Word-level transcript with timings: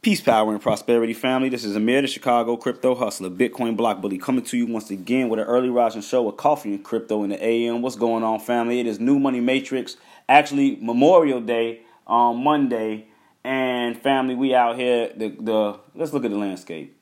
Peace, 0.00 0.20
power, 0.20 0.52
and 0.52 0.62
prosperity, 0.62 1.12
family. 1.12 1.48
This 1.48 1.64
is 1.64 1.74
Amir, 1.74 2.02
the 2.02 2.06
Chicago 2.06 2.56
crypto 2.56 2.94
hustler, 2.94 3.30
Bitcoin 3.30 3.76
block 3.76 4.00
bully, 4.00 4.16
coming 4.16 4.44
to 4.44 4.56
you 4.56 4.64
once 4.64 4.92
again 4.92 5.28
with 5.28 5.40
an 5.40 5.46
early 5.46 5.70
rising 5.70 6.02
show 6.02 6.22
with 6.22 6.36
coffee 6.36 6.72
and 6.72 6.84
crypto 6.84 7.24
in 7.24 7.30
the 7.30 7.44
AM. 7.44 7.82
What's 7.82 7.96
going 7.96 8.22
on, 8.22 8.38
family? 8.38 8.78
It 8.78 8.86
is 8.86 9.00
New 9.00 9.18
Money 9.18 9.40
Matrix, 9.40 9.96
actually 10.28 10.76
Memorial 10.76 11.40
Day 11.40 11.80
on 12.06 12.44
Monday, 12.44 13.08
and 13.42 14.00
family, 14.00 14.36
we 14.36 14.54
out 14.54 14.76
here. 14.76 15.10
The 15.16 15.30
the 15.30 15.80
let's 15.96 16.12
look 16.12 16.24
at 16.24 16.30
the 16.30 16.38
landscape. 16.38 16.96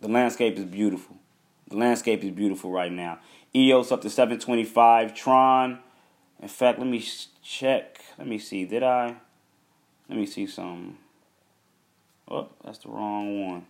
The 0.00 0.08
landscape 0.08 0.58
is 0.58 0.64
beautiful. 0.64 1.18
The 1.68 1.76
landscape 1.76 2.24
is 2.24 2.32
beautiful 2.32 2.72
right 2.72 2.90
now. 2.90 3.20
EOS 3.54 3.92
up 3.92 4.02
to 4.02 4.10
725. 4.10 5.14
Tron. 5.14 5.78
In 6.40 6.48
fact, 6.48 6.80
let 6.80 6.88
me 6.88 7.04
check. 7.44 8.00
Let 8.18 8.26
me 8.26 8.40
see. 8.40 8.64
Did 8.64 8.82
I? 8.82 9.14
Let 10.08 10.18
me 10.18 10.26
see 10.26 10.48
some. 10.48 10.98
Oh, 12.32 12.48
that's 12.64 12.78
the 12.78 12.88
wrong 12.88 13.46
one. 13.46 13.66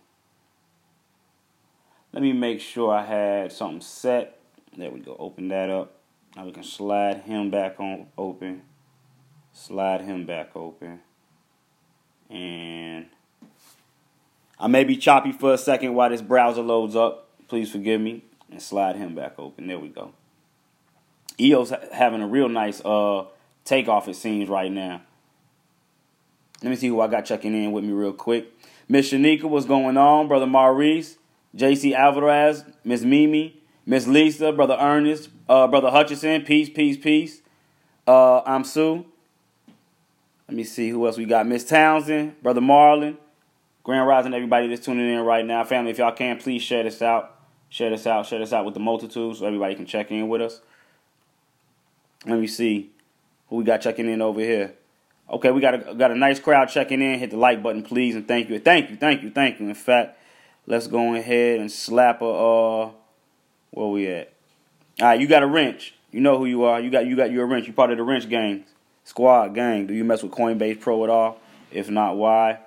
Let 2.13 2.23
me 2.23 2.31
make 2.31 2.61
sure 2.61 2.93
I 2.93 3.03
had 3.03 3.51
something 3.51 3.81
set. 3.81 4.39
There 4.77 4.89
we 4.89 5.01
go. 5.01 5.17
Open 5.19 5.49
that 5.49 5.69
up. 5.69 5.95
Now 6.33 6.45
we 6.45 6.53
can 6.53 6.63
slide 6.63 7.23
him 7.23 7.51
back 7.51 7.77
on 7.81 8.07
open. 8.17 8.61
Slide 9.51 10.01
him 10.01 10.25
back 10.25 10.55
open. 10.55 11.01
And 12.29 13.07
I 14.57 14.67
may 14.67 14.85
be 14.85 14.95
choppy 14.95 15.33
for 15.33 15.53
a 15.53 15.57
second 15.57 15.93
while 15.93 16.09
this 16.09 16.21
browser 16.21 16.61
loads 16.61 16.95
up. 16.95 17.27
Please 17.49 17.69
forgive 17.69 17.99
me. 17.99 18.23
And 18.49 18.61
slide 18.61 18.95
him 18.95 19.13
back 19.13 19.33
open. 19.37 19.67
There 19.67 19.77
we 19.77 19.89
go. 19.89 20.13
EOS 21.37 21.73
having 21.91 22.21
a 22.21 22.27
real 22.27 22.47
nice 22.47 22.79
uh 22.85 23.25
takeoff, 23.65 24.07
it 24.07 24.15
seems, 24.15 24.47
right 24.47 24.71
now. 24.71 25.01
Let 26.63 26.69
me 26.69 26.77
see 26.77 26.87
who 26.87 27.01
I 27.01 27.07
got 27.07 27.25
checking 27.25 27.53
in 27.53 27.73
with 27.73 27.83
me 27.83 27.91
real 27.91 28.13
quick. 28.13 28.47
Miss 28.87 29.11
Shanika, 29.11 29.43
what's 29.43 29.65
going 29.65 29.97
on? 29.97 30.29
Brother 30.29 30.47
Maurice, 30.47 31.17
JC 31.55 31.93
Alvarez, 31.93 32.63
Miss 32.85 33.03
Mimi, 33.03 33.61
Miss 33.85 34.07
Lisa, 34.07 34.53
Brother 34.53 34.77
Ernest, 34.79 35.29
uh, 35.49 35.67
Brother 35.67 35.91
Hutchinson, 35.91 36.43
peace, 36.43 36.69
peace, 36.69 36.95
peace. 36.95 37.41
Uh, 38.07 38.41
I'm 38.45 38.63
Sue. 38.63 39.05
Let 40.47 40.55
me 40.55 40.63
see 40.63 40.87
who 40.87 41.05
else 41.05 41.17
we 41.17 41.25
got. 41.25 41.45
Miss 41.47 41.65
Townsend, 41.65 42.41
Brother 42.41 42.61
Marlon, 42.61 43.17
Grand 43.83 44.07
Rising, 44.07 44.33
everybody 44.33 44.67
that's 44.69 44.85
tuning 44.85 45.13
in 45.13 45.19
right 45.19 45.45
now. 45.45 45.65
Family, 45.65 45.91
if 45.91 45.97
y'all 45.97 46.13
can, 46.13 46.37
please 46.37 46.61
share 46.61 46.83
this 46.83 47.01
out. 47.01 47.41
Share 47.67 47.89
this 47.89 48.07
out. 48.07 48.25
Share 48.25 48.39
this 48.39 48.53
out 48.53 48.63
with 48.63 48.73
the 48.73 48.79
multitude 48.79 49.35
so 49.35 49.45
everybody 49.45 49.75
can 49.75 49.85
check 49.85 50.11
in 50.11 50.29
with 50.29 50.41
us. 50.41 50.61
Let 52.25 52.39
me 52.39 52.47
see 52.47 52.91
who 53.49 53.57
we 53.57 53.63
got 53.65 53.81
checking 53.81 54.07
in 54.07 54.21
over 54.21 54.39
here. 54.39 54.75
Okay, 55.29 55.51
we 55.51 55.61
got 55.61 55.73
a 55.73 55.95
got 55.95 56.11
a 56.11 56.15
nice 56.15 56.39
crowd 56.39 56.65
checking 56.65 57.01
in. 57.01 57.19
Hit 57.19 57.31
the 57.31 57.37
like 57.37 57.63
button, 57.63 57.83
please, 57.83 58.15
and 58.15 58.27
thank 58.27 58.49
you, 58.49 58.59
thank 58.59 58.89
you, 58.89 58.97
thank 58.97 59.23
you, 59.23 59.31
thank 59.31 59.59
you. 59.59 59.67
In 59.67 59.75
fact, 59.75 60.17
let's 60.67 60.87
go 60.87 61.15
ahead 61.15 61.59
and 61.59 61.71
slap 61.71 62.21
a 62.21 62.25
uh, 62.25 62.91
where 63.71 63.87
we 63.87 64.07
at? 64.07 64.33
All 65.01 65.07
right, 65.07 65.19
you 65.19 65.27
got 65.27 65.43
a 65.43 65.47
wrench. 65.47 65.95
You 66.11 66.19
know 66.19 66.37
who 66.37 66.45
you 66.45 66.63
are. 66.63 66.79
You 66.79 66.91
got 66.91 67.05
you 67.05 67.15
got 67.15 67.31
your 67.31 67.47
wrench. 67.47 67.67
You 67.67 67.73
part 67.73 67.91
of 67.91 67.97
the 67.97 68.03
wrench 68.03 68.29
gang, 68.29 68.65
squad 69.03 69.55
gang. 69.55 69.87
Do 69.87 69.93
you 69.93 70.03
mess 70.03 70.21
with 70.21 70.31
Coinbase 70.31 70.79
Pro 70.79 71.03
at 71.03 71.09
all? 71.09 71.39
If 71.71 71.89
not, 71.89 72.17
why? 72.17 72.59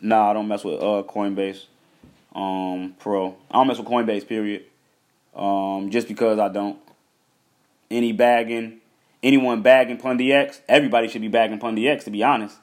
Nah, 0.00 0.30
I 0.30 0.32
don't 0.34 0.48
mess 0.48 0.62
with 0.62 0.80
uh 0.80 1.02
Coinbase 1.08 1.64
um 2.34 2.94
Pro. 2.98 3.36
I 3.50 3.54
don't 3.54 3.66
mess 3.66 3.78
with 3.78 3.88
Coinbase. 3.88 4.26
Period. 4.28 4.64
Um, 5.34 5.90
just 5.90 6.08
because 6.08 6.38
I 6.38 6.48
don't. 6.48 6.78
Any 7.90 8.12
bagging 8.12 8.81
anyone 9.22 9.62
bagging 9.62 9.98
Pundi 9.98 10.32
X, 10.32 10.60
everybody 10.68 11.08
should 11.08 11.22
be 11.22 11.28
bagging 11.28 11.58
Pundi 11.58 11.88
X. 11.88 12.04
To 12.04 12.10
be 12.10 12.22
honest, 12.22 12.56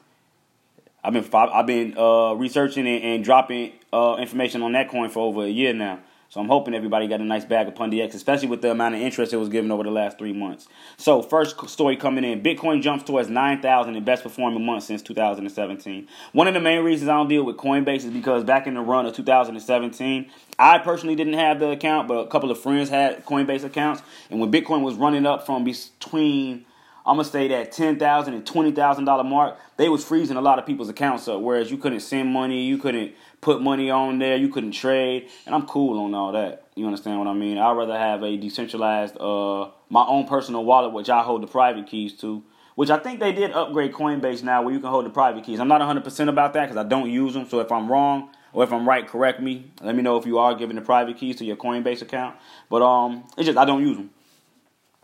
I've 1.03 1.13
been 1.13 1.25
I've 1.33 1.67
been 1.67 1.97
uh, 1.97 2.33
researching 2.33 2.87
and, 2.87 3.03
and 3.03 3.23
dropping 3.23 3.73
uh, 3.93 4.17
information 4.19 4.61
on 4.61 4.73
that 4.73 4.89
coin 4.89 5.09
for 5.09 5.19
over 5.19 5.43
a 5.43 5.49
year 5.49 5.73
now. 5.73 5.99
So 6.29 6.39
I'm 6.39 6.47
hoping 6.47 6.75
everybody 6.75 7.07
got 7.07 7.21
a 7.21 7.23
nice 7.23 7.43
bag 7.43 7.67
of 7.67 7.73
Pundi 7.73 8.03
X, 8.03 8.13
especially 8.13 8.49
with 8.49 8.61
the 8.61 8.69
amount 8.69 8.93
of 8.93 9.01
interest 9.01 9.33
it 9.33 9.37
was 9.37 9.49
given 9.49 9.71
over 9.71 9.81
the 9.81 9.89
last 9.89 10.19
three 10.19 10.31
months. 10.31 10.67
So 10.95 11.23
first 11.23 11.67
story 11.67 11.97
coming 11.97 12.23
in, 12.23 12.43
Bitcoin 12.43 12.83
jumps 12.83 13.03
towards 13.03 13.29
9,000 13.29 13.95
in 13.95 14.03
best 14.03 14.21
performing 14.21 14.63
month 14.63 14.83
since 14.83 15.01
2017. 15.01 16.07
One 16.33 16.47
of 16.47 16.53
the 16.53 16.59
main 16.59 16.83
reasons 16.83 17.09
I 17.09 17.13
don't 17.13 17.29
deal 17.29 17.43
with 17.43 17.57
Coinbase 17.57 18.05
is 18.05 18.11
because 18.11 18.43
back 18.43 18.67
in 18.67 18.75
the 18.75 18.81
run 18.81 19.07
of 19.07 19.15
2017, 19.15 20.29
I 20.59 20.77
personally 20.77 21.15
didn't 21.15 21.33
have 21.33 21.59
the 21.59 21.71
account, 21.71 22.07
but 22.07 22.19
a 22.19 22.27
couple 22.27 22.51
of 22.51 22.59
friends 22.59 22.89
had 22.89 23.25
Coinbase 23.25 23.63
accounts. 23.63 24.03
And 24.29 24.39
when 24.39 24.51
Bitcoin 24.51 24.81
was 24.81 24.93
running 24.93 25.25
up 25.25 25.47
from 25.47 25.63
between 25.63 26.65
I'm 27.09 27.15
gonna 27.15 27.27
say 27.27 27.47
that 27.47 27.71
ten 27.71 27.97
thousand 27.97 28.35
and 28.35 28.45
twenty 28.45 28.71
thousand 28.71 29.05
dollar 29.05 29.23
mark, 29.23 29.57
they 29.77 29.89
was 29.89 30.05
freezing 30.05 30.37
a 30.37 30.41
lot 30.41 30.59
of 30.59 30.67
people's 30.67 30.89
accounts 30.89 31.27
up. 31.27 31.41
Whereas 31.41 31.71
you 31.71 31.77
couldn't 31.77 32.01
send 32.01 32.31
money, 32.31 32.65
you 32.65 32.77
couldn't 32.77 33.13
put 33.41 33.63
money 33.63 33.89
on 33.89 34.19
there, 34.19 34.37
you 34.37 34.47
couldn't 34.49 34.73
trade, 34.73 35.27
and 35.47 35.55
I'm 35.55 35.65
cool 35.65 35.99
on 36.05 36.13
all 36.13 36.31
that. 36.33 36.67
You 36.75 36.85
understand 36.85 37.17
what 37.17 37.27
I 37.27 37.33
mean? 37.33 37.57
I'd 37.57 37.75
rather 37.75 37.97
have 37.97 38.21
a 38.21 38.37
decentralized, 38.37 39.17
uh, 39.17 39.69
my 39.89 40.05
own 40.05 40.27
personal 40.27 40.63
wallet, 40.63 40.93
which 40.93 41.09
I 41.09 41.23
hold 41.23 41.41
the 41.41 41.47
private 41.47 41.87
keys 41.87 42.13
to. 42.19 42.43
Which 42.75 42.91
I 42.91 42.99
think 42.99 43.19
they 43.19 43.31
did 43.31 43.53
upgrade 43.53 43.91
Coinbase 43.91 44.43
now, 44.43 44.61
where 44.61 44.71
you 44.71 44.79
can 44.79 44.89
hold 44.89 45.05
the 45.05 45.09
private 45.09 45.43
keys. 45.43 45.59
I'm 45.59 45.67
not 45.67 45.81
100% 45.81 46.29
about 46.29 46.53
that 46.53 46.67
because 46.69 46.77
I 46.77 46.87
don't 46.87 47.09
use 47.09 47.33
them. 47.33 47.49
So 47.49 47.59
if 47.59 47.71
I'm 47.71 47.91
wrong 47.91 48.29
or 48.53 48.63
if 48.63 48.71
I'm 48.71 48.87
right, 48.87 49.05
correct 49.07 49.41
me. 49.41 49.71
Let 49.81 49.95
me 49.95 50.03
know 50.03 50.17
if 50.17 50.27
you 50.27 50.37
are 50.37 50.53
giving 50.53 50.75
the 50.75 50.83
private 50.83 51.17
keys 51.17 51.37
to 51.37 51.45
your 51.45 51.57
Coinbase 51.57 52.03
account. 52.03 52.35
But 52.69 52.83
um, 52.83 53.25
it's 53.35 53.47
just 53.47 53.57
I 53.57 53.65
don't 53.65 53.81
use 53.81 53.97
them. 53.97 54.11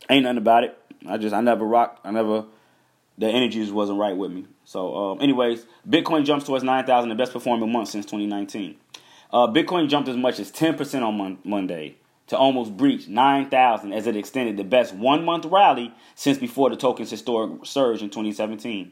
Ain't 0.07 0.23
nothing 0.23 0.37
about 0.37 0.63
it. 0.63 0.84
I 1.07 1.17
just 1.17 1.33
I 1.33 1.41
never 1.41 1.65
rocked. 1.65 2.05
I 2.05 2.11
never 2.11 2.45
the 3.17 3.27
energy 3.27 3.61
just 3.61 3.73
wasn't 3.73 3.99
right 3.99 4.15
with 4.15 4.31
me. 4.31 4.45
So, 4.65 4.95
um, 4.95 5.21
anyways, 5.21 5.65
Bitcoin 5.87 6.25
jumps 6.25 6.45
towards 6.45 6.63
nine 6.63 6.85
thousand, 6.85 7.09
the 7.09 7.15
best 7.15 7.33
performing 7.33 7.71
month 7.71 7.89
since 7.89 8.05
2019. 8.05 8.75
Uh, 9.31 9.47
Bitcoin 9.47 9.89
jumped 9.89 10.07
as 10.07 10.15
much 10.15 10.39
as 10.39 10.51
10% 10.51 11.01
on 11.01 11.17
mon- 11.17 11.39
Monday 11.43 11.97
to 12.27 12.37
almost 12.37 12.77
breach 12.77 13.07
9,000 13.07 13.93
as 13.93 14.07
it 14.07 14.15
extended 14.15 14.57
the 14.57 14.63
best 14.63 14.93
one 14.93 15.23
month 15.25 15.45
rally 15.45 15.93
since 16.15 16.37
before 16.37 16.69
the 16.69 16.77
token's 16.77 17.11
historic 17.11 17.65
surge 17.65 18.01
in 18.01 18.09
2017. 18.09 18.91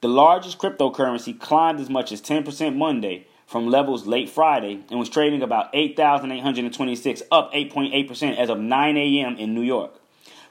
The 0.00 0.08
largest 0.08 0.58
cryptocurrency 0.58 1.38
climbed 1.38 1.80
as 1.80 1.90
much 1.90 2.12
as 2.12 2.22
10% 2.22 2.76
Monday 2.76 3.26
from 3.46 3.68
levels 3.68 4.06
late 4.06 4.28
Friday 4.28 4.84
and 4.90 4.98
was 4.98 5.08
trading 5.08 5.42
about 5.42 5.70
8,826, 5.72 7.22
up 7.32 7.52
8.8% 7.52 8.36
as 8.36 8.50
of 8.50 8.60
9 8.60 8.96
a.m. 8.96 9.36
in 9.36 9.54
New 9.54 9.62
York. 9.62 10.00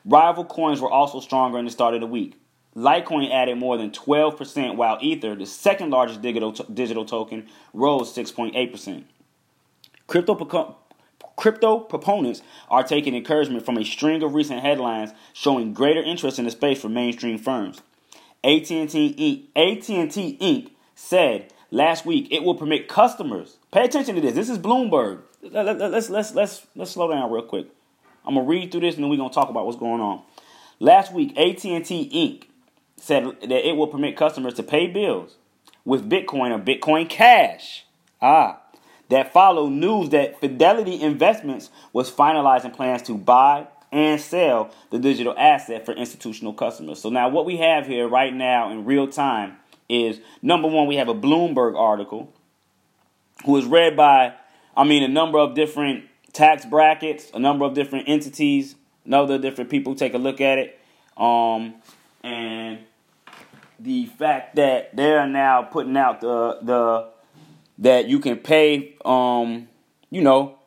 Rival 0.07 0.45
coins 0.45 0.79
were 0.79 0.89
also 0.89 1.19
stronger 1.19 1.59
in 1.59 1.65
the 1.65 1.71
start 1.71 1.93
of 1.93 1.99
the 1.99 2.07
week. 2.07 2.39
Litecoin 2.77 3.29
added 3.29 3.57
more 3.57 3.77
than 3.77 3.91
12%, 3.91 4.75
while 4.77 4.97
Ether, 5.01 5.35
the 5.35 5.45
second 5.45 5.89
largest 5.89 6.21
digital, 6.21 6.51
digital 6.51 7.03
token, 7.03 7.47
rose 7.73 8.15
6.8%. 8.15 9.03
Crypto, 10.07 10.77
crypto 11.35 11.79
proponents 11.79 12.41
are 12.69 12.83
taking 12.83 13.15
encouragement 13.15 13.65
from 13.65 13.77
a 13.77 13.83
string 13.83 14.23
of 14.23 14.33
recent 14.33 14.61
headlines 14.61 15.11
showing 15.33 15.73
greater 15.73 16.01
interest 16.01 16.39
in 16.39 16.45
the 16.45 16.51
space 16.51 16.79
for 16.79 16.87
mainstream 16.87 17.37
firms. 17.37 17.81
AT&T 18.45 18.85
Inc. 18.87 19.47
AT&T 19.55 20.37
Inc. 20.39 20.69
said 20.95 21.51
last 21.69 22.05
week 22.05 22.29
it 22.31 22.43
will 22.43 22.55
permit 22.55 22.87
customers. 22.87 23.57
Pay 23.73 23.83
attention 23.83 24.15
to 24.15 24.21
this. 24.21 24.35
This 24.35 24.49
is 24.49 24.57
Bloomberg. 24.57 25.23
Let's 25.41 26.09
let's 26.09 26.33
let's 26.33 26.67
let's 26.75 26.91
slow 26.91 27.11
down 27.11 27.29
real 27.31 27.43
quick. 27.43 27.67
I'm 28.27 28.35
gonna 28.35 28.45
read 28.45 28.71
through 28.71 28.81
this 28.81 28.95
and 28.95 29.03
then 29.03 29.09
we're 29.09 29.17
gonna 29.17 29.33
talk 29.33 29.49
about 29.49 29.65
what's 29.65 29.79
going 29.79 30.01
on. 30.01 30.21
Last 30.79 31.13
week, 31.13 31.35
AT&T 31.37 31.79
Inc. 31.81 32.43
said 32.97 33.23
that 33.41 33.67
it 33.67 33.75
will 33.75 33.87
permit 33.87 34.17
customers 34.17 34.53
to 34.55 34.63
pay 34.63 34.87
bills 34.87 35.37
with 35.85 36.09
Bitcoin 36.09 36.51
or 36.51 36.59
Bitcoin 36.59 37.09
Cash. 37.09 37.85
Ah, 38.21 38.61
that 39.09 39.31
followed 39.31 39.69
news 39.69 40.09
that 40.09 40.39
Fidelity 40.39 41.01
Investments 41.01 41.69
was 41.93 42.11
finalizing 42.11 42.75
plans 42.75 43.01
to 43.03 43.17
buy 43.17 43.67
and 43.91 44.19
sell 44.19 44.71
the 44.89 44.99
digital 44.99 45.33
asset 45.37 45.85
for 45.85 45.93
institutional 45.93 46.53
customers. 46.53 47.01
So 47.01 47.09
now 47.09 47.29
what 47.29 47.45
we 47.45 47.57
have 47.57 47.87
here 47.87 48.07
right 48.07 48.33
now 48.33 48.69
in 48.69 48.83
real 48.83 49.07
time 49.07 49.57
is 49.87 50.19
number 50.41 50.67
one, 50.67 50.87
we 50.87 50.97
have 50.97 51.07
a 51.07 51.15
Bloomberg 51.15 51.77
article 51.77 52.33
who 53.45 53.55
is 53.55 53.65
read 53.65 53.95
by, 53.95 54.33
I 54.75 54.83
mean, 54.83 55.03
a 55.03 55.07
number 55.07 55.39
of 55.39 55.55
different 55.55 56.05
tax 56.37 56.65
brackets, 56.65 57.31
a 57.33 57.39
number 57.39 57.65
of 57.65 57.73
different 57.73 58.07
entities, 58.07 58.75
other 59.11 59.39
different 59.39 59.69
people 59.69 59.95
take 59.95 60.13
a 60.13 60.17
look 60.17 60.39
at 60.39 60.59
it. 60.59 60.79
Um, 61.17 61.75
and 62.23 62.79
the 63.79 64.05
fact 64.05 64.55
that 64.55 64.95
they're 64.95 65.27
now 65.27 65.63
putting 65.63 65.97
out 65.97 66.21
the 66.21 66.59
the 66.61 67.09
that 67.79 68.07
you 68.07 68.19
can 68.19 68.37
pay, 68.37 68.95
um, 69.03 69.67
you 70.09 70.21
know, 70.21 70.57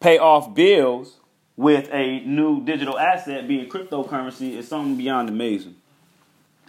pay 0.00 0.18
off 0.18 0.54
bills 0.54 1.18
with 1.56 1.88
a 1.92 2.20
new 2.20 2.64
digital 2.64 2.98
asset, 2.98 3.46
being 3.46 3.68
cryptocurrency, 3.68 4.56
is 4.56 4.68
something 4.68 4.96
beyond 4.96 5.28
amazing. 5.28 5.76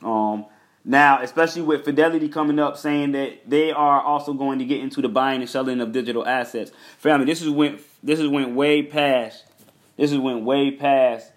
Um, 0.04 0.46
now, 0.84 1.22
especially 1.22 1.62
with 1.62 1.86
Fidelity 1.86 2.28
coming 2.28 2.58
up 2.58 2.76
saying 2.76 3.12
that 3.12 3.50
they 3.50 3.72
are 3.72 4.02
also 4.02 4.34
going 4.34 4.60
to 4.60 4.66
get 4.66 4.82
into 4.82 5.02
the 5.02 5.10
buying 5.10 5.42
and 5.42 5.50
selling 5.50 5.80
of 5.80 5.92
digital 5.92 6.26
assets. 6.26 6.72
Family, 6.98 7.26
this 7.26 7.42
is 7.42 7.50
went 7.50 7.80
this 8.04 8.20
is 8.20 8.28
went 8.28 8.56
way 8.56 8.82
past 8.84 9.46
this 10.02 10.12
is 10.12 10.18
went 10.18 10.44
way 10.44 10.72
past, 10.72 11.32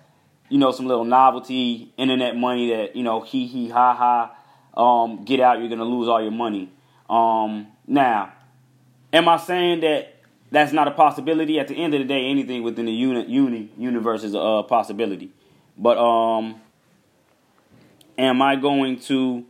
you 0.48 0.56
know, 0.56 0.70
some 0.70 0.86
little 0.86 1.04
novelty 1.04 1.92
internet 1.98 2.34
money 2.34 2.70
that, 2.70 2.96
you 2.96 3.02
know, 3.02 3.20
he 3.20 3.46
he 3.46 3.68
ha 3.68 3.94
ha, 3.94 4.34
um, 4.80 5.22
get 5.24 5.38
out, 5.38 5.58
you're 5.58 5.68
gonna 5.68 5.84
lose 5.84 6.08
all 6.08 6.22
your 6.22 6.30
money. 6.30 6.70
Um, 7.10 7.66
now, 7.86 8.32
am 9.12 9.28
I 9.28 9.36
saying 9.36 9.80
that 9.80 10.14
that's 10.50 10.72
not 10.72 10.88
a 10.88 10.92
possibility? 10.92 11.60
At 11.60 11.68
the 11.68 11.74
end 11.74 11.92
of 11.92 12.00
the 12.00 12.06
day, 12.06 12.30
anything 12.30 12.62
within 12.62 12.86
the 12.86 12.92
uni, 12.92 13.26
uni 13.26 13.70
universe 13.76 14.24
is 14.24 14.34
a 14.34 14.64
possibility. 14.66 15.30
But 15.76 15.98
um, 15.98 16.58
am 18.16 18.40
I 18.40 18.56
going 18.56 18.98
to 19.00 19.44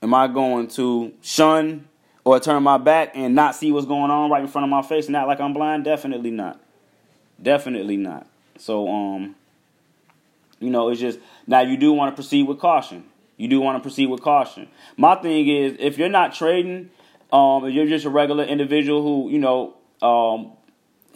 am 0.00 0.14
I 0.14 0.28
going 0.28 0.68
to 0.68 1.12
shun 1.20 1.88
or 2.24 2.40
turn 2.40 2.62
my 2.62 2.78
back 2.78 3.12
and 3.14 3.34
not 3.34 3.54
see 3.54 3.70
what's 3.70 3.86
going 3.86 4.10
on 4.10 4.30
right 4.30 4.40
in 4.40 4.48
front 4.48 4.64
of 4.64 4.70
my 4.70 4.82
face 4.82 5.06
and 5.06 5.16
act 5.16 5.28
like 5.28 5.40
I'm 5.40 5.52
blind? 5.52 5.84
Definitely 5.84 6.30
not. 6.30 6.60
Definitely 7.40 7.96
not. 7.96 8.26
So 8.58 8.88
um, 8.88 9.36
you 10.60 10.70
know, 10.70 10.88
it's 10.88 11.00
just 11.00 11.18
now 11.46 11.60
you 11.60 11.76
do 11.76 11.92
want 11.92 12.12
to 12.12 12.14
proceed 12.14 12.48
with 12.48 12.58
caution. 12.58 13.04
You 13.36 13.48
do 13.48 13.60
want 13.60 13.76
to 13.76 13.80
proceed 13.80 14.06
with 14.06 14.22
caution. 14.22 14.68
My 14.96 15.16
thing 15.16 15.48
is, 15.48 15.76
if 15.78 15.98
you're 15.98 16.08
not 16.08 16.34
trading, 16.34 16.90
um, 17.32 17.64
if 17.66 17.74
you're 17.74 17.86
just 17.86 18.04
a 18.04 18.10
regular 18.10 18.44
individual 18.44 19.02
who 19.02 19.30
you 19.30 19.38
know 19.38 19.74
um, 20.00 20.52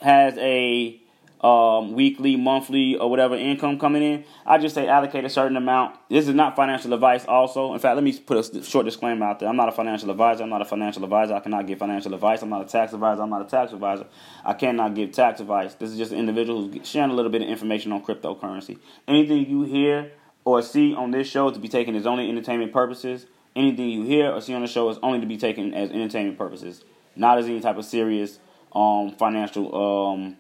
has 0.03 0.37
a 0.39 1.01
um, 1.41 1.93
weekly, 1.93 2.37
monthly, 2.37 2.97
or 2.97 3.09
whatever 3.09 3.37
income 3.37 3.79
coming 3.79 4.03
in, 4.03 4.25
I 4.45 4.59
just 4.59 4.75
say 4.75 4.89
allocate 4.89 5.25
a 5.25 5.31
certain 5.31 5.57
amount. 5.57 5.97
This 6.09 6.27
is 6.27 6.35
not 6.35 6.57
financial 6.57 6.93
advice. 6.93 7.25
Also, 7.27 7.73
in 7.75 7.79
fact, 7.79 7.95
let 7.95 8.05
me 8.05 8.19
put 8.19 8.55
a 8.55 8.63
short 8.65 8.87
disclaimer 8.87 9.27
out 9.27 9.39
there. 9.39 9.49
I'm 9.49 9.57
not 9.57 9.69
a 9.69 9.73
financial 9.73 10.11
advisor. 10.11 10.43
I'm 10.43 10.51
not 10.51 10.63
a 10.63 10.65
financial 10.65 11.05
advisor. 11.05 11.35
I 11.35 11.41
cannot 11.41 11.67
give 11.67 11.79
financial 11.79 12.13
advice. 12.15 12.43
I'm 12.43 12.51
not 12.51 12.63
a 12.63 12.69
tax 12.69 12.93
advisor. 12.93 13.23
I'm 13.23 13.31
not 13.31 13.43
a 13.43 13.49
tax 13.49 13.73
advisor. 13.73 14.07
I 14.45 14.55
cannot 14.55 14.95
give 14.95 15.13
tax 15.13 15.41
advice. 15.41 15.75
This 15.75 15.91
is 15.91 15.99
just 15.99 16.13
an 16.13 16.19
individual 16.19 16.69
who's 16.69 16.89
sharing 16.89 17.11
a 17.11 17.15
little 17.15 17.31
bit 17.31 17.43
of 17.43 17.49
information 17.49 17.93
on 17.93 18.05
cryptocurrency. 18.05 18.79
Anything 19.07 19.47
you 19.49 19.63
hear 19.63 20.13
or 20.45 20.63
see 20.63 20.95
on 20.95 21.11
this 21.11 21.29
show 21.29 21.51
to 21.51 21.59
be 21.59 21.69
taken 21.69 21.95
as 21.95 22.07
only 22.07 22.29
entertainment 22.29 22.73
purposes. 22.73 23.27
Anything 23.55 23.91
you 23.91 24.05
hear 24.05 24.31
or 24.33 24.41
see 24.41 24.55
on 24.55 24.63
the 24.63 24.67
show 24.67 24.89
is 24.89 24.99
only 25.03 25.21
to 25.21 25.27
be 25.27 25.37
taken 25.37 25.75
as 25.75 25.91
entertainment 25.91 26.39
purposes, 26.39 26.85
not 27.17 27.39
as 27.39 27.47
any 27.47 27.61
type 27.61 27.77
of 27.77 27.85
serious 27.85 28.39
um, 28.73 29.13
financial 29.13 29.75
um, 29.75 30.37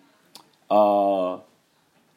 uh, 0.71 1.39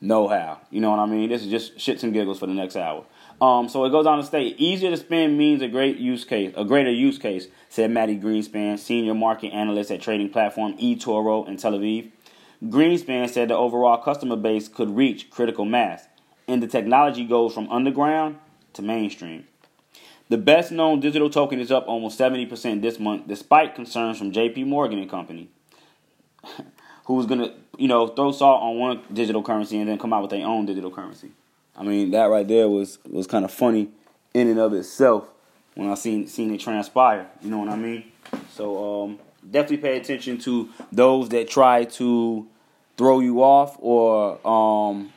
know-how. 0.01 0.59
You 0.69 0.81
know 0.81 0.92
what 0.92 1.00
I 1.00 1.06
mean? 1.06 1.30
This 1.30 1.44
is 1.44 1.50
just 1.50 1.77
shits 1.77 2.03
and 2.03 2.13
giggles 2.13 2.39
for 2.39 2.48
the 2.48 2.53
next 2.53 2.75
hour. 2.75 3.06
Um, 3.39 3.69
so 3.69 3.86
it 3.86 3.89
goes 3.89 4.06
on 4.06 4.19
to 4.19 4.24
state, 4.24 4.56
easier 4.59 4.92
to 4.92 4.98
spend 4.98 5.38
means 5.38 5.62
a 5.62 5.68
great 5.68 5.98
use 5.98 6.24
case, 6.24 6.53
a 6.56 6.63
greater 6.63 6.92
use 6.92 7.18
case, 7.18 7.48
said 7.69 7.89
Mati 7.92 8.18
Greenspan, 8.18 8.77
senior 8.77 9.15
market 9.15 9.50
analyst 9.50 9.89
at 9.89 10.01
trading 10.01 10.30
platform 10.30 10.77
eToro 10.77 11.48
in 11.48 11.57
Tel 11.57 11.74
Aviv. 11.74 12.12
Greenspan 12.63 13.27
said 13.27 13.50
the 13.50 13.56
overall 13.56 13.98
customer 13.98 14.36
base 14.36 14.68
could 14.68 14.95
reach 14.95 15.31
critical 15.31 15.65
mass 15.65 16.07
and 16.48 16.62
the 16.62 16.68
technology 16.68 17.25
goes 17.25 17.53
from 17.53 17.69
underground 17.69 18.38
to 18.74 18.81
mainstream. 18.81 19.48
The 20.30 20.38
best 20.38 20.71
known 20.71 21.00
digital 21.00 21.30
token 21.30 21.59
is 21.59 21.71
up 21.71 21.88
almost 21.88 22.19
70% 22.19 22.81
this 22.81 23.00
month, 23.00 23.27
despite 23.27 23.75
concerns 23.75 24.18
from 24.18 24.31
JP 24.31 24.68
Morgan 24.68 25.00
and 25.00 25.09
Company, 25.09 25.50
who's 27.06 27.25
going 27.25 27.39
to, 27.39 27.53
you 27.81 27.88
know, 27.88 28.07
throw 28.07 28.31
salt 28.31 28.62
on 28.62 28.78
one 28.78 29.01
digital 29.12 29.42
currency 29.42 29.80
and 29.80 29.89
then 29.89 29.98
come 29.98 30.13
out 30.13 30.22
with 30.22 30.30
their 30.30 30.45
own 30.45 30.68
digital 30.68 30.92
currency. 30.92 31.31
I 31.75 31.81
mean, 31.81 32.12
that 32.12 32.25
right 32.25 32.48
there 32.48 32.69
was, 32.69 33.00
was 33.10 33.25
kind 33.25 33.44
of 33.44 33.51
funny 33.51 33.89
in 34.36 34.48
and 34.50 34.60
of 34.60 34.74
itself 34.74 35.28
when 35.74 35.89
I 35.89 35.95
seen 35.95 36.28
seen 36.28 36.54
it 36.54 36.60
transpire. 36.60 37.28
You 37.42 37.50
know 37.50 37.57
what 37.57 37.69
I 37.69 37.75
mean? 37.75 38.12
So 38.51 39.04
um, 39.04 39.19
definitely 39.50 39.78
pay 39.78 39.98
attention 39.98 40.38
to 40.39 40.69
those 40.92 41.30
that 41.30 41.50
try 41.50 41.86
to 41.86 42.48
throw 42.98 43.19
you 43.19 43.42
off 43.42 43.78
or 43.80 44.39
um, 44.48 45.12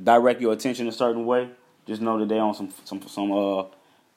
direct 0.00 0.40
your 0.40 0.52
attention 0.52 0.86
a 0.86 0.92
certain 0.92 1.26
way, 1.26 1.50
just 1.84 2.00
know 2.00 2.16
that 2.20 2.28
they 2.28 2.38
on 2.38 2.54
some 2.54 2.72
some 2.84 3.02
some 3.08 3.32
uh 3.32 3.64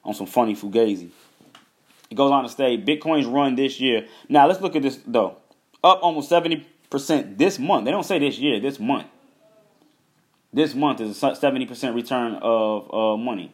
on 0.04 0.14
some 0.14 0.26
funny 0.26 0.54
fugazi. 0.54 1.10
It 2.10 2.14
goes 2.14 2.30
on 2.30 2.44
to 2.44 2.48
say 2.48 2.78
Bitcoin's 2.78 3.26
run 3.26 3.56
this 3.56 3.80
year. 3.80 4.06
Now 4.28 4.46
let's 4.46 4.60
look 4.60 4.76
at 4.76 4.82
this 4.82 5.00
though. 5.04 5.38
Up 5.82 5.98
almost 6.00 6.28
seventy 6.28 6.64
percent 6.90 7.38
this 7.38 7.58
month. 7.58 7.84
They 7.84 7.90
don't 7.90 8.04
say 8.04 8.18
this 8.18 8.38
year. 8.38 8.60
This 8.60 8.78
month. 8.78 9.06
This 10.52 10.74
month 10.74 11.00
is 11.00 11.22
a 11.22 11.34
seventy 11.36 11.66
percent 11.66 11.94
return 11.94 12.34
of 12.40 12.92
uh, 12.92 13.16
money. 13.16 13.52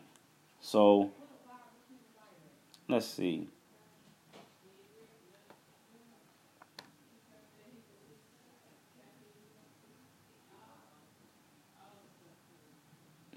So 0.60 1.10
let's 2.88 3.06
see. 3.06 3.48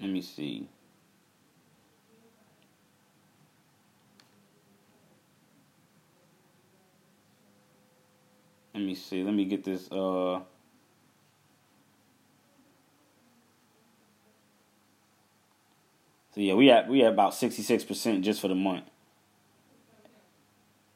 Let 0.00 0.10
me 0.10 0.22
see. 0.22 0.68
Let 8.74 8.82
me 8.84 8.94
see. 8.94 9.24
Let 9.24 9.34
me 9.34 9.44
get 9.44 9.64
this. 9.64 9.90
Uh, 9.90 10.40
so 16.34 16.40
yeah, 16.40 16.54
we 16.54 16.68
had 16.68 16.88
we 16.88 17.00
had 17.00 17.12
about 17.12 17.34
sixty 17.34 17.62
six 17.62 17.82
percent 17.82 18.24
just 18.24 18.40
for 18.40 18.46
the 18.46 18.54
month, 18.54 18.84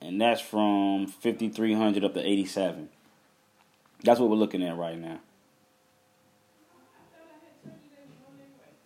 and 0.01 0.21
that's 0.21 0.41
from 0.41 1.09
fifty 1.09 1.49
three 1.49 1.75
hundred 1.75 2.05
up 2.05 2.15
to 2.15 2.21
eighty 2.21 2.47
seven. 2.47 2.89
That's 4.05 4.21
what 4.21 4.31
we're 4.31 4.37
looking 4.37 4.63
at 4.63 4.77
right 4.77 4.99
now. 4.99 5.19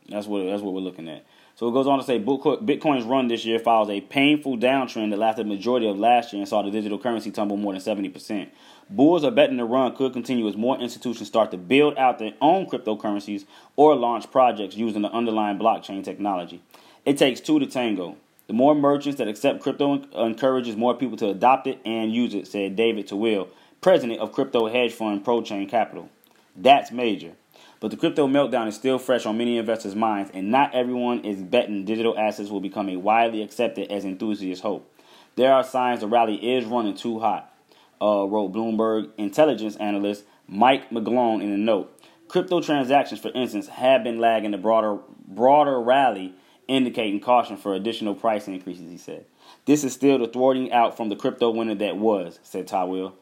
That's 0.09 0.27
what 0.27 0.47
that's 0.47 0.63
what 0.63 0.73
we're 0.73 0.81
looking 0.81 1.09
at. 1.09 1.26
So 1.57 1.69
it 1.69 1.73
goes 1.73 1.87
on 1.87 1.99
to 1.99 2.05
say 2.05 2.21
Bitcoin's 2.21 3.05
run 3.05 3.29
this 3.29 3.47
year 3.47 3.59
follows 3.59 3.89
a 3.89 4.03
painful 4.03 4.59
downtrend 4.59 5.09
that 5.09 5.19
lasted 5.19 5.47
the 5.47 5.49
majority 5.49 5.89
of 5.89 5.99
last 5.99 6.35
year 6.35 6.41
and 6.41 6.49
saw 6.49 6.61
the 6.61 6.71
digital 6.71 6.99
currency 6.99 7.31
tumble 7.31 7.57
more 7.57 7.73
than 7.73 7.81
70%. 7.81 8.51
Bulls 8.91 9.25
are 9.25 9.31
betting 9.31 9.57
the 9.57 9.65
run 9.65 9.97
could 9.97 10.13
continue 10.13 10.47
as 10.47 10.55
more 10.55 10.79
institutions 10.79 11.27
start 11.27 11.51
to 11.53 11.57
build 11.57 11.97
out 11.97 12.19
their 12.19 12.35
own 12.43 12.67
cryptocurrencies 12.67 13.47
or 13.75 13.97
launch 13.97 14.31
projects 14.31 14.77
using 14.77 15.01
the 15.01 15.11
underlying 15.11 15.59
blockchain 15.59 16.05
technology. 16.05 16.61
It 17.07 17.17
takes 17.17 17.41
two 17.41 17.59
to 17.59 17.67
tango. 17.67 18.19
The 18.49 18.53
more 18.53 18.75
merchants 18.75 19.17
that 19.17 19.27
accept 19.27 19.63
crypto 19.63 20.03
encourages 20.15 20.77
more 20.77 20.95
people 20.95 21.17
to 21.17 21.31
adopt 21.31 21.67
it 21.67 21.81
and 21.87 22.13
use 22.13 22.35
it, 22.35 22.47
said 22.47 22.77
David 22.77 23.09
Tawil, 23.09 23.49
president 23.81 24.21
of 24.21 24.31
crypto 24.31 24.69
hedge 24.69 24.93
fund 24.93 25.25
ProChain 25.25 25.71
Capital. 25.71 26.11
That's 26.55 26.93
major. 26.93 27.33
But 27.79 27.91
the 27.91 27.97
crypto 27.97 28.27
meltdown 28.27 28.69
is 28.69 28.75
still 28.75 28.99
fresh 28.99 29.27
on 29.27 29.37
many 29.37 29.59
investors' 29.59 29.95
minds, 29.95 30.31
and 30.33 30.51
not 30.51 30.75
everyone 30.75 31.25
is 31.25 31.43
betting 31.43 31.85
digital 31.85 32.19
assets 32.19 32.51
will 32.51 32.61
become 32.61 32.89
a 32.89 32.97
widely 32.97 33.43
accepted 33.43 33.93
as 33.93 34.05
enthusiasts 34.05 34.63
hope. 34.63 34.91
There 35.37 35.53
are 35.53 35.63
signs 35.63 36.01
the 36.01 36.07
rally 36.07 36.37
is 36.37 36.65
running 36.65 36.95
too 36.95 37.19
hot, 37.21 37.53
uh, 38.01 38.27
wrote 38.27 38.53
Bloomberg 38.53 39.11
intelligence 39.19 39.77
analyst 39.77 40.25
Mike 40.49 40.89
McGlone 40.91 41.43
in 41.43 41.51
a 41.51 41.59
note. 41.59 41.93
Crypto 42.29 42.61
transactions, 42.61 43.21
for 43.21 43.31
instance, 43.35 43.69
have 43.69 44.03
been 44.03 44.19
lagging 44.19 44.53
the 44.53 44.59
broader 44.59 44.99
broader 45.29 45.79
rally, 45.81 46.35
indicating 46.69 47.21
caution 47.21 47.57
for 47.57 47.75
additional 47.75 48.15
price 48.15 48.49
increases. 48.49 48.91
He 48.91 48.97
said, 48.97 49.27
"This 49.67 49.85
is 49.85 49.93
still 49.93 50.19
the 50.19 50.27
thwarting 50.27 50.73
out 50.73 50.97
from 50.97 51.11
the 51.11 51.17
crypto 51.17 51.51
winter 51.51 51.75
that 51.75 51.99
was," 51.99 52.41
said 52.43 52.67
Tawil. 52.67 53.13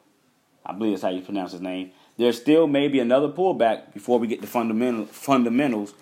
I 0.64 0.72
believe 0.72 0.92
that's 0.92 1.02
how 1.02 1.10
you 1.10 1.20
pronounce 1.20 1.52
his 1.52 1.60
name 1.60 1.90
there 2.16 2.32
still 2.32 2.66
may 2.66 2.88
be 2.88 3.00
another 3.00 3.28
pullback 3.28 3.92
before 3.92 4.18
we 4.18 4.26
get 4.26 4.40
the 4.40 4.46
fundamental 4.46 5.06
fundamentals 5.06 5.94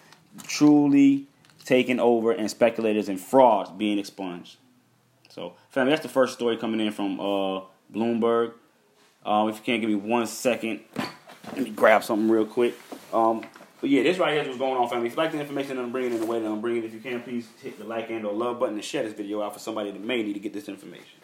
truly 0.45 1.27
taken 1.65 2.01
over 2.01 2.33
and 2.33 2.51
speculators 2.51 3.09
and 3.09 3.21
frauds 3.21 3.71
being 3.71 3.99
expunged. 3.99 4.57
So, 5.29 5.55
family, 5.71 5.91
that's 5.91 6.03
the 6.03 6.09
first 6.09 6.35
story 6.35 6.57
coming 6.57 6.81
in 6.81 6.93
from 6.93 7.19
uh, 7.19 7.63
Bloomberg. 7.93 8.53
Um, 9.25 9.49
if 9.49 9.57
you 9.57 9.63
can't 9.63 9.81
give 9.81 9.89
me 9.89 9.97
one 9.97 10.27
second, 10.27 10.81
let 10.97 11.63
me 11.63 11.71
grab 11.71 12.05
something 12.05 12.29
real 12.29 12.45
quick. 12.45 12.75
Um, 13.13 13.47
but 13.81 13.89
yeah, 13.89 14.03
this 14.03 14.19
right 14.19 14.33
here 14.33 14.43
is 14.43 14.49
what's 14.49 14.59
going 14.59 14.77
on, 14.77 14.89
family. 14.89 15.07
If 15.07 15.15
you 15.15 15.17
like 15.17 15.33
the 15.33 15.41
information 15.41 15.77
that 15.77 15.83
I'm 15.83 15.93
bringing 15.93 16.13
in 16.13 16.21
the 16.21 16.27
way 16.27 16.41
that 16.41 16.47
I'm 16.47 16.61
bringing 16.61 16.83
it, 16.83 16.87
if 16.87 16.95
you 16.95 17.01
can, 17.01 17.23
please 17.23 17.49
hit 17.63 17.79
the 17.79 17.85
like 17.85 18.11
and 18.11 18.25
or 18.27 18.33
love 18.33 18.61
button 18.61 18.75
and 18.75 18.85
share 18.85 19.03
this 19.03 19.13
video 19.13 19.43
out 19.43 19.55
for 19.55 19.59
somebody 19.59 19.91
that 19.91 20.01
may 20.01 20.23
need 20.23 20.35
to 20.35 20.41
get 20.41 20.53
this 20.53 20.69
information. 20.69 21.22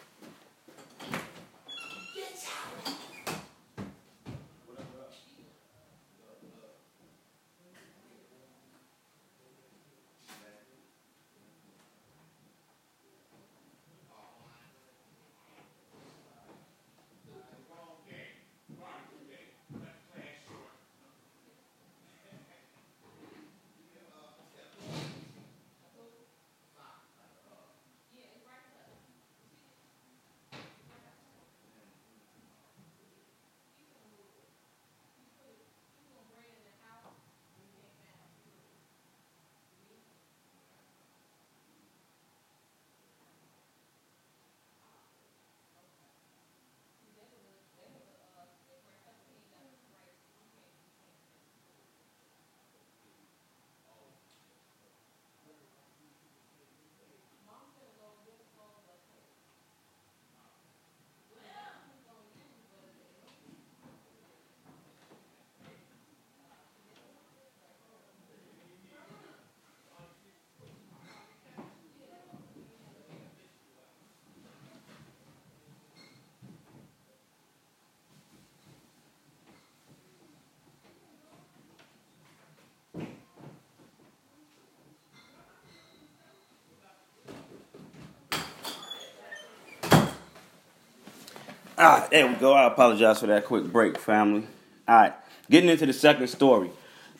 Ah, 91.81 92.05
there 92.11 92.27
we 92.27 92.33
go. 92.33 92.51
I 92.51 92.67
apologize 92.67 93.21
for 93.21 93.27
that 93.27 93.45
quick 93.45 93.63
break, 93.63 93.97
family. 93.97 94.45
All 94.85 94.95
right, 94.95 95.13
getting 95.49 95.69
into 95.69 95.85
the 95.85 95.93
second 95.93 96.27
story. 96.27 96.71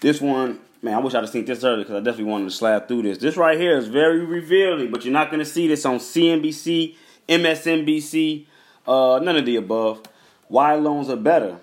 This 0.01 0.19
one, 0.19 0.59
man, 0.81 0.95
I 0.95 0.99
wish 0.99 1.13
I'd 1.13 1.23
have 1.23 1.29
seen 1.29 1.45
this 1.45 1.63
earlier 1.63 1.85
because 1.85 1.95
I 1.95 1.99
definitely 1.99 2.25
wanted 2.25 2.49
to 2.49 2.51
slap 2.51 2.89
through 2.89 3.03
this. 3.03 3.19
This 3.19 3.37
right 3.37 3.57
here 3.57 3.77
is 3.77 3.87
very 3.87 4.25
revealing, 4.25 4.91
but 4.91 5.05
you're 5.05 5.13
not 5.13 5.29
going 5.29 5.39
to 5.39 5.45
see 5.45 5.69
this 5.69 5.85
on 5.85 5.99
CNBC, 5.99 6.97
MSNBC, 7.29 8.47
uh, 8.85 9.21
none 9.23 9.37
of 9.37 9.45
the 9.45 9.55
above. 9.55 10.01
Why 10.49 10.75
loans 10.75 11.07
are 11.07 11.15
better 11.15 11.59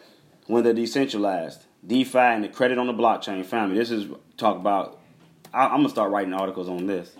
when 0.46 0.64
they're 0.64 0.72
decentralized. 0.72 1.64
DeFi 1.86 2.18
and 2.18 2.44
the 2.44 2.48
credit 2.48 2.78
on 2.78 2.86
the 2.86 2.94
blockchain 2.94 3.44
family. 3.44 3.76
This 3.76 3.90
is 3.90 4.06
talk 4.38 4.56
about. 4.56 4.98
I, 5.52 5.66
am 5.66 5.80
gonna 5.80 5.90
start 5.90 6.10
writing 6.10 6.32
articles 6.32 6.70
on 6.70 6.86
this. 6.86 7.14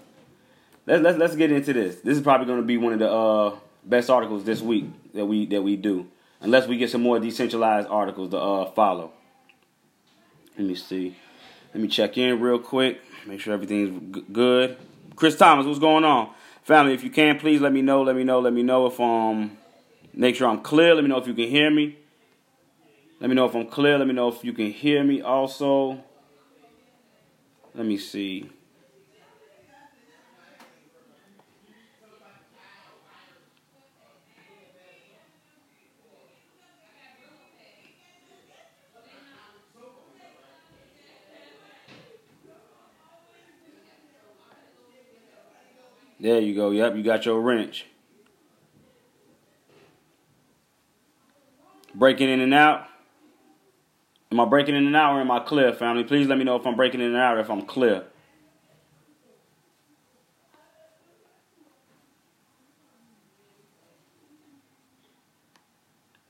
Let's 0.86 1.02
let's 1.02 1.18
let's 1.18 1.36
get 1.36 1.52
into 1.52 1.74
this. 1.74 1.96
This 1.96 2.16
is 2.16 2.22
probably 2.22 2.46
gonna 2.46 2.62
be 2.62 2.78
one 2.78 2.94
of 2.94 2.98
the 2.98 3.10
uh, 3.10 3.56
best 3.84 4.08
articles 4.08 4.44
this 4.44 4.62
week 4.62 4.86
that 5.16 5.26
we 5.26 5.46
that 5.46 5.62
we 5.62 5.76
do, 5.76 6.06
unless 6.40 6.68
we 6.68 6.76
get 6.76 6.90
some 6.90 7.02
more 7.02 7.18
decentralized 7.18 7.88
articles 7.88 8.30
to 8.30 8.38
uh, 8.38 8.70
follow. 8.72 9.12
Let 10.56 10.66
me 10.66 10.74
see. 10.74 11.16
Let 11.74 11.82
me 11.82 11.88
check 11.88 12.16
in 12.16 12.40
real 12.40 12.58
quick. 12.58 13.00
Make 13.26 13.40
sure 13.40 13.52
everything's 13.52 14.22
good. 14.32 14.76
Chris 15.16 15.36
Thomas, 15.36 15.66
what's 15.66 15.78
going 15.78 16.04
on, 16.04 16.30
family? 16.62 16.94
If 16.94 17.02
you 17.02 17.10
can, 17.10 17.38
please 17.38 17.60
let 17.60 17.72
me 17.72 17.82
know. 17.82 18.02
Let 18.02 18.16
me 18.16 18.24
know. 18.24 18.40
Let 18.40 18.52
me 18.52 18.62
know 18.62 18.86
if 18.86 18.98
um, 19.00 19.58
make 20.14 20.36
sure 20.36 20.48
I'm 20.48 20.60
clear. 20.60 20.94
Let 20.94 21.02
me 21.02 21.10
know 21.10 21.18
if 21.18 21.26
you 21.26 21.34
can 21.34 21.48
hear 21.48 21.70
me. 21.70 21.98
Let 23.20 23.28
me 23.28 23.36
know 23.36 23.46
if 23.46 23.54
I'm 23.54 23.66
clear. 23.66 23.98
Let 23.98 24.06
me 24.06 24.14
know 24.14 24.28
if 24.28 24.44
you 24.44 24.52
can 24.52 24.70
hear 24.70 25.02
me 25.02 25.22
also. 25.22 26.02
Let 27.74 27.86
me 27.86 27.98
see. 27.98 28.48
There 46.26 46.40
you 46.40 46.56
go. 46.56 46.72
Yep, 46.72 46.96
you 46.96 47.04
got 47.04 47.24
your 47.24 47.40
wrench. 47.40 47.86
Breaking 51.94 52.28
in 52.28 52.40
and 52.40 52.52
out. 52.52 52.88
Am 54.32 54.40
I 54.40 54.44
breaking 54.44 54.74
in 54.74 54.88
and 54.88 54.96
out 54.96 55.14
or 55.14 55.20
am 55.20 55.30
I 55.30 55.38
clear, 55.38 55.72
family? 55.72 56.02
Please 56.02 56.26
let 56.26 56.36
me 56.36 56.42
know 56.42 56.56
if 56.56 56.66
I'm 56.66 56.74
breaking 56.74 57.00
in 57.00 57.14
and 57.14 57.16
out 57.16 57.36
or 57.36 57.40
if 57.42 57.48
I'm 57.48 57.62
clear. 57.62 58.06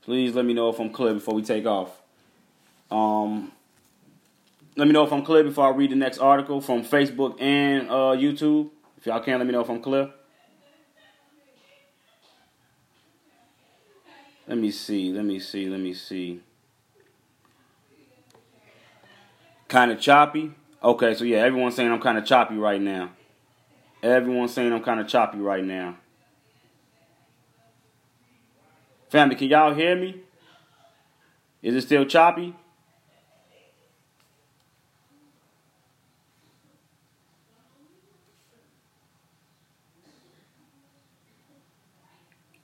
Please 0.02 0.34
let 0.34 0.44
me 0.44 0.52
know 0.52 0.68
if 0.68 0.78
I'm 0.78 0.90
clear 0.90 1.14
before 1.14 1.32
we 1.32 1.40
take 1.40 1.64
off. 1.64 2.02
Um, 2.90 3.50
let 4.76 4.86
me 4.86 4.92
know 4.92 5.04
if 5.04 5.12
I'm 5.12 5.24
clear 5.24 5.42
before 5.42 5.72
I 5.72 5.74
read 5.74 5.90
the 5.90 5.96
next 5.96 6.18
article 6.18 6.60
from 6.60 6.84
Facebook 6.84 7.40
and 7.40 7.88
uh, 7.88 8.14
YouTube. 8.14 8.72
If 8.96 9.06
y'all 9.06 9.20
can, 9.20 9.38
let 9.38 9.46
me 9.46 9.52
know 9.52 9.60
if 9.60 9.68
I'm 9.68 9.82
clear. 9.82 10.10
Let 14.48 14.58
me 14.58 14.70
see. 14.70 15.12
Let 15.12 15.24
me 15.24 15.38
see. 15.40 15.68
Let 15.68 15.80
me 15.80 15.92
see. 15.92 16.40
Kind 19.68 19.90
of 19.90 20.00
choppy. 20.00 20.52
Okay, 20.82 21.14
so 21.14 21.24
yeah, 21.24 21.38
everyone's 21.38 21.74
saying 21.74 21.90
I'm 21.90 22.00
kind 22.00 22.18
of 22.18 22.24
choppy 22.24 22.56
right 22.56 22.80
now. 22.80 23.10
Everyone's 24.02 24.52
saying 24.52 24.72
I'm 24.72 24.82
kind 24.82 25.00
of 25.00 25.08
choppy 25.08 25.38
right 25.38 25.64
now. 25.64 25.96
Family, 29.08 29.34
can 29.34 29.48
y'all 29.48 29.74
hear 29.74 29.96
me? 29.96 30.20
Is 31.62 31.74
it 31.74 31.82
still 31.82 32.04
choppy? 32.04 32.54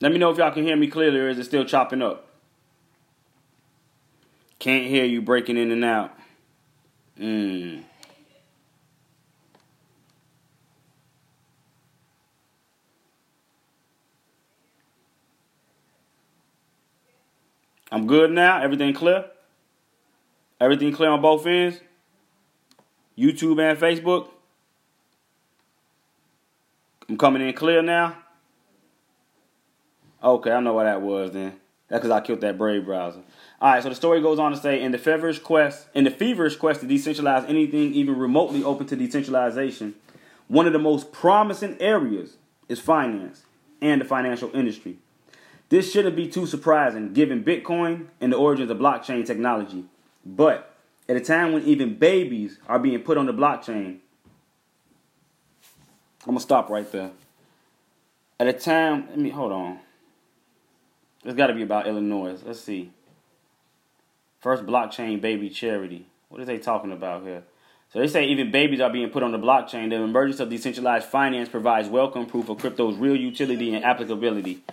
Let 0.02 0.10
me 0.10 0.18
know 0.18 0.30
if 0.30 0.38
y'all 0.38 0.50
can 0.50 0.64
hear 0.64 0.74
me 0.74 0.88
clearly 0.88 1.20
or 1.20 1.28
is 1.28 1.38
it 1.38 1.44
still 1.44 1.64
chopping 1.64 2.02
up? 2.02 2.28
Can't 4.58 4.84
hear 4.84 5.04
you 5.04 5.22
breaking 5.22 5.56
in 5.56 5.70
and 5.70 5.84
out. 5.84 6.18
Mm. 7.20 7.84
I'm 17.92 18.08
good 18.08 18.32
now. 18.32 18.60
Everything 18.60 18.92
clear? 18.94 19.26
Everything 20.60 20.92
clear 20.92 21.10
on 21.10 21.22
both 21.22 21.46
ends? 21.46 21.78
YouTube 23.16 23.62
and 23.62 23.78
Facebook? 23.78 24.30
I'm 27.08 27.16
coming 27.16 27.46
in 27.46 27.54
clear 27.54 27.82
now? 27.82 28.21
Okay, 30.22 30.52
I 30.52 30.60
know 30.60 30.74
what 30.74 30.84
that 30.84 31.02
was 31.02 31.32
then. 31.32 31.54
That's 31.88 32.00
because 32.00 32.10
I 32.10 32.20
killed 32.20 32.40
that 32.40 32.56
Brave 32.56 32.84
browser. 32.84 33.20
All 33.60 33.72
right, 33.72 33.82
so 33.82 33.88
the 33.88 33.94
story 33.94 34.20
goes 34.22 34.38
on 34.38 34.52
to 34.52 34.56
say, 34.56 34.80
in 34.80 34.92
the 34.92 34.98
feverish 34.98 35.38
quest, 35.40 35.88
in 35.94 36.04
the 36.04 36.10
feverish 36.10 36.56
quest 36.56 36.80
to 36.80 36.86
decentralize 36.86 37.48
anything 37.48 37.92
even 37.92 38.16
remotely 38.18 38.64
open 38.64 38.86
to 38.86 38.96
decentralization, 38.96 39.94
one 40.48 40.66
of 40.66 40.72
the 40.72 40.78
most 40.78 41.12
promising 41.12 41.76
areas 41.80 42.36
is 42.68 42.80
finance 42.80 43.42
and 43.80 44.00
the 44.00 44.04
financial 44.04 44.50
industry. 44.54 44.98
This 45.68 45.90
shouldn't 45.90 46.16
be 46.16 46.28
too 46.28 46.46
surprising 46.46 47.12
given 47.12 47.42
Bitcoin 47.44 48.06
and 48.20 48.32
the 48.32 48.36
origins 48.36 48.70
of 48.70 48.78
blockchain 48.78 49.26
technology. 49.26 49.84
But 50.24 50.74
at 51.08 51.16
a 51.16 51.20
time 51.20 51.52
when 51.52 51.64
even 51.64 51.96
babies 51.96 52.58
are 52.68 52.78
being 52.78 53.00
put 53.00 53.18
on 53.18 53.26
the 53.26 53.32
blockchain, 53.32 53.98
I'm 56.24 56.34
gonna 56.34 56.40
stop 56.40 56.70
right 56.70 56.90
there. 56.92 57.10
At 58.38 58.46
a 58.46 58.52
time, 58.52 59.08
let 59.08 59.18
me 59.18 59.30
hold 59.30 59.52
on. 59.52 59.78
It's 61.24 61.34
got 61.34 61.48
to 61.48 61.54
be 61.54 61.62
about 61.62 61.86
Illinois. 61.86 62.38
Let's 62.44 62.60
see. 62.60 62.90
First 64.40 64.66
blockchain 64.66 65.20
baby 65.20 65.50
charity. 65.50 66.06
What 66.28 66.40
are 66.40 66.44
they 66.44 66.58
talking 66.58 66.92
about 66.92 67.22
here? 67.22 67.44
So 67.92 67.98
they 67.98 68.08
say 68.08 68.24
even 68.24 68.50
babies 68.50 68.80
are 68.80 68.90
being 68.90 69.10
put 69.10 69.22
on 69.22 69.32
the 69.32 69.38
blockchain. 69.38 69.90
The 69.90 69.96
emergence 69.96 70.40
of 70.40 70.48
decentralized 70.48 71.06
finance 71.06 71.48
provides 71.48 71.88
welcome 71.88 72.26
proof 72.26 72.48
of 72.48 72.58
crypto's 72.58 72.96
real 72.96 73.14
utility 73.14 73.74
and 73.74 73.84
applicability. 73.84 74.64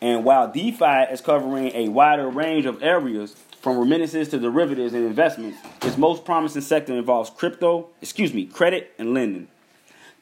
And 0.00 0.24
while 0.24 0.50
DeFi 0.50 1.12
is 1.12 1.20
covering 1.20 1.70
a 1.74 1.88
wider 1.88 2.28
range 2.28 2.66
of 2.66 2.82
areas, 2.82 3.36
from 3.66 3.78
remittances 3.78 4.28
to 4.28 4.38
derivatives 4.38 4.94
and 4.94 5.04
investments, 5.04 5.58
its 5.82 5.98
most 5.98 6.24
promising 6.24 6.62
sector 6.62 6.96
involves 6.96 7.30
crypto, 7.30 7.88
excuse 8.00 8.32
me, 8.32 8.46
credit 8.46 8.94
and 8.96 9.12
lending. 9.12 9.48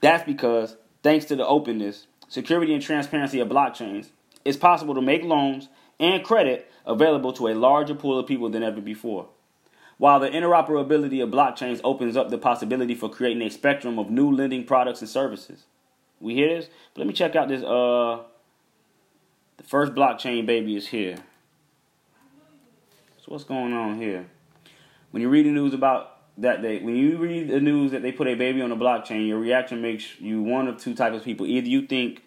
That's 0.01 0.25
because, 0.25 0.77
thanks 1.03 1.27
to 1.27 1.37
the 1.37 1.47
openness, 1.47 2.07
security, 2.35 2.75
and 2.75 2.83
transparency 2.83 3.39
of 3.39 3.49
blockchains, 3.49 4.09
it's 4.45 4.57
possible 4.57 4.93
to 4.93 5.01
make 5.01 5.23
loans 5.23 5.69
and 6.01 6.25
credit 6.25 6.69
available 6.85 7.33
to 7.33 7.47
a 7.47 7.55
larger 7.55 7.95
pool 7.95 8.19
of 8.19 8.27
people 8.27 8.51
than 8.51 8.65
ever 8.65 8.81
before. 8.81 9.29
While 9.99 10.19
the 10.19 10.29
interoperability 10.29 11.23
of 11.23 11.31
blockchains 11.31 11.81
opens 11.85 12.17
up 12.17 12.31
the 12.31 12.39
possibility 12.39 12.97
for 12.97 13.09
creating 13.09 13.41
a 13.43 13.51
spectrum 13.51 14.01
of 14.01 14.11
new 14.11 14.29
lending 14.29 14.65
products 14.65 15.01
and 15.01 15.09
services. 15.09 15.67
We 16.19 16.35
hear 16.35 16.49
this? 16.49 16.69
But 16.93 17.03
let 17.03 17.07
me 17.07 17.15
check 17.15 17.37
out 17.37 17.47
this 17.47 17.63
uh 17.63 18.25
the 19.57 19.63
first 19.63 19.93
blockchain 19.93 20.45
baby 20.45 20.75
is 20.75 20.89
here. 20.89 21.19
So 23.19 23.27
what's 23.27 23.45
going 23.45 23.73
on 23.73 23.97
here? 23.99 24.27
When 25.13 25.23
you 25.23 25.29
read 25.29 25.47
the 25.47 25.51
news 25.51 25.73
about 25.73 26.15
that 26.39 26.63
they 26.63 26.81
when 26.81 26.97
you 26.97 27.17
read 27.17 27.49
the 27.49 27.61
news 27.61 27.93
that 27.93 28.03
they 28.03 28.11
put 28.11 28.27
a 28.27 28.35
baby 28.35 28.61
on 28.61 28.71
the 28.71 28.77
blockchain, 28.77 29.29
your 29.29 29.39
reaction 29.39 29.81
makes 29.81 30.21
you 30.21 30.43
one 30.43 30.67
of 30.67 30.79
two 30.79 30.97
types 30.97 31.17
of 31.17 31.23
people. 31.23 31.47
Either 31.47 31.69
you 31.69 31.87
think 31.87 32.24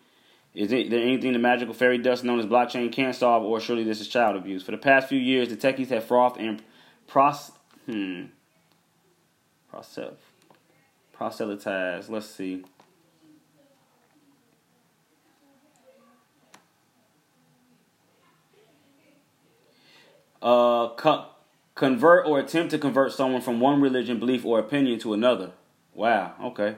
is 0.57 0.69
there 0.69 0.99
anything 0.99 1.33
the 1.33 1.39
magical 1.39 1.75
fairy 1.75 1.99
dust 1.99 2.23
known 2.23 2.39
as 2.39 2.47
blockchain 2.47 2.91
can't 2.91 3.15
solve, 3.15 3.43
or 3.43 3.59
surely 3.59 3.83
this 3.83 4.01
is 4.01 4.07
child 4.07 4.35
abuse? 4.35 4.63
For 4.63 4.71
the 4.71 4.77
past 4.77 5.07
few 5.07 5.19
years, 5.19 5.49
the 5.49 5.55
techies 5.55 5.89
have 5.89 6.03
frothed 6.03 6.39
and 6.39 6.63
pros 7.05 7.51
hmm 7.85 8.23
proselytized. 11.13 12.09
Let's 12.09 12.25
see. 12.25 12.63
Uh, 20.41 20.89
cut 20.89 21.35
convert 21.75 22.25
or 22.25 22.39
attempt 22.39 22.71
to 22.71 22.79
convert 22.79 23.11
someone 23.11 23.41
from 23.41 23.59
one 23.59 23.79
religion, 23.79 24.17
belief, 24.17 24.43
or 24.43 24.57
opinion 24.57 24.97
to 24.99 25.13
another. 25.13 25.51
Wow, 25.93 26.33
okay. 26.41 26.77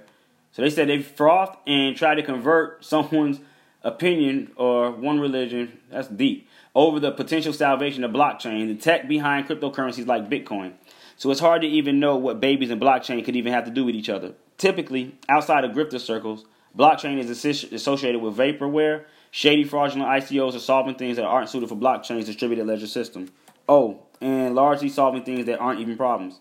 So 0.51 0.61
they 0.61 0.69
said 0.69 0.89
they 0.89 1.01
frothed 1.01 1.57
and 1.65 1.95
tried 1.95 2.15
to 2.15 2.23
convert 2.23 2.83
someone's 2.93 3.39
opinion 3.83 4.51
or 4.55 4.91
one 4.91 5.19
religion, 5.19 5.79
that's 5.89 6.07
deep, 6.07 6.47
over 6.75 6.99
the 6.99 7.11
potential 7.11 7.53
salvation 7.53 8.03
of 8.03 8.11
blockchain, 8.11 8.67
the 8.67 8.75
tech 8.75 9.07
behind 9.07 9.47
cryptocurrencies 9.47 10.07
like 10.07 10.29
Bitcoin. 10.29 10.73
So 11.17 11.31
it's 11.31 11.39
hard 11.39 11.61
to 11.61 11.67
even 11.67 11.99
know 11.99 12.15
what 12.15 12.39
babies 12.39 12.69
and 12.69 12.81
blockchain 12.81 13.23
could 13.25 13.35
even 13.35 13.53
have 13.53 13.65
to 13.65 13.71
do 13.71 13.85
with 13.85 13.95
each 13.95 14.09
other. 14.09 14.33
Typically, 14.57 15.15
outside 15.27 15.63
of 15.63 15.71
grifter 15.71 15.99
circles, 15.99 16.45
blockchain 16.77 17.17
is 17.17 17.29
associated 17.29 18.21
with 18.21 18.37
vaporware 18.37 19.05
Shady, 19.31 19.63
fraudulent 19.63 20.09
ICOs 20.09 20.55
are 20.55 20.59
solving 20.59 20.95
things 20.95 21.17
that 21.17 21.25
aren't 21.25 21.49
suited 21.49 21.69
for 21.69 21.75
blockchain's 21.75 22.25
distributed 22.25 22.65
ledger 22.65 22.87
system. 22.87 23.29
Oh, 23.67 24.01
and 24.19 24.55
largely 24.55 24.89
solving 24.89 25.23
things 25.23 25.45
that 25.45 25.59
aren't 25.59 25.79
even 25.79 25.97
problems. 25.97 26.39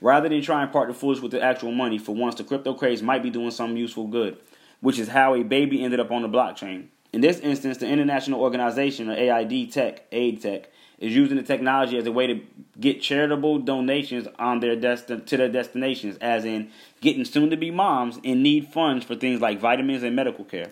Rather 0.00 0.28
than 0.28 0.40
try 0.40 0.62
and 0.62 0.72
part 0.72 0.88
the 0.88 0.94
foolish 0.94 1.20
with 1.20 1.32
the 1.32 1.42
actual 1.42 1.72
money, 1.72 1.98
for 1.98 2.14
once 2.14 2.36
the 2.36 2.44
crypto 2.44 2.72
craze 2.72 3.02
might 3.02 3.22
be 3.22 3.30
doing 3.30 3.50
some 3.50 3.76
useful 3.76 4.06
good, 4.06 4.38
which 4.80 4.98
is 4.98 5.08
how 5.08 5.34
a 5.34 5.42
baby 5.42 5.82
ended 5.82 6.00
up 6.00 6.10
on 6.10 6.22
the 6.22 6.28
blockchain. 6.28 6.86
In 7.12 7.20
this 7.20 7.40
instance, 7.40 7.78
the 7.78 7.88
International 7.88 8.40
Organization, 8.40 9.10
or 9.10 9.14
AID 9.14 9.72
Tech, 9.72 10.04
Aid 10.12 10.42
Tech, 10.42 10.70
is 10.98 11.14
using 11.14 11.36
the 11.36 11.42
technology 11.42 11.96
as 11.96 12.06
a 12.06 12.12
way 12.12 12.26
to 12.26 12.40
get 12.78 13.00
charitable 13.00 13.58
donations 13.58 14.28
on 14.38 14.60
their 14.60 14.76
desti- 14.76 15.24
to 15.26 15.36
their 15.36 15.48
destinations, 15.48 16.16
as 16.18 16.44
in 16.44 16.70
getting 17.00 17.24
soon-to-be 17.24 17.70
moms 17.70 18.18
in 18.22 18.42
need 18.42 18.68
funds 18.68 19.04
for 19.04 19.16
things 19.16 19.40
like 19.40 19.58
vitamins 19.58 20.02
and 20.02 20.14
medical 20.14 20.44
care. 20.44 20.70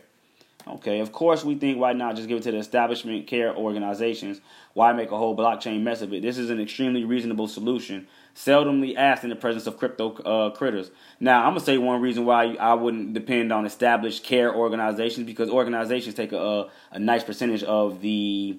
Okay, 0.69 1.01
of 1.01 1.13
course, 1.13 1.45
we 1.45 1.55
think 1.55 1.79
why 1.79 1.93
not 1.93 2.17
just 2.17 2.29
give 2.29 2.39
it 2.39 2.43
to 2.45 2.53
the 2.53 2.59
establishment 2.59 3.27
care 3.27 3.55
organizations? 3.55 4.41
Why 4.75 4.93
make 4.93 5.11
a 5.11 5.17
whole 5.17 5.37
blockchain 5.37 5.83
mess 5.83 6.03
of 6.03 6.13
it? 6.13 6.23
This 6.23 6.39
is 6.39 6.51
an 6.51 6.61
extremely 6.61 7.05
reasonable 7.05 7.49
solution, 7.49 8.07
seldomly 8.35 8.95
asked 8.97 9.25
in 9.25 9.31
the 9.31 9.37
presence 9.37 9.67
of 9.67 9.79
crypto 9.79 10.15
uh, 10.19 10.51
critters. 10.51 10.91
Now, 11.21 11.45
I'm 11.45 11.51
gonna 11.51 11.61
say 11.61 11.79
one 11.79 12.01
reason 12.01 12.25
why 12.27 12.55
I 12.55 12.75
wouldn't 12.75 13.15
depend 13.15 13.53
on 13.53 13.67
established 13.67 14.25
care 14.25 14.55
organizations 14.55 15.27
because 15.27 15.49
organizations 15.49 16.15
take 16.15 16.33
a, 16.33 16.69
a 16.93 16.99
nice 16.99 17.25
percentage 17.25 17.63
of 17.63 18.01
the 18.03 18.59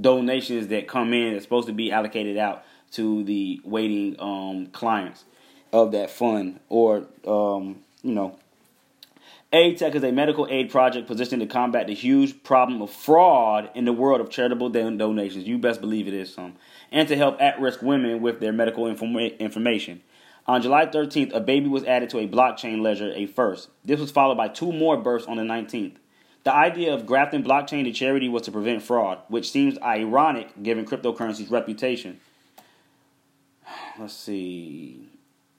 donations 0.00 0.68
that 0.68 0.88
come 0.88 1.12
in 1.12 1.32
that's 1.32 1.44
supposed 1.44 1.66
to 1.66 1.74
be 1.74 1.92
allocated 1.92 2.38
out 2.38 2.64
to 2.92 3.22
the 3.24 3.60
waiting 3.64 4.16
um, 4.18 4.66
clients 4.68 5.24
of 5.72 5.92
that 5.92 6.10
fund 6.10 6.58
or 6.68 7.06
um, 7.26 7.82
you 8.02 8.12
know 8.12 8.36
aid 9.52 9.78
tech 9.78 9.94
is 9.94 10.04
a 10.04 10.12
medical 10.12 10.46
aid 10.50 10.70
project 10.70 11.06
positioned 11.06 11.40
to 11.40 11.46
combat 11.46 11.86
the 11.86 11.94
huge 11.94 12.42
problem 12.42 12.80
of 12.80 12.90
fraud 12.90 13.70
in 13.74 13.84
the 13.84 13.92
world 13.92 14.20
of 14.20 14.30
charitable 14.30 14.68
donations 14.68 15.46
you 15.46 15.58
best 15.58 15.80
believe 15.80 16.06
it 16.06 16.14
is 16.14 16.32
some 16.32 16.54
and 16.92 17.08
to 17.08 17.16
help 17.16 17.40
at-risk 17.40 17.82
women 17.82 18.20
with 18.20 18.40
their 18.40 18.52
medical 18.52 18.84
informa- 18.84 19.38
information 19.38 20.00
on 20.46 20.62
July 20.62 20.86
13th, 20.86 21.32
a 21.32 21.40
baby 21.40 21.68
was 21.68 21.84
added 21.84 22.10
to 22.10 22.18
a 22.18 22.26
blockchain 22.26 22.80
ledger, 22.80 23.12
a 23.12 23.26
first. 23.26 23.68
This 23.84 24.00
was 24.00 24.10
followed 24.10 24.36
by 24.36 24.48
two 24.48 24.72
more 24.72 24.96
births 24.96 25.26
on 25.26 25.36
the 25.36 25.42
19th. 25.42 25.96
The 26.42 26.52
idea 26.52 26.94
of 26.94 27.06
grafting 27.06 27.44
blockchain 27.44 27.84
to 27.84 27.92
charity 27.92 28.28
was 28.28 28.42
to 28.42 28.52
prevent 28.52 28.82
fraud, 28.82 29.18
which 29.28 29.50
seems 29.50 29.78
ironic 29.78 30.62
given 30.62 30.86
cryptocurrency's 30.86 31.50
reputation. 31.50 32.20
Let's 33.98 34.14
see. 34.14 35.09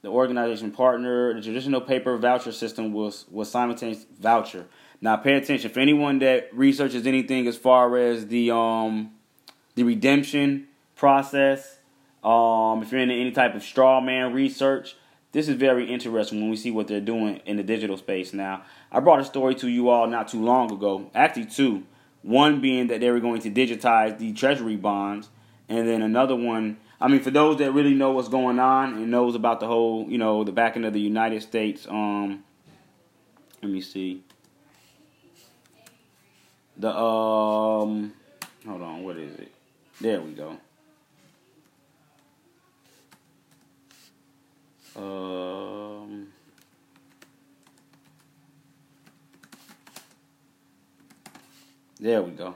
The 0.01 0.09
organization 0.09 0.71
partner, 0.71 1.33
the 1.33 1.41
traditional 1.41 1.81
paper 1.81 2.17
voucher 2.17 2.51
system 2.51 2.91
was, 2.91 3.25
was 3.29 3.51
simultaneous 3.51 4.05
voucher. 4.19 4.65
Now 4.99 5.17
pay 5.17 5.33
attention. 5.33 5.69
For 5.69 5.79
anyone 5.79 6.19
that 6.19 6.49
researches 6.53 7.05
anything 7.05 7.47
as 7.47 7.57
far 7.57 7.97
as 7.97 8.27
the 8.27 8.51
um 8.51 9.11
the 9.75 9.83
redemption 9.83 10.67
process, 10.95 11.77
um, 12.23 12.83
if 12.83 12.91
you're 12.91 13.01
into 13.01 13.15
any 13.15 13.31
type 13.31 13.55
of 13.55 13.63
straw 13.63 14.01
man 14.01 14.33
research, 14.33 14.95
this 15.31 15.47
is 15.47 15.55
very 15.55 15.91
interesting 15.91 16.41
when 16.41 16.49
we 16.49 16.57
see 16.57 16.71
what 16.71 16.87
they're 16.87 16.99
doing 16.99 17.37
in 17.45 17.57
the 17.57 17.63
digital 17.63 17.97
space 17.97 18.33
now. 18.33 18.63
I 18.91 18.99
brought 18.99 19.21
a 19.21 19.25
story 19.25 19.55
to 19.55 19.69
you 19.69 19.89
all 19.89 20.07
not 20.07 20.27
too 20.27 20.43
long 20.43 20.71
ago, 20.71 21.09
actually 21.15 21.45
two. 21.45 21.83
One 22.21 22.61
being 22.61 22.87
that 22.87 22.99
they 22.99 23.09
were 23.09 23.19
going 23.19 23.41
to 23.41 23.49
digitize 23.49 24.19
the 24.19 24.33
treasury 24.33 24.75
bonds, 24.75 25.29
and 25.69 25.87
then 25.87 26.01
another 26.01 26.35
one. 26.35 26.77
I 26.99 27.07
mean, 27.07 27.21
for 27.21 27.31
those 27.31 27.57
that 27.57 27.71
really 27.71 27.93
know 27.93 28.11
what's 28.11 28.29
going 28.29 28.59
on 28.59 28.93
and 28.93 29.09
knows 29.09 29.35
about 29.35 29.59
the 29.59 29.67
whole, 29.67 30.05
you 30.07 30.17
know, 30.17 30.43
the 30.43 30.51
backing 30.51 30.85
of 30.85 30.93
the 30.93 30.99
United 30.99 31.41
States. 31.41 31.87
Um, 31.89 32.43
let 33.61 33.71
me 33.71 33.81
see. 33.81 34.23
The 36.77 36.89
um, 36.95 38.13
hold 38.65 38.81
on, 38.81 39.03
what 39.03 39.17
is 39.17 39.35
it? 39.35 39.51
There 39.99 40.21
we 40.21 40.31
go. 40.31 40.57
Um, 44.95 46.27
there 51.99 52.21
we 52.21 52.31
go. 52.31 52.55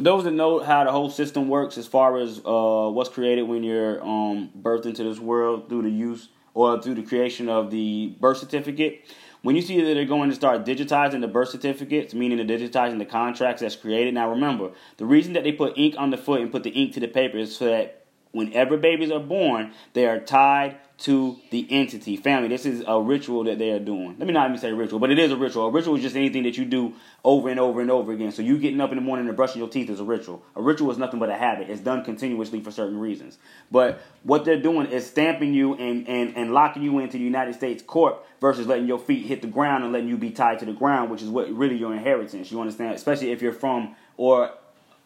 For 0.00 0.04
those 0.04 0.24
that 0.24 0.30
know 0.30 0.60
how 0.60 0.82
the 0.84 0.92
whole 0.92 1.10
system 1.10 1.50
works, 1.50 1.76
as 1.76 1.86
far 1.86 2.16
as 2.16 2.38
uh, 2.38 2.88
what's 2.88 3.10
created 3.10 3.42
when 3.42 3.62
you're 3.62 4.02
um, 4.02 4.48
birthed 4.58 4.86
into 4.86 5.04
this 5.04 5.18
world 5.18 5.68
through 5.68 5.82
the 5.82 5.90
use 5.90 6.30
or 6.54 6.80
through 6.80 6.94
the 6.94 7.02
creation 7.02 7.50
of 7.50 7.70
the 7.70 8.16
birth 8.18 8.38
certificate, 8.38 9.04
when 9.42 9.56
you 9.56 9.60
see 9.60 9.78
that 9.78 9.92
they're 9.92 10.06
going 10.06 10.30
to 10.30 10.34
start 10.34 10.64
digitizing 10.64 11.20
the 11.20 11.28
birth 11.28 11.50
certificates, 11.50 12.14
meaning 12.14 12.38
they're 12.38 12.58
digitizing 12.58 12.96
the 12.96 13.04
contracts 13.04 13.60
that's 13.60 13.76
created. 13.76 14.14
Now, 14.14 14.30
remember, 14.30 14.70
the 14.96 15.04
reason 15.04 15.34
that 15.34 15.44
they 15.44 15.52
put 15.52 15.76
ink 15.76 15.96
on 15.98 16.08
the 16.08 16.16
foot 16.16 16.40
and 16.40 16.50
put 16.50 16.62
the 16.62 16.70
ink 16.70 16.94
to 16.94 17.00
the 17.00 17.06
paper 17.06 17.36
is 17.36 17.54
so 17.54 17.66
that 17.66 17.99
whenever 18.32 18.76
babies 18.76 19.10
are 19.10 19.20
born, 19.20 19.72
they 19.92 20.06
are 20.06 20.20
tied 20.20 20.76
to 20.98 21.38
the 21.50 21.66
entity. 21.70 22.14
Family, 22.16 22.48
this 22.48 22.66
is 22.66 22.84
a 22.86 23.00
ritual 23.00 23.44
that 23.44 23.58
they 23.58 23.70
are 23.70 23.78
doing. 23.78 24.16
Let 24.18 24.26
me 24.26 24.34
not 24.34 24.48
even 24.48 24.60
say 24.60 24.70
ritual, 24.70 24.98
but 24.98 25.10
it 25.10 25.18
is 25.18 25.32
a 25.32 25.36
ritual. 25.36 25.66
A 25.66 25.70
ritual 25.70 25.96
is 25.96 26.02
just 26.02 26.14
anything 26.14 26.42
that 26.42 26.58
you 26.58 26.66
do 26.66 26.92
over 27.24 27.48
and 27.48 27.58
over 27.58 27.80
and 27.80 27.90
over 27.90 28.12
again. 28.12 28.32
So 28.32 28.42
you 28.42 28.58
getting 28.58 28.82
up 28.82 28.90
in 28.90 28.96
the 28.96 29.02
morning 29.02 29.26
and 29.26 29.34
brushing 29.34 29.60
your 29.60 29.70
teeth 29.70 29.88
is 29.88 29.98
a 29.98 30.04
ritual. 30.04 30.42
A 30.56 30.62
ritual 30.62 30.90
is 30.90 30.98
nothing 30.98 31.18
but 31.18 31.30
a 31.30 31.36
habit. 31.36 31.70
It's 31.70 31.80
done 31.80 32.04
continuously 32.04 32.60
for 32.60 32.70
certain 32.70 33.00
reasons. 33.00 33.38
But 33.70 34.02
what 34.24 34.44
they're 34.44 34.60
doing 34.60 34.88
is 34.88 35.06
stamping 35.06 35.54
you 35.54 35.74
and, 35.74 36.06
and, 36.06 36.36
and 36.36 36.52
locking 36.52 36.82
you 36.82 36.98
into 36.98 37.16
the 37.16 37.24
United 37.24 37.54
States 37.54 37.82
court 37.82 38.16
versus 38.42 38.66
letting 38.66 38.86
your 38.86 38.98
feet 38.98 39.24
hit 39.24 39.40
the 39.40 39.48
ground 39.48 39.84
and 39.84 39.94
letting 39.94 40.08
you 40.08 40.18
be 40.18 40.30
tied 40.30 40.58
to 40.58 40.66
the 40.66 40.74
ground, 40.74 41.10
which 41.10 41.22
is 41.22 41.30
what 41.30 41.50
really 41.50 41.76
your 41.76 41.94
inheritance. 41.94 42.52
You 42.52 42.60
understand? 42.60 42.94
Especially 42.94 43.32
if 43.32 43.40
you're 43.40 43.54
from 43.54 43.96
or 44.18 44.52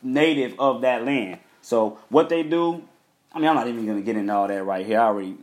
native 0.03 0.59
of 0.59 0.81
that 0.81 1.05
land. 1.05 1.39
So 1.63 1.99
what 2.09 2.29
they 2.29 2.43
do, 2.43 2.83
I 3.35 3.41
mean, 3.41 3.49
I'm 3.49 3.57
not 3.57 3.67
even 3.67 3.85
going 3.85 3.99
to 3.99 4.05
get 4.05 4.17
into 4.17 4.33
all 4.33 4.47
that 4.47 4.65
right 4.65 4.87
here. 4.87 5.01
I 5.01 5.05
already 5.05 5.37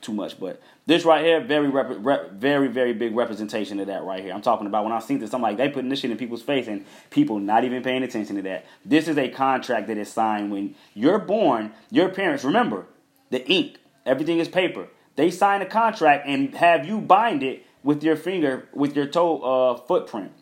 too 0.00 0.12
much, 0.12 0.38
but 0.38 0.62
this 0.86 1.04
right 1.04 1.24
here, 1.24 1.40
very, 1.40 1.68
rep- 1.68 1.96
rep- 1.98 2.32
very, 2.32 2.68
very 2.68 2.92
big 2.92 3.16
representation 3.16 3.80
of 3.80 3.86
that 3.88 4.04
right 4.04 4.22
here. 4.22 4.32
I'm 4.32 4.42
talking 4.42 4.66
about 4.66 4.84
when 4.84 4.92
I 4.92 5.00
seen 5.00 5.18
this, 5.18 5.32
I'm 5.32 5.42
like, 5.42 5.56
they 5.56 5.68
putting 5.68 5.88
this 5.88 6.00
shit 6.00 6.10
in 6.10 6.18
people's 6.18 6.42
face 6.42 6.68
and 6.68 6.84
people 7.10 7.38
not 7.40 7.64
even 7.64 7.82
paying 7.82 8.02
attention 8.02 8.36
to 8.36 8.42
that. 8.42 8.66
This 8.84 9.08
is 9.08 9.16
a 9.18 9.28
contract 9.28 9.88
that 9.88 9.96
is 9.96 10.12
signed 10.12 10.52
when 10.52 10.74
you're 10.92 11.18
born. 11.18 11.72
Your 11.90 12.10
parents, 12.10 12.44
remember, 12.44 12.86
the 13.30 13.44
ink, 13.48 13.78
everything 14.04 14.38
is 14.38 14.48
paper. 14.48 14.88
They 15.16 15.30
sign 15.30 15.62
a 15.62 15.66
contract 15.66 16.26
and 16.26 16.54
have 16.54 16.86
you 16.86 17.00
bind 17.00 17.42
it 17.42 17.64
with 17.82 18.04
your 18.04 18.16
finger, 18.16 18.68
with 18.72 18.94
your 18.94 19.06
toe 19.06 19.40
uh, 19.40 19.76
footprint. 19.76 20.32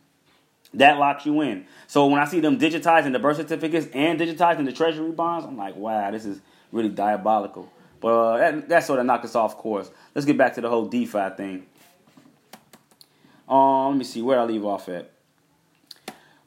That 0.74 0.98
locks 0.98 1.26
you 1.26 1.40
in. 1.42 1.66
So 1.87 2.07
when 2.07 2.20
I 2.20 2.24
see 2.24 2.40
them 2.40 2.59
digitizing 2.59 3.12
the 3.12 3.18
birth 3.18 3.37
certificates 3.37 3.88
and 3.92 4.18
digitizing 4.18 4.64
the 4.64 4.72
treasury 4.72 5.11
bonds, 5.12 5.46
I'm 5.46 5.57
like, 5.57 5.76
wow, 5.76 6.11
this 6.11 6.24
is 6.24 6.40
really 6.73 6.89
diabolical. 6.89 7.71
But 8.01 8.09
uh, 8.09 8.37
that, 8.39 8.69
that 8.69 8.85
sort 8.85 8.99
of 8.99 9.07
knocked 9.07 9.25
us 9.25 9.37
off 9.37 9.57
course. 9.57 9.91
Let's 10.15 10.27
get 10.27 10.37
back 10.37 10.55
to 10.55 10.61
the 10.61 10.69
whole 10.69 10.87
DeFi 10.87 11.31
thing. 11.37 11.67
Um, 13.49 13.91
let 13.91 13.99
me 13.99 14.05
see 14.05 14.23
where 14.23 14.41
I 14.41 14.45
leave 14.45 14.65
off 14.65 14.89
at. 14.89 15.11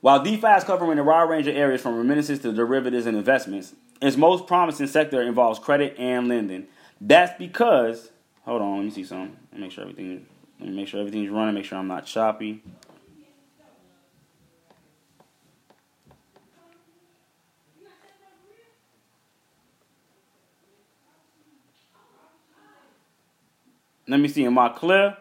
While 0.02 0.22
DeFi 0.22 0.48
is 0.48 0.64
covering 0.64 1.00
a 1.00 1.04
wide 1.04 1.30
range 1.30 1.48
of 1.48 1.56
areas 1.56 1.82
from 1.82 1.96
remittances 1.96 2.40
to 2.40 2.52
derivatives 2.52 3.06
and 3.06 3.18
investments, 3.18 3.74
its 4.02 4.18
most 4.18 4.48
promising 4.48 4.88
sector 4.88 5.22
involves 5.22 5.60
credit 5.60 5.96
and 5.98 6.28
lending. 6.28 6.68
That's 7.00 7.38
because 7.40 8.12
hold 8.44 8.62
on, 8.62 8.78
let 8.78 8.86
me 8.86 8.92
see 8.92 9.04
something. 9.04 9.36
Let 9.52 9.60
me 9.60 9.66
make 9.66 9.72
sure 9.72 9.84
everything 9.84 10.26
let 10.60 10.70
me 10.70 10.76
make 10.76 10.88
sure 10.88 11.00
everything's 11.00 11.30
running, 11.30 11.56
make 11.56 11.66
sure 11.66 11.78
I'm 11.78 11.88
not 11.88 12.06
choppy. 12.06 12.62
Let 24.08 24.20
me 24.20 24.28
see. 24.28 24.46
Am 24.46 24.58
I 24.58 24.70
clear? 24.70 25.18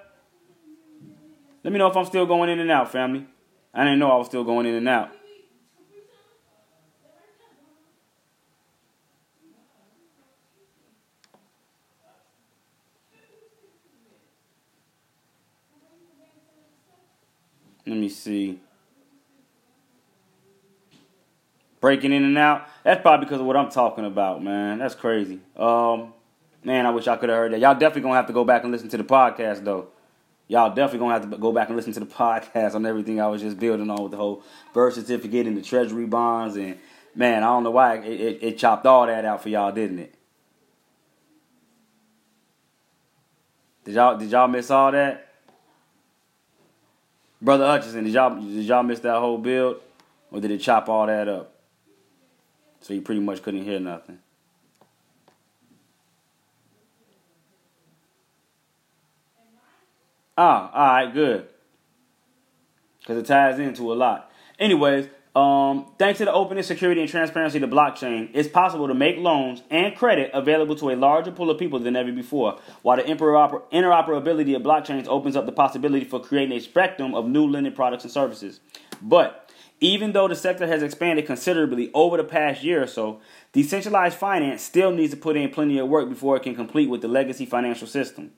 Let 1.62 1.72
me 1.72 1.78
know 1.78 1.86
if 1.86 1.96
I'm 1.96 2.04
still 2.04 2.26
going 2.26 2.50
in 2.50 2.60
and 2.60 2.70
out, 2.70 2.92
family. 2.92 3.26
I 3.72 3.84
didn't 3.84 3.98
know 3.98 4.10
I 4.10 4.16
was 4.16 4.26
still 4.26 4.44
going 4.44 4.66
in 4.66 4.74
and 4.74 4.88
out. 4.88 5.10
Let 17.86 17.96
me 17.96 18.08
see. 18.08 18.60
Breaking 21.80 22.12
in 22.12 22.24
and 22.24 22.38
out. 22.38 22.68
That's 22.82 23.02
probably 23.02 23.26
because 23.26 23.40
of 23.40 23.46
what 23.46 23.56
I'm 23.56 23.70
talking 23.70 24.04
about, 24.06 24.42
man. 24.42 24.78
That's 24.78 24.94
crazy. 24.94 25.40
Um, 25.56 26.14
Man, 26.64 26.86
I 26.86 26.90
wish 26.90 27.06
I 27.06 27.16
could 27.16 27.28
have 27.28 27.38
heard 27.38 27.52
that. 27.52 27.60
Y'all 27.60 27.74
definitely 27.74 28.02
gonna 28.02 28.14
have 28.16 28.26
to 28.26 28.32
go 28.32 28.44
back 28.44 28.62
and 28.62 28.72
listen 28.72 28.88
to 28.88 28.96
the 28.96 29.04
podcast 29.04 29.62
though. 29.64 29.88
Y'all 30.48 30.70
definitely 30.70 31.00
gonna 31.00 31.12
have 31.12 31.30
to 31.30 31.36
go 31.36 31.52
back 31.52 31.68
and 31.68 31.76
listen 31.76 31.92
to 31.92 32.00
the 32.00 32.06
podcast 32.22 32.74
on 32.74 32.86
everything 32.86 33.20
I 33.20 33.28
was 33.28 33.42
just 33.42 33.58
building 33.58 33.90
on 33.90 34.02
with 34.02 34.12
the 34.12 34.16
whole 34.16 34.42
birth 34.72 34.94
certificate 34.94 35.46
and 35.46 35.56
the 35.56 35.62
treasury 35.62 36.06
bonds 36.06 36.56
and 36.56 36.78
man, 37.14 37.42
I 37.42 37.46
don't 37.46 37.64
know 37.64 37.70
why 37.70 37.98
it, 37.98 38.20
it, 38.20 38.38
it 38.42 38.58
chopped 38.58 38.86
all 38.86 39.06
that 39.06 39.26
out 39.26 39.42
for 39.42 39.50
y'all, 39.50 39.72
didn't 39.72 39.98
it? 39.98 40.14
Did 43.84 43.94
y'all 43.94 44.16
did 44.16 44.30
y'all 44.30 44.48
miss 44.48 44.70
all 44.70 44.90
that? 44.92 45.32
Brother 47.42 47.66
Hutchinson, 47.66 48.04
did 48.04 48.14
y'all 48.14 48.34
did 48.40 48.64
y'all 48.64 48.82
miss 48.82 49.00
that 49.00 49.18
whole 49.18 49.36
build? 49.36 49.80
Or 50.30 50.40
did 50.40 50.50
it 50.50 50.58
chop 50.58 50.88
all 50.88 51.06
that 51.06 51.28
up? 51.28 51.54
So 52.80 52.94
you 52.94 53.02
pretty 53.02 53.20
much 53.20 53.42
couldn't 53.42 53.64
hear 53.64 53.78
nothing. 53.78 54.18
Ah, 60.36 60.70
all 60.72 61.04
right, 61.04 61.14
good. 61.14 61.48
Because 63.00 63.18
it 63.18 63.26
ties 63.26 63.58
into 63.58 63.92
a 63.92 63.94
lot. 63.94 64.30
Anyways, 64.58 65.08
um, 65.36 65.92
thanks 65.98 66.18
to 66.18 66.24
the 66.24 66.32
openness, 66.32 66.68
security, 66.68 67.00
and 67.00 67.10
transparency 67.10 67.58
of 67.58 67.68
the 67.68 67.76
blockchain, 67.76 68.30
it's 68.34 68.48
possible 68.48 68.86
to 68.88 68.94
make 68.94 69.16
loans 69.16 69.62
and 69.68 69.94
credit 69.96 70.30
available 70.32 70.76
to 70.76 70.90
a 70.90 70.96
larger 70.96 71.32
pool 71.32 71.50
of 71.50 71.58
people 71.58 71.80
than 71.80 71.96
ever 71.96 72.12
before, 72.12 72.58
while 72.82 72.96
the 72.96 73.02
interoperability 73.02 74.56
of 74.56 74.62
blockchains 74.62 75.06
opens 75.08 75.36
up 75.36 75.46
the 75.46 75.52
possibility 75.52 76.04
for 76.04 76.20
creating 76.20 76.56
a 76.56 76.60
spectrum 76.60 77.14
of 77.14 77.26
new 77.26 77.46
lending 77.46 77.72
products 77.72 78.04
and 78.04 78.12
services. 78.12 78.60
But 79.02 79.50
even 79.80 80.12
though 80.12 80.28
the 80.28 80.36
sector 80.36 80.66
has 80.66 80.82
expanded 80.82 81.26
considerably 81.26 81.90
over 81.94 82.16
the 82.16 82.24
past 82.24 82.62
year 82.62 82.82
or 82.82 82.86
so, 82.86 83.20
decentralized 83.52 84.16
finance 84.16 84.62
still 84.62 84.92
needs 84.92 85.12
to 85.12 85.16
put 85.16 85.36
in 85.36 85.50
plenty 85.50 85.78
of 85.78 85.88
work 85.88 86.08
before 86.08 86.36
it 86.36 86.44
can 86.44 86.54
complete 86.54 86.88
with 86.88 87.02
the 87.02 87.08
legacy 87.08 87.44
financial 87.44 87.88
system. 87.88 88.32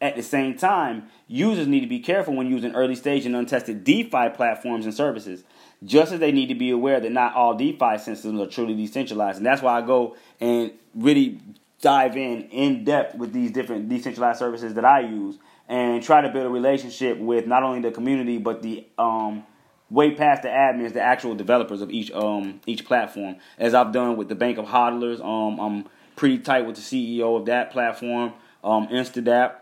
At 0.00 0.16
the 0.16 0.22
same 0.22 0.56
time, 0.56 1.04
users 1.28 1.66
need 1.66 1.80
to 1.80 1.86
be 1.86 2.00
careful 2.00 2.34
when 2.34 2.50
using 2.50 2.74
early 2.74 2.94
stage 2.94 3.24
and 3.26 3.34
untested 3.34 3.84
DeFi 3.84 4.30
platforms 4.34 4.84
and 4.84 4.94
services, 4.94 5.44
just 5.84 6.12
as 6.12 6.20
they 6.20 6.32
need 6.32 6.48
to 6.48 6.54
be 6.54 6.70
aware 6.70 7.00
that 7.00 7.12
not 7.12 7.34
all 7.34 7.54
DeFi 7.54 7.98
systems 7.98 8.40
are 8.40 8.46
truly 8.46 8.74
decentralized. 8.74 9.38
And 9.38 9.46
that's 9.46 9.62
why 9.62 9.78
I 9.78 9.82
go 9.82 10.16
and 10.40 10.72
really 10.94 11.40
dive 11.80 12.16
in 12.16 12.42
in 12.48 12.84
depth 12.84 13.14
with 13.14 13.32
these 13.32 13.50
different 13.50 13.88
decentralized 13.88 14.38
services 14.38 14.74
that 14.74 14.84
I 14.84 15.00
use 15.00 15.38
and 15.68 16.02
try 16.02 16.20
to 16.20 16.28
build 16.28 16.46
a 16.46 16.50
relationship 16.50 17.18
with 17.18 17.46
not 17.46 17.62
only 17.62 17.80
the 17.80 17.90
community 17.90 18.38
but 18.38 18.62
the 18.62 18.86
um, 18.98 19.44
way 19.90 20.14
past 20.14 20.42
the 20.42 20.48
admins, 20.48 20.92
the 20.92 21.02
actual 21.02 21.34
developers 21.34 21.82
of 21.82 21.90
each 21.90 22.10
um, 22.12 22.60
each 22.66 22.84
platform. 22.84 23.36
As 23.58 23.74
I've 23.74 23.92
done 23.92 24.16
with 24.16 24.28
the 24.28 24.34
Bank 24.34 24.58
of 24.58 24.66
Hodlers, 24.66 25.20
um, 25.20 25.60
I'm 25.60 25.86
pretty 26.16 26.38
tight 26.38 26.66
with 26.66 26.76
the 26.76 26.82
CEO 26.82 27.38
of 27.38 27.46
that 27.46 27.70
platform, 27.70 28.32
um, 28.62 28.88
Instadapp 28.88 29.56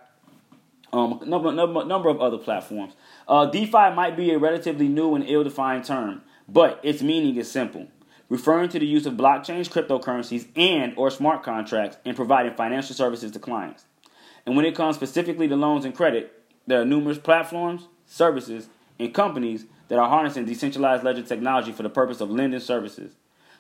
um, 0.92 1.20
number, 1.24 1.52
number, 1.52 1.84
number 1.84 2.08
of 2.08 2.20
other 2.20 2.38
platforms. 2.38 2.94
Uh, 3.26 3.46
DeFi 3.46 3.94
might 3.94 4.16
be 4.16 4.32
a 4.32 4.38
relatively 4.38 4.88
new 4.88 5.14
and 5.14 5.24
ill 5.26 5.44
defined 5.44 5.84
term, 5.84 6.22
but 6.48 6.80
its 6.82 7.02
meaning 7.02 7.36
is 7.36 7.50
simple, 7.50 7.88
referring 8.28 8.68
to 8.70 8.78
the 8.78 8.86
use 8.86 9.06
of 9.06 9.14
blockchains, 9.14 9.70
cryptocurrencies, 9.70 10.48
and 10.54 10.92
or 10.96 11.10
smart 11.10 11.42
contracts 11.42 11.96
in 12.04 12.14
providing 12.14 12.54
financial 12.54 12.94
services 12.94 13.32
to 13.32 13.38
clients. 13.38 13.84
And 14.44 14.56
when 14.56 14.66
it 14.66 14.74
comes 14.74 14.96
specifically 14.96 15.48
to 15.48 15.56
loans 15.56 15.84
and 15.84 15.94
credit, 15.94 16.42
there 16.66 16.80
are 16.80 16.84
numerous 16.84 17.18
platforms, 17.18 17.88
services, 18.06 18.68
and 18.98 19.14
companies 19.14 19.66
that 19.88 19.98
are 19.98 20.08
harnessing 20.08 20.44
decentralized 20.44 21.04
ledger 21.04 21.22
technology 21.22 21.72
for 21.72 21.82
the 21.82 21.90
purpose 21.90 22.20
of 22.20 22.30
lending 22.30 22.60
services. 22.60 23.14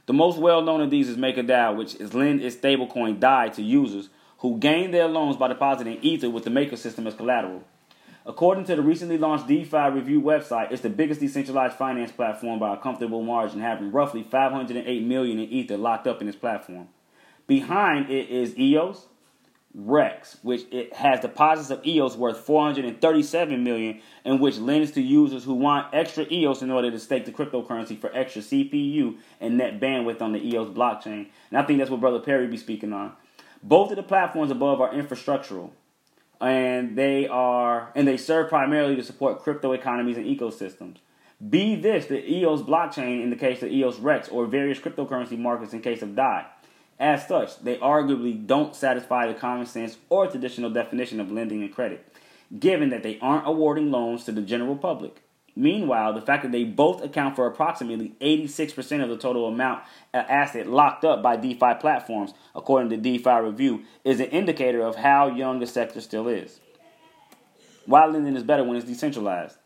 The 0.06 0.12
most 0.12 0.38
well 0.38 0.62
known 0.62 0.80
of 0.80 0.90
these 0.90 1.08
is 1.08 1.16
MakerDAO, 1.16 1.76
which 1.76 1.94
is 1.94 2.12
lend 2.12 2.42
its 2.42 2.56
stablecoin 2.56 3.20
DAI 3.20 3.48
to 3.50 3.62
users 3.62 4.08
who 4.42 4.58
gained 4.58 4.92
their 4.92 5.06
loans 5.06 5.36
by 5.36 5.46
depositing 5.46 5.98
Ether 6.02 6.28
with 6.28 6.42
the 6.42 6.50
Maker 6.50 6.76
system 6.76 7.06
as 7.06 7.14
collateral. 7.14 7.62
According 8.26 8.64
to 8.64 8.76
the 8.76 8.82
recently 8.82 9.16
launched 9.16 9.46
DeFi 9.46 9.90
Review 9.90 10.20
website, 10.20 10.72
it's 10.72 10.82
the 10.82 10.90
biggest 10.90 11.20
decentralized 11.20 11.76
finance 11.76 12.10
platform 12.10 12.58
by 12.58 12.74
a 12.74 12.76
comfortable 12.76 13.22
margin, 13.22 13.60
having 13.60 13.92
roughly 13.92 14.24
508 14.24 15.02
million 15.04 15.38
in 15.38 15.48
Ether 15.48 15.76
locked 15.76 16.08
up 16.08 16.20
in 16.20 16.28
its 16.28 16.36
platform. 16.36 16.88
Behind 17.46 18.10
it 18.10 18.30
is 18.30 18.58
EOS, 18.58 19.06
Rex, 19.74 20.38
which 20.42 20.64
it 20.72 20.92
has 20.92 21.20
deposits 21.20 21.70
of 21.70 21.86
EOS 21.86 22.16
worth 22.16 22.38
437 22.38 23.62
million, 23.62 24.00
and 24.24 24.40
which 24.40 24.58
lends 24.58 24.90
to 24.90 25.00
users 25.00 25.44
who 25.44 25.54
want 25.54 25.94
extra 25.94 26.26
EOS 26.30 26.62
in 26.62 26.70
order 26.70 26.90
to 26.90 26.98
stake 26.98 27.26
the 27.26 27.32
cryptocurrency 27.32 27.98
for 27.98 28.10
extra 28.12 28.42
CPU 28.42 29.16
and 29.40 29.56
net 29.56 29.80
bandwidth 29.80 30.20
on 30.20 30.32
the 30.32 30.46
EOS 30.46 30.68
blockchain. 30.68 31.28
And 31.50 31.58
I 31.58 31.62
think 31.62 31.78
that's 31.78 31.90
what 31.90 32.00
Brother 32.00 32.20
Perry 32.20 32.48
be 32.48 32.56
speaking 32.56 32.92
on. 32.92 33.12
Both 33.62 33.90
of 33.90 33.96
the 33.96 34.02
platforms 34.02 34.50
above 34.50 34.80
are 34.80 34.92
infrastructural, 34.92 35.70
and 36.40 36.96
they 36.96 37.28
are 37.28 37.92
and 37.94 38.08
they 38.08 38.16
serve 38.16 38.48
primarily 38.48 38.96
to 38.96 39.04
support 39.04 39.42
crypto 39.42 39.72
economies 39.72 40.16
and 40.16 40.26
ecosystems. 40.26 40.96
Be 41.48 41.76
this 41.76 42.06
the 42.06 42.28
EOS 42.28 42.62
blockchain 42.62 43.22
in 43.22 43.30
the 43.30 43.36
case 43.36 43.62
of 43.62 43.70
EOS 43.70 43.98
Rex 43.98 44.28
or 44.28 44.46
various 44.46 44.78
cryptocurrency 44.78 45.38
markets 45.38 45.72
in 45.72 45.80
case 45.80 46.02
of 46.02 46.16
DAI. 46.16 46.46
As 46.98 47.26
such, 47.26 47.60
they 47.60 47.76
arguably 47.76 48.46
don't 48.46 48.76
satisfy 48.76 49.26
the 49.26 49.34
common 49.34 49.66
sense 49.66 49.96
or 50.08 50.26
traditional 50.26 50.70
definition 50.70 51.20
of 51.20 51.32
lending 51.32 51.62
and 51.62 51.74
credit, 51.74 52.06
given 52.58 52.90
that 52.90 53.02
they 53.02 53.18
aren't 53.20 53.46
awarding 53.46 53.90
loans 53.90 54.24
to 54.24 54.32
the 54.32 54.42
general 54.42 54.76
public. 54.76 55.21
Meanwhile, 55.54 56.14
the 56.14 56.22
fact 56.22 56.44
that 56.44 56.52
they 56.52 56.64
both 56.64 57.02
account 57.02 57.36
for 57.36 57.46
approximately 57.46 58.14
86% 58.20 59.02
of 59.02 59.10
the 59.10 59.18
total 59.18 59.46
amount 59.46 59.82
of 60.14 60.24
asset 60.28 60.66
locked 60.66 61.04
up 61.04 61.22
by 61.22 61.36
DeFi 61.36 61.74
platforms, 61.78 62.32
according 62.54 62.88
to 62.90 62.96
DeFi 62.96 63.40
Review, 63.40 63.82
is 64.02 64.20
an 64.20 64.26
indicator 64.26 64.80
of 64.80 64.96
how 64.96 65.26
young 65.28 65.60
the 65.60 65.66
sector 65.66 66.00
still 66.00 66.26
is. 66.26 66.60
Why 67.84 68.06
lending 68.06 68.36
is 68.36 68.44
better 68.44 68.64
when 68.64 68.76
it's 68.76 68.86
decentralized. 68.86 69.58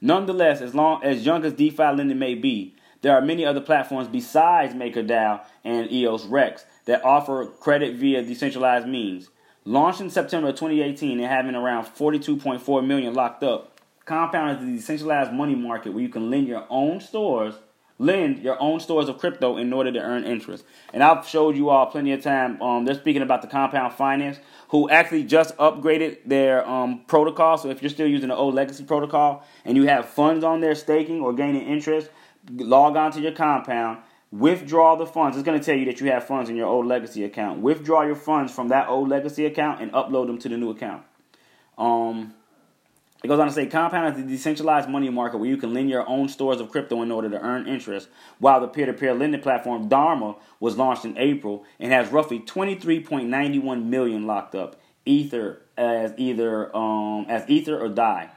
Nonetheless, 0.00 0.60
as 0.60 0.74
long 0.74 1.02
as 1.02 1.26
young 1.26 1.44
as 1.44 1.54
DeFi 1.54 1.82
lending 1.82 2.18
may 2.18 2.34
be, 2.34 2.76
there 3.02 3.14
are 3.14 3.22
many 3.22 3.44
other 3.44 3.60
platforms 3.60 4.08
besides 4.08 4.74
MakerDAO 4.74 5.44
and 5.64 5.90
EOS 5.90 6.24
Rex 6.26 6.64
that 6.84 7.04
offer 7.04 7.46
credit 7.46 7.96
via 7.96 8.22
decentralized 8.22 8.86
means. 8.86 9.28
Launched 9.64 10.00
in 10.00 10.10
September 10.10 10.52
2018 10.52 11.18
and 11.18 11.28
having 11.28 11.56
around 11.56 11.86
42.4 11.86 12.86
million 12.86 13.14
locked 13.14 13.42
up, 13.42 13.75
Compound 14.06 14.56
is 14.56 14.64
the 14.64 14.76
decentralized 14.76 15.32
money 15.32 15.56
market 15.56 15.92
where 15.92 16.00
you 16.00 16.08
can 16.08 16.30
lend 16.30 16.46
your 16.46 16.64
own 16.70 17.00
stores, 17.00 17.56
lend 17.98 18.38
your 18.38 18.56
own 18.62 18.78
stores 18.78 19.08
of 19.08 19.18
crypto 19.18 19.56
in 19.56 19.72
order 19.72 19.90
to 19.90 19.98
earn 19.98 20.22
interest. 20.22 20.64
And 20.94 21.02
I've 21.02 21.26
showed 21.26 21.56
you 21.56 21.70
all 21.70 21.86
plenty 21.86 22.12
of 22.12 22.22
time. 22.22 22.62
Um, 22.62 22.84
they're 22.84 22.94
speaking 22.94 23.22
about 23.22 23.42
the 23.42 23.48
Compound 23.48 23.94
Finance, 23.94 24.38
who 24.68 24.88
actually 24.88 25.24
just 25.24 25.56
upgraded 25.56 26.18
their 26.24 26.64
um, 26.68 27.00
protocol. 27.08 27.58
So 27.58 27.68
if 27.68 27.82
you're 27.82 27.90
still 27.90 28.06
using 28.06 28.28
the 28.28 28.36
old 28.36 28.54
legacy 28.54 28.84
protocol 28.84 29.44
and 29.64 29.76
you 29.76 29.88
have 29.88 30.08
funds 30.08 30.44
on 30.44 30.60
there 30.60 30.76
staking 30.76 31.20
or 31.20 31.32
gaining 31.32 31.66
interest, 31.66 32.08
log 32.48 32.96
on 32.96 33.10
to 33.10 33.20
your 33.20 33.32
Compound. 33.32 33.98
Withdraw 34.30 34.94
the 34.94 35.06
funds. 35.06 35.36
It's 35.36 35.44
going 35.44 35.58
to 35.58 35.64
tell 35.64 35.76
you 35.76 35.84
that 35.86 36.00
you 36.00 36.12
have 36.12 36.24
funds 36.24 36.48
in 36.48 36.54
your 36.54 36.68
old 36.68 36.86
legacy 36.86 37.24
account. 37.24 37.60
Withdraw 37.60 38.02
your 38.02 38.16
funds 38.16 38.52
from 38.52 38.68
that 38.68 38.88
old 38.88 39.08
legacy 39.08 39.46
account 39.46 39.80
and 39.80 39.90
upload 39.92 40.28
them 40.28 40.38
to 40.38 40.48
the 40.48 40.56
new 40.56 40.70
account. 40.70 41.02
Um, 41.76 42.34
it 43.26 43.28
goes 43.28 43.40
on 43.40 43.48
to 43.48 43.52
say 43.52 43.66
Compound 43.66 44.16
is 44.16 44.22
the 44.22 44.30
decentralized 44.30 44.88
money 44.88 45.10
market 45.10 45.38
where 45.38 45.48
you 45.48 45.56
can 45.56 45.74
lend 45.74 45.90
your 45.90 46.08
own 46.08 46.28
stores 46.28 46.60
of 46.60 46.70
crypto 46.70 47.02
in 47.02 47.10
order 47.10 47.28
to 47.28 47.40
earn 47.40 47.66
interest, 47.66 48.08
while 48.38 48.60
the 48.60 48.68
peer 48.68 48.86
to 48.86 48.92
peer 48.92 49.12
lending 49.14 49.40
platform 49.40 49.88
Dharma 49.88 50.36
was 50.60 50.76
launched 50.76 51.04
in 51.04 51.18
April 51.18 51.64
and 51.80 51.92
has 51.92 52.12
roughly 52.12 52.38
23.91 52.38 53.84
million 53.86 54.28
locked 54.28 54.54
up, 54.54 54.80
Ether 55.04 55.60
as 55.76 56.14
either 56.16 56.74
um, 56.76 57.26
as 57.28 57.42
Ether 57.50 57.76
or 57.76 57.88
DAI. 57.88 58.30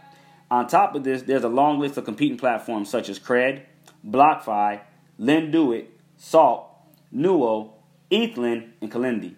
On 0.49 0.65
top 0.65 0.95
of 0.95 1.03
this, 1.03 1.21
there's 1.21 1.43
a 1.43 1.49
long 1.49 1.79
list 1.79 1.95
of 1.97 2.05
competing 2.05 2.39
platforms 2.39 2.89
such 2.89 3.09
as 3.09 3.19
Cred, 3.19 3.65
BlockFi, 4.03 4.81
Lenduit, 5.19 5.85
Salt, 6.17 6.67
Nuo, 7.15 7.73
Ethlend, 8.09 8.71
and 8.81 8.91
Kalendi. 8.91 9.35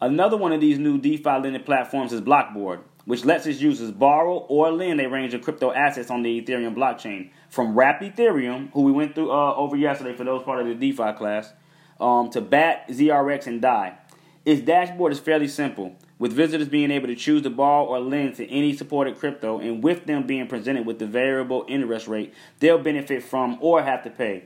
Another 0.00 0.36
one 0.36 0.50
of 0.50 0.60
these 0.60 0.80
new 0.80 0.98
DeFi 0.98 1.30
lending 1.30 1.62
platforms 1.62 2.12
is 2.12 2.20
Blockboard, 2.20 2.80
which 3.04 3.24
lets 3.24 3.46
its 3.46 3.60
users 3.60 3.90
borrow 3.90 4.38
or 4.48 4.70
lend 4.70 5.00
a 5.00 5.08
range 5.08 5.34
of 5.34 5.42
crypto 5.42 5.72
assets 5.72 6.10
on 6.10 6.22
the 6.22 6.40
Ethereum 6.40 6.74
blockchain. 6.74 7.30
From 7.48 7.74
Wrapped 7.74 8.02
Ethereum, 8.02 8.70
who 8.72 8.82
we 8.82 8.92
went 8.92 9.14
through 9.14 9.30
uh, 9.30 9.54
over 9.54 9.76
yesterday 9.76 10.14
for 10.14 10.24
those 10.24 10.42
part 10.42 10.60
of 10.60 10.66
the 10.66 10.74
DeFi 10.74 11.12
class, 11.12 11.52
um, 12.00 12.30
to 12.30 12.40
BAT, 12.40 12.88
ZRX, 12.88 13.46
and 13.46 13.60
DAI. 13.60 13.98
Its 14.44 14.62
dashboard 14.62 15.12
is 15.12 15.18
fairly 15.18 15.48
simple, 15.48 15.94
with 16.18 16.32
visitors 16.32 16.68
being 16.68 16.90
able 16.90 17.06
to 17.08 17.14
choose 17.14 17.42
to 17.42 17.50
borrow 17.50 17.84
or 17.84 18.00
lend 18.00 18.36
to 18.36 18.48
any 18.50 18.74
supported 18.74 19.18
crypto, 19.18 19.58
and 19.58 19.82
with 19.82 20.06
them 20.06 20.26
being 20.26 20.46
presented 20.46 20.86
with 20.86 20.98
the 20.98 21.06
variable 21.06 21.64
interest 21.68 22.08
rate 22.08 22.32
they'll 22.58 22.78
benefit 22.78 23.22
from 23.22 23.58
or 23.60 23.82
have 23.82 24.02
to 24.04 24.10
pay. 24.10 24.44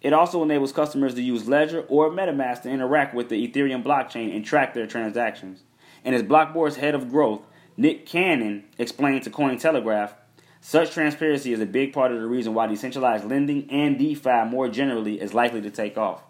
It 0.00 0.12
also 0.12 0.42
enables 0.42 0.72
customers 0.72 1.14
to 1.14 1.22
use 1.22 1.48
Ledger 1.48 1.84
or 1.88 2.10
MetaMask 2.10 2.62
to 2.62 2.70
interact 2.70 3.14
with 3.14 3.28
the 3.28 3.48
Ethereum 3.48 3.84
blockchain 3.84 4.34
and 4.34 4.44
track 4.44 4.74
their 4.74 4.86
transactions. 4.86 5.62
And 6.04 6.14
as 6.14 6.24
Blockboard's 6.24 6.76
head 6.76 6.96
of 6.96 7.08
growth, 7.08 7.42
Nick 7.76 8.06
Cannon 8.06 8.64
explained 8.78 9.22
to 9.24 9.30
Cointelegraph, 9.30 10.12
such 10.60 10.92
transparency 10.92 11.52
is 11.52 11.60
a 11.60 11.66
big 11.66 11.92
part 11.92 12.12
of 12.12 12.20
the 12.20 12.26
reason 12.26 12.54
why 12.54 12.68
decentralized 12.68 13.24
lending 13.24 13.68
and 13.70 13.98
DeFi 13.98 14.44
more 14.44 14.68
generally 14.68 15.20
is 15.20 15.34
likely 15.34 15.60
to 15.62 15.70
take 15.70 15.98
off. 15.98 16.22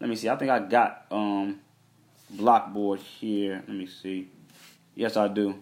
Let 0.00 0.08
me 0.08 0.16
see. 0.16 0.28
I 0.28 0.36
think 0.36 0.50
I 0.50 0.60
got 0.60 1.06
um, 1.10 1.60
Blockboard 2.32 2.98
here. 2.98 3.64
Let 3.66 3.76
me 3.76 3.86
see. 3.86 4.28
Yes, 4.94 5.16
I 5.16 5.28
do. 5.28 5.56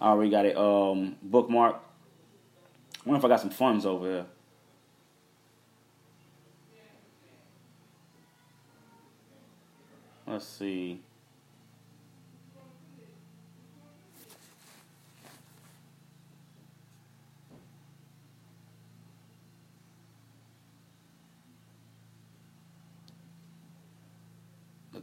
I 0.00 0.08
already 0.08 0.30
got 0.30 0.46
it 0.46 0.56
um, 0.56 1.16
bookmark. 1.22 1.76
I 1.76 3.08
wonder 3.08 3.18
if 3.18 3.24
I 3.24 3.28
got 3.28 3.40
some 3.40 3.50
funds 3.50 3.84
over 3.84 4.06
here. 4.06 4.26
Let's 10.26 10.46
see. 10.46 11.00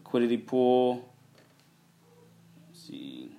Liquidity 0.03 0.37
pool. 0.37 1.09
Let's 2.67 2.87
see. 2.87 3.31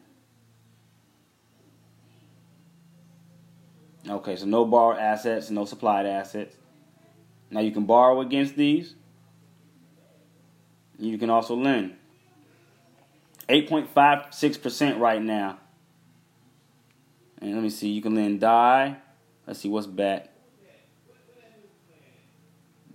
Okay, 4.08 4.36
so 4.36 4.46
no 4.46 4.64
borrowed 4.64 4.98
assets, 4.98 5.50
no 5.50 5.64
supplied 5.64 6.06
assets. 6.06 6.56
Now 7.50 7.60
you 7.60 7.72
can 7.72 7.84
borrow 7.84 8.20
against 8.20 8.56
these. 8.56 8.94
You 10.98 11.18
can 11.18 11.30
also 11.30 11.56
lend. 11.56 11.96
8.56% 13.48 14.98
right 14.98 15.20
now. 15.20 15.58
And 17.40 17.54
let 17.54 17.62
me 17.62 17.70
see, 17.70 17.88
you 17.90 18.00
can 18.00 18.14
lend 18.14 18.40
DAI. 18.40 18.96
Let's 19.46 19.60
see 19.60 19.68
what's 19.68 19.86
back. 19.86 20.28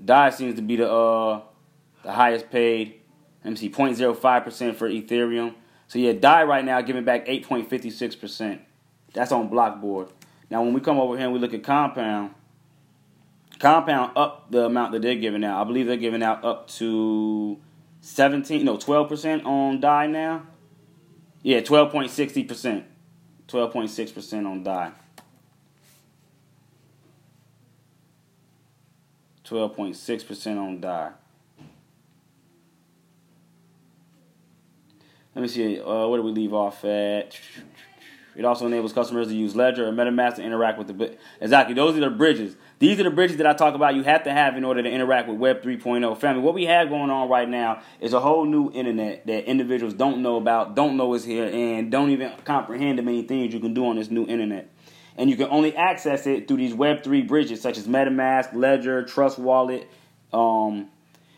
DAI 0.04 0.30
seems 0.30 0.56
to 0.56 0.62
be 0.62 0.78
the 0.78 0.90
uh 0.90 1.42
the 2.04 2.12
highest 2.12 2.50
paid. 2.50 3.02
Let 3.44 3.52
me 3.52 3.56
see, 3.58 3.70
0.05% 3.70 4.76
for 4.76 4.90
Ethereum. 4.90 5.54
So 5.88 6.00
yeah, 6.00 6.14
DAI 6.14 6.44
right 6.44 6.66
now 6.66 6.82
giving 6.82 7.06
back 7.06 7.28
8.56%. 7.28 8.60
That's 9.14 9.32
on 9.32 9.50
Blockboard. 9.50 10.12
Now 10.50 10.64
when 10.64 10.74
we 10.74 10.82
come 10.82 11.00
over 11.00 11.16
here 11.16 11.26
and 11.26 11.34
we 11.34 11.40
look 11.40 11.54
at 11.54 11.64
Compound, 11.64 12.34
Compound 13.60 14.12
up 14.16 14.52
the 14.52 14.66
amount 14.66 14.92
that 14.92 15.02
they're 15.02 15.16
giving 15.16 15.44
out. 15.44 15.62
I 15.62 15.64
believe 15.64 15.88
they're 15.88 15.98
giving 15.98 16.22
out 16.22 16.46
up 16.46 16.68
to 16.72 17.58
17, 18.02 18.64
no, 18.64 18.78
12% 18.78 19.46
on 19.46 19.80
DAI 19.80 20.08
now. 20.08 20.44
Yeah, 21.42 21.62
12.60%. 21.62 22.84
12.6% 23.48 24.46
on 24.46 24.64
DAI. 24.64 24.92
12.6% 29.46 30.58
on 30.58 30.80
DAI. 30.82 31.12
Let 35.38 35.44
me 35.44 35.50
see. 35.50 35.80
Uh, 35.80 36.08
where 36.08 36.20
do 36.20 36.24
we 36.24 36.32
leave 36.32 36.52
off 36.52 36.84
at? 36.84 37.40
It 38.36 38.44
also 38.44 38.66
enables 38.66 38.92
customers 38.92 39.28
to 39.28 39.36
use 39.36 39.56
Ledger 39.56 39.88
or 39.88 39.92
MetaMask 39.92 40.38
to 40.38 40.42
interact 40.42 40.80
with 40.80 40.88
the 40.88 41.16
exactly. 41.40 41.76
Those 41.76 41.96
are 41.96 42.00
the 42.00 42.10
bridges. 42.10 42.56
These 42.80 43.00
are 43.00 43.04
the 43.04 43.12
bridges 43.12 43.38
that 43.38 43.46
I 43.46 43.54
talk 43.54 43.76
about. 43.76 43.94
You 43.94 44.02
have 44.02 44.24
to 44.24 44.32
have 44.32 44.58
in 44.58 44.64
order 44.64 44.82
to 44.82 44.90
interact 44.90 45.30
with 45.30 45.38
Web 45.38 45.62
3.0. 45.62 46.18
Family, 46.18 46.42
what 46.42 46.56
we 46.56 46.64
have 46.64 46.90
going 46.90 47.12
on 47.12 47.30
right 47.30 47.48
now 47.48 47.84
is 48.02 48.14
a 48.14 48.20
whole 48.20 48.46
new 48.46 48.72
internet 48.72 49.28
that 49.28 49.48
individuals 49.48 49.94
don't 49.94 50.24
know 50.24 50.38
about, 50.38 50.76
don't 50.76 50.98
know 50.98 51.14
is 51.14 51.24
here, 51.24 51.46
and 51.46 51.92
don't 51.92 52.10
even 52.10 52.32
comprehend 52.44 52.98
the 52.98 53.04
many 53.04 53.22
things 53.22 53.54
you 53.54 53.60
can 53.60 53.76
do 53.76 53.86
on 53.86 53.98
this 53.98 54.10
new 54.10 54.26
internet. 54.26 54.74
And 55.18 55.30
you 55.30 55.38
can 55.38 55.50
only 55.50 55.76
access 55.76 56.26
it 56.26 56.48
through 56.48 56.58
these 56.58 56.74
Web 56.74 57.04
3 57.04 57.22
bridges 57.22 57.62
such 57.62 57.78
as 57.78 57.88
MetaMask, 57.88 58.56
Ledger, 58.56 59.04
Trust 59.04 59.38
Wallet, 59.38 59.88
um, 60.34 60.88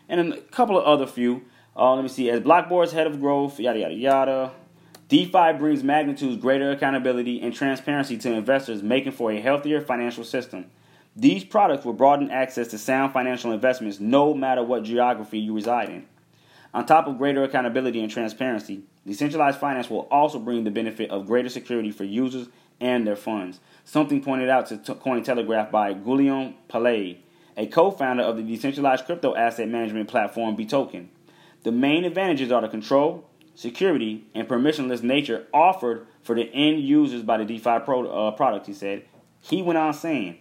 and 0.08 0.34
a 0.34 0.38
couple 0.40 0.80
of 0.80 0.86
other 0.86 1.06
few. 1.06 1.44
Uh, 1.80 1.96
let 1.96 2.02
me 2.02 2.10
see. 2.10 2.30
As 2.30 2.42
Blockboard's 2.42 2.92
head 2.92 3.08
of 3.08 3.22
growth, 3.22 3.58
yada 3.58 3.80
yada 3.80 3.94
yada. 3.94 4.52
DeFi 5.08 5.54
brings 5.58 5.82
magnitudes 5.82 6.36
greater 6.36 6.72
accountability 6.72 7.42
and 7.42 7.56
transparency 7.56 8.18
to 8.18 8.34
investors, 8.34 8.84
making 8.84 9.14
for 9.14 9.32
a 9.32 9.40
healthier 9.40 9.80
financial 9.80 10.26
system. 10.26 10.66
These 11.16 11.46
products 11.46 11.86
will 11.86 11.94
broaden 11.94 12.32
access 12.32 12.68
to 12.70 12.78
sound 12.78 13.14
financial 13.14 13.54
investments 13.54 14.02
no 14.02 14.34
matter 14.34 14.62
what 14.62 14.84
geography 14.84 15.40
you 15.40 15.54
reside 15.54 15.88
in. 15.90 16.06
On 16.74 16.86
top 16.86 17.08
of 17.08 17.18
greater 17.18 17.44
accountability 17.44 18.02
and 18.02 18.12
transparency, 18.12 18.82
decentralized 19.08 19.58
finance 19.58 19.90
will 19.90 20.08
also 20.12 20.38
bring 20.38 20.66
the 20.66 20.72
benefit 20.72 21.10
of 21.10 21.28
greater 21.28 21.50
security 21.50 21.92
for 21.92 22.04
users 22.04 22.50
and 22.82 23.08
their 23.08 23.16
funds, 23.16 23.62
something 23.86 24.22
pointed 24.22 24.50
out 24.50 24.68
to 24.68 24.76
Cointelegraph 24.96 25.72
by 25.72 25.94
Guillaume 25.94 26.56
Pelaye, 26.68 27.20
a 27.56 27.68
co-founder 27.68 28.24
of 28.24 28.36
the 28.36 28.44
decentralized 28.44 29.06
crypto 29.06 29.34
asset 29.34 29.70
management 29.70 30.10
platform 30.10 30.58
Btoken. 30.58 31.08
The 31.64 31.72
main 31.72 32.06
advantages 32.06 32.52
are 32.52 32.62
the 32.62 32.70
control, 32.70 33.30
security, 33.56 34.26
and 34.34 34.48
permissionless 34.48 35.04
nature 35.04 35.48
offered 35.54 36.08
for 36.24 36.36
the 36.36 36.50
end 36.54 36.82
users 36.82 37.24
by 37.24 37.38
the 37.38 37.46
DeFi 37.46 37.80
pro, 37.84 38.08
uh, 38.08 38.32
product, 38.32 38.68
he 38.68 38.74
said. 38.74 39.04
He 39.42 39.62
went 39.62 39.78
on 39.78 39.94
saying, 39.94 40.38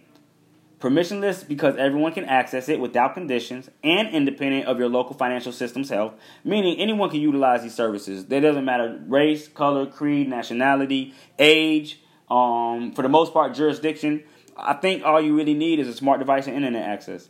permissionless 0.79 1.45
because 1.47 1.75
everyone 1.75 2.13
can 2.13 2.25
access 2.25 2.69
it 2.69 2.79
without 2.79 3.13
conditions 3.13 3.69
and 3.83 4.07
independent 4.09 4.65
of 4.65 4.79
your 4.79 4.87
local 4.87 5.15
financial 5.15 5.51
system's 5.51 5.89
health, 5.89 6.13
meaning 6.43 6.79
anyone 6.79 7.09
can 7.09 7.19
utilize 7.19 7.63
these 7.63 7.75
services. 7.75 8.25
There 8.25 8.41
doesn't 8.41 8.63
matter 8.63 9.01
race, 9.07 9.47
color, 9.47 9.85
creed, 9.85 10.29
nationality, 10.29 11.13
age, 11.37 11.99
um, 12.29 12.93
for 12.93 13.01
the 13.01 13.09
most 13.09 13.33
part, 13.33 13.53
jurisdiction. 13.53 14.23
I 14.55 14.73
think 14.73 15.03
all 15.03 15.21
you 15.21 15.35
really 15.35 15.53
need 15.53 15.79
is 15.79 15.87
a 15.87 15.93
smart 15.93 16.19
device 16.19 16.47
and 16.47 16.55
internet 16.55 16.87
access. 16.87 17.29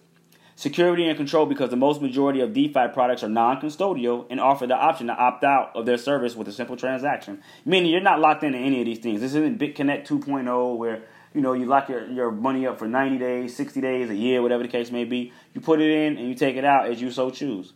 Security 0.59 1.07
and 1.07 1.15
control 1.15 1.45
because 1.45 1.69
the 1.69 1.77
most 1.77 2.01
majority 2.01 2.41
of 2.41 2.51
DeFi 2.51 2.89
products 2.91 3.23
are 3.23 3.29
non-custodial 3.29 4.25
and 4.29 4.41
offer 4.41 4.67
the 4.67 4.75
option 4.75 5.07
to 5.07 5.13
opt 5.13 5.41
out 5.41 5.73
of 5.73 5.85
their 5.85 5.97
service 5.97 6.35
with 6.35 6.49
a 6.49 6.51
simple 6.51 6.75
transaction. 6.75 7.41
Meaning 7.63 7.91
you're 7.91 8.01
not 8.01 8.19
locked 8.19 8.43
into 8.43 8.57
any 8.57 8.81
of 8.81 8.85
these 8.85 8.99
things. 8.99 9.21
This 9.21 9.33
isn't 9.35 9.57
BitConnect 9.57 10.05
2.0 10.05 10.75
where 10.75 11.03
you 11.33 11.39
know 11.39 11.53
you 11.53 11.65
lock 11.65 11.87
your, 11.87 12.05
your 12.11 12.29
money 12.29 12.67
up 12.67 12.77
for 12.77 12.89
90 12.89 13.17
days, 13.19 13.55
60 13.55 13.79
days, 13.79 14.09
a 14.09 14.15
year, 14.15 14.41
whatever 14.41 14.63
the 14.63 14.67
case 14.67 14.91
may 14.91 15.05
be. 15.05 15.31
You 15.53 15.61
put 15.61 15.79
it 15.79 15.89
in 15.89 16.17
and 16.17 16.27
you 16.27 16.35
take 16.35 16.57
it 16.57 16.65
out 16.65 16.91
as 16.91 16.99
you 16.99 17.09
so 17.09 17.29
choose. 17.29 17.71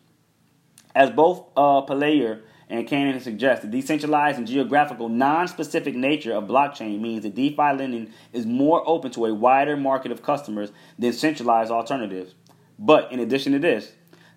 As 0.93 1.09
both 1.09 1.45
uh, 1.55 1.83
Pelayer 1.83 2.41
and 2.67 2.85
Cannon 2.85 3.21
suggest, 3.21 3.61
the 3.61 3.69
decentralized 3.69 4.37
and 4.37 4.45
geographical 4.45 5.07
non-specific 5.07 5.95
nature 5.95 6.33
of 6.33 6.49
blockchain 6.49 6.99
means 6.99 7.23
that 7.23 7.33
DeFi 7.33 7.77
lending 7.77 8.11
is 8.33 8.45
more 8.45 8.83
open 8.85 9.09
to 9.11 9.25
a 9.25 9.33
wider 9.33 9.77
market 9.77 10.11
of 10.11 10.21
customers 10.21 10.73
than 10.99 11.13
centralized 11.13 11.71
alternatives. 11.71 12.35
But 12.79 13.11
in 13.11 13.19
addition 13.19 13.53
to 13.53 13.59
this, 13.59 13.93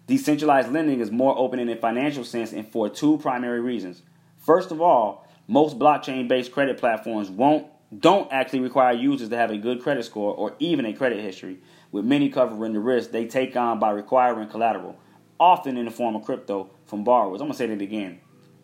decentralized 0.06 0.70
lending 0.70 1.00
is 1.00 1.10
more 1.10 1.36
open 1.36 1.58
in 1.58 1.68
a 1.68 1.76
financial 1.76 2.24
sense 2.24 2.52
and 2.52 2.66
for 2.66 2.88
two 2.88 3.18
primary 3.18 3.60
reasons. 3.60 4.02
First 4.36 4.70
of 4.70 4.80
all, 4.80 5.26
most 5.48 5.78
blockchain-based 5.78 6.52
credit 6.52 6.78
platforms 6.78 7.30
won't 7.30 7.66
don't 7.96 8.30
actually 8.32 8.60
require 8.60 8.92
users 8.92 9.28
to 9.28 9.36
have 9.36 9.52
a 9.52 9.56
good 9.56 9.80
credit 9.80 10.04
score 10.04 10.34
or 10.34 10.56
even 10.58 10.84
a 10.84 10.92
credit 10.92 11.20
history, 11.20 11.58
with 11.92 12.04
many 12.04 12.28
covering 12.28 12.72
the 12.72 12.80
risk 12.80 13.12
they 13.12 13.26
take 13.26 13.56
on 13.56 13.78
by 13.78 13.90
requiring 13.90 14.48
collateral, 14.48 14.96
often 15.38 15.76
in 15.76 15.84
the 15.84 15.90
form 15.90 16.16
of 16.16 16.24
crypto, 16.24 16.68
from 16.84 17.04
borrowers. 17.04 17.40
I'm 17.40 17.46
going 17.46 17.52
to 17.52 17.58
say 17.58 17.66
that 17.66 17.80
again. 17.80 18.20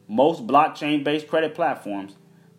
Most 0.09 0.45
blockchain 0.47 1.05
based 1.05 1.29
credit 1.29 1.55
platforms 1.55 2.17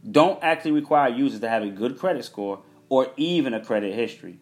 don't 0.10 0.42
actually 0.42 0.72
require 0.72 1.10
users 1.10 1.42
to 1.42 1.50
have 1.50 1.64
a 1.64 1.70
good 1.70 2.00
credit 2.00 2.24
score 2.24 2.62
or 2.88 3.12
even 3.18 3.54
a 3.54 3.64
credit 3.64 3.94
history 3.94 4.40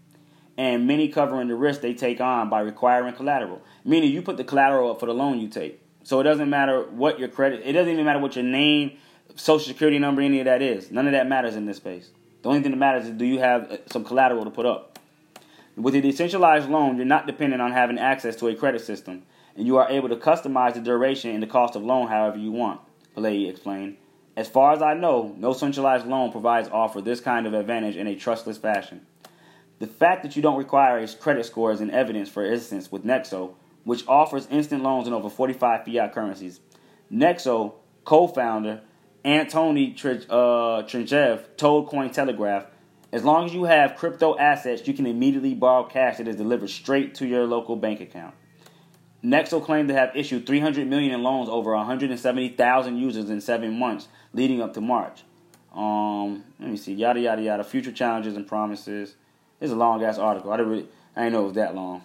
and 0.57 0.87
many 0.87 1.07
covering 1.07 1.47
the 1.47 1.55
risk 1.55 1.81
they 1.81 1.93
take 1.93 2.21
on 2.21 2.49
by 2.49 2.61
requiring 2.61 3.13
collateral. 3.13 3.61
Meaning 3.85 4.11
you 4.11 4.21
put 4.21 4.37
the 4.37 4.43
collateral 4.43 4.91
up 4.91 4.99
for 4.99 5.05
the 5.05 5.13
loan 5.13 5.39
you 5.39 5.47
take. 5.47 5.81
So 6.03 6.19
it 6.19 6.23
doesn't 6.23 6.49
matter 6.49 6.83
what 6.83 7.19
your 7.19 7.29
credit, 7.29 7.61
it 7.63 7.73
doesn't 7.73 7.91
even 7.91 8.05
matter 8.05 8.19
what 8.19 8.35
your 8.35 8.45
name, 8.45 8.97
social 9.35 9.67
security 9.67 9.99
number, 9.99 10.21
any 10.21 10.39
of 10.39 10.45
that 10.45 10.61
is. 10.61 10.91
None 10.91 11.05
of 11.05 11.13
that 11.13 11.27
matters 11.27 11.55
in 11.55 11.65
this 11.65 11.77
space. 11.77 12.09
The 12.41 12.49
only 12.49 12.61
thing 12.61 12.71
that 12.71 12.77
matters 12.77 13.05
is 13.05 13.11
do 13.11 13.25
you 13.25 13.39
have 13.39 13.71
uh, 13.71 13.77
some 13.87 14.03
collateral 14.03 14.43
to 14.45 14.51
put 14.51 14.65
up. 14.65 14.99
With 15.77 15.95
a 15.95 16.01
decentralized 16.01 16.69
loan, 16.69 16.97
you're 16.97 17.05
not 17.05 17.27
dependent 17.27 17.61
on 17.61 17.71
having 17.71 17.97
access 17.97 18.35
to 18.37 18.47
a 18.49 18.55
credit 18.55 18.81
system, 18.81 19.23
and 19.55 19.65
you 19.65 19.77
are 19.77 19.89
able 19.89 20.09
to 20.09 20.15
customize 20.15 20.73
the 20.73 20.81
duration 20.81 21.31
and 21.31 21.41
the 21.41 21.47
cost 21.47 21.75
of 21.75 21.83
loan 21.83 22.07
however 22.07 22.37
you 22.37 22.51
want, 22.51 22.81
Pelaye 23.15 23.49
explained. 23.49 23.97
As 24.35 24.49
far 24.49 24.73
as 24.73 24.81
I 24.81 24.95
know, 24.95 25.35
no 25.37 25.53
centralized 25.53 26.07
loan 26.07 26.31
provides 26.31 26.69
offer 26.69 27.01
this 27.01 27.21
kind 27.21 27.45
of 27.45 27.53
advantage 27.53 27.95
in 27.95 28.07
a 28.07 28.15
trustless 28.15 28.57
fashion. 28.57 29.05
The 29.81 29.87
fact 29.87 30.21
that 30.21 30.35
you 30.35 30.43
don't 30.43 30.59
require 30.59 30.99
a 30.99 31.07
credit 31.07 31.43
score 31.43 31.71
is 31.71 31.81
an 31.81 31.89
evidence, 31.89 32.29
for 32.29 32.45
instance, 32.45 32.91
with 32.91 33.03
Nexo, 33.03 33.55
which 33.83 34.07
offers 34.07 34.47
instant 34.51 34.83
loans 34.83 35.07
in 35.07 35.13
over 35.13 35.27
45 35.27 35.85
fiat 35.85 36.13
currencies. 36.13 36.59
Nexo 37.11 37.73
co-founder 38.05 38.81
Antoni 39.25 39.95
uh, 40.29 40.83
Trenchev 40.83 41.57
told 41.57 41.89
Cointelegraph, 41.89 42.67
as 43.11 43.23
long 43.23 43.47
as 43.47 43.55
you 43.55 43.63
have 43.63 43.95
crypto 43.95 44.37
assets, 44.37 44.87
you 44.87 44.93
can 44.93 45.07
immediately 45.07 45.55
borrow 45.55 45.83
cash 45.83 46.17
that 46.17 46.27
is 46.27 46.35
delivered 46.35 46.69
straight 46.69 47.15
to 47.15 47.25
your 47.25 47.47
local 47.47 47.75
bank 47.75 48.01
account. 48.01 48.35
Nexo 49.23 49.65
claimed 49.65 49.89
to 49.89 49.95
have 49.95 50.15
issued 50.15 50.45
300 50.45 50.87
million 50.87 51.11
in 51.11 51.23
loans 51.23 51.49
over 51.49 51.75
170,000 51.75 52.97
users 52.97 53.31
in 53.31 53.41
seven 53.41 53.79
months 53.79 54.09
leading 54.31 54.61
up 54.61 54.75
to 54.75 54.81
March. 54.81 55.23
Um, 55.73 56.43
let 56.59 56.69
me 56.69 56.77
see, 56.77 56.93
yada 56.93 57.19
yada 57.19 57.41
yada. 57.41 57.63
Future 57.63 57.91
challenges 57.91 58.35
and 58.35 58.45
promises. 58.45 59.15
It's 59.61 59.71
a 59.71 59.75
long 59.75 60.03
ass 60.03 60.17
article. 60.17 60.51
I 60.51 60.57
didn't 60.57 60.71
really, 60.71 60.87
I 61.15 61.23
didn't 61.23 61.33
know 61.33 61.41
it 61.41 61.45
was 61.45 61.53
that 61.53 61.75
long. 61.75 62.01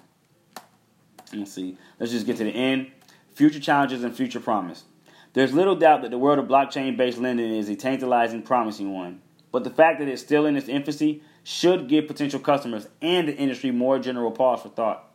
Let's 1.32 1.52
see. 1.52 1.76
Let's 1.98 2.12
just 2.12 2.26
get 2.26 2.36
to 2.36 2.44
the 2.44 2.50
end. 2.50 2.92
Future 3.34 3.58
challenges 3.58 4.04
and 4.04 4.14
future 4.14 4.40
promise. 4.40 4.84
There's 5.32 5.52
little 5.52 5.74
doubt 5.74 6.02
that 6.02 6.10
the 6.10 6.18
world 6.18 6.38
of 6.38 6.46
blockchain 6.46 6.96
based 6.96 7.18
lending 7.18 7.52
is 7.52 7.68
a 7.68 7.74
tantalizing, 7.74 8.42
promising 8.42 8.92
one. 8.92 9.20
But 9.52 9.64
the 9.64 9.70
fact 9.70 9.98
that 9.98 10.08
it's 10.08 10.22
still 10.22 10.46
in 10.46 10.56
its 10.56 10.68
infancy 10.68 11.22
should 11.44 11.88
give 11.88 12.06
potential 12.06 12.40
customers 12.40 12.88
and 13.00 13.28
the 13.28 13.36
industry 13.36 13.70
more 13.70 13.98
general 13.98 14.30
pause 14.30 14.62
for 14.62 14.68
thought. 14.68 15.10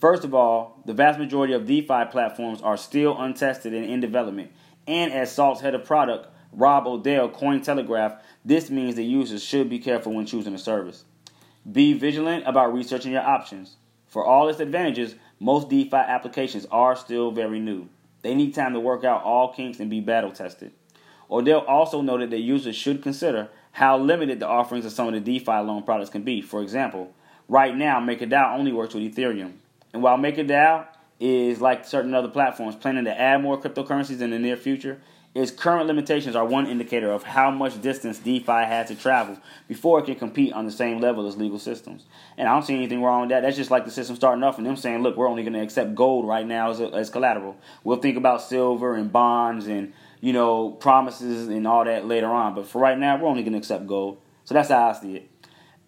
First 0.00 0.24
of 0.24 0.34
all, 0.34 0.82
the 0.84 0.94
vast 0.94 1.18
majority 1.18 1.52
of 1.52 1.66
DeFi 1.66 2.04
platforms 2.10 2.60
are 2.62 2.76
still 2.76 3.18
untested 3.18 3.74
and 3.74 3.84
in 3.84 4.00
development. 4.00 4.50
And 4.86 5.12
as 5.12 5.32
Salt's 5.32 5.60
head 5.60 5.74
of 5.74 5.84
product, 5.84 6.28
Rob 6.52 6.86
Odell, 6.86 7.28
Cointelegraph, 7.28 8.18
this 8.44 8.70
means 8.70 8.94
that 8.96 9.02
users 9.02 9.42
should 9.42 9.68
be 9.68 9.78
careful 9.78 10.14
when 10.14 10.26
choosing 10.26 10.54
a 10.54 10.58
service. 10.58 11.04
Be 11.70 11.94
vigilant 11.94 12.44
about 12.46 12.72
researching 12.72 13.12
your 13.12 13.22
options. 13.26 13.76
For 14.06 14.24
all 14.24 14.48
its 14.48 14.60
advantages, 14.60 15.16
most 15.40 15.68
DeFi 15.68 15.96
applications 15.96 16.64
are 16.70 16.94
still 16.94 17.32
very 17.32 17.58
new. 17.58 17.88
They 18.22 18.34
need 18.34 18.54
time 18.54 18.72
to 18.74 18.80
work 18.80 19.04
out 19.04 19.24
all 19.24 19.52
kinks 19.52 19.80
and 19.80 19.90
be 19.90 20.00
battle 20.00 20.30
tested. 20.30 20.72
Odell 21.28 21.60
also 21.60 22.02
noted 22.02 22.30
that 22.30 22.38
users 22.38 22.76
should 22.76 23.02
consider 23.02 23.48
how 23.72 23.98
limited 23.98 24.38
the 24.38 24.46
offerings 24.46 24.84
of 24.84 24.92
some 24.92 25.08
of 25.08 25.14
the 25.14 25.20
DeFi 25.20 25.58
loan 25.58 25.82
products 25.82 26.10
can 26.10 26.22
be. 26.22 26.40
For 26.40 26.62
example, 26.62 27.12
right 27.48 27.76
now, 27.76 28.00
MakerDAO 28.00 28.56
only 28.56 28.72
works 28.72 28.94
with 28.94 29.02
Ethereum. 29.02 29.54
And 29.92 30.02
while 30.02 30.18
MakerDAO 30.18 30.86
is 31.18 31.60
like 31.60 31.84
certain 31.84 32.14
other 32.14 32.28
platforms 32.28 32.76
planning 32.76 33.04
to 33.04 33.20
add 33.20 33.42
more 33.42 33.60
cryptocurrencies 33.60 34.20
in 34.20 34.30
the 34.30 34.38
near 34.38 34.56
future, 34.56 35.00
its 35.36 35.50
current 35.50 35.86
limitations 35.86 36.34
are 36.34 36.44
one 36.44 36.66
indicator 36.66 37.10
of 37.10 37.22
how 37.22 37.50
much 37.50 37.80
distance 37.82 38.18
DeFi 38.18 38.46
has 38.46 38.88
to 38.88 38.94
travel 38.94 39.36
before 39.68 39.98
it 39.98 40.06
can 40.06 40.14
compete 40.14 40.52
on 40.54 40.64
the 40.64 40.72
same 40.72 40.98
level 41.00 41.26
as 41.26 41.36
legal 41.36 41.58
systems. 41.58 42.04
And 42.38 42.48
I 42.48 42.52
don't 42.52 42.62
see 42.62 42.74
anything 42.74 43.02
wrong 43.02 43.20
with 43.20 43.30
that. 43.30 43.42
That's 43.42 43.56
just 43.56 43.70
like 43.70 43.84
the 43.84 43.90
system 43.90 44.16
starting 44.16 44.42
off 44.42 44.56
and 44.56 44.66
them 44.66 44.76
saying, 44.76 45.02
look, 45.02 45.16
we're 45.16 45.28
only 45.28 45.42
going 45.42 45.52
to 45.52 45.60
accept 45.60 45.94
gold 45.94 46.26
right 46.26 46.46
now 46.46 46.70
as, 46.70 46.80
a, 46.80 46.86
as 46.88 47.10
collateral. 47.10 47.56
We'll 47.84 47.98
think 47.98 48.16
about 48.16 48.40
silver 48.40 48.94
and 48.94 49.12
bonds 49.12 49.66
and, 49.66 49.92
you 50.20 50.32
know, 50.32 50.70
promises 50.70 51.48
and 51.48 51.66
all 51.66 51.84
that 51.84 52.06
later 52.06 52.28
on. 52.28 52.54
But 52.54 52.66
for 52.66 52.80
right 52.80 52.98
now, 52.98 53.18
we're 53.18 53.28
only 53.28 53.42
going 53.42 53.52
to 53.52 53.58
accept 53.58 53.86
gold. 53.86 54.18
So 54.44 54.54
that's 54.54 54.70
how 54.70 54.88
I 54.88 54.92
see 54.94 55.16
it. 55.16 55.30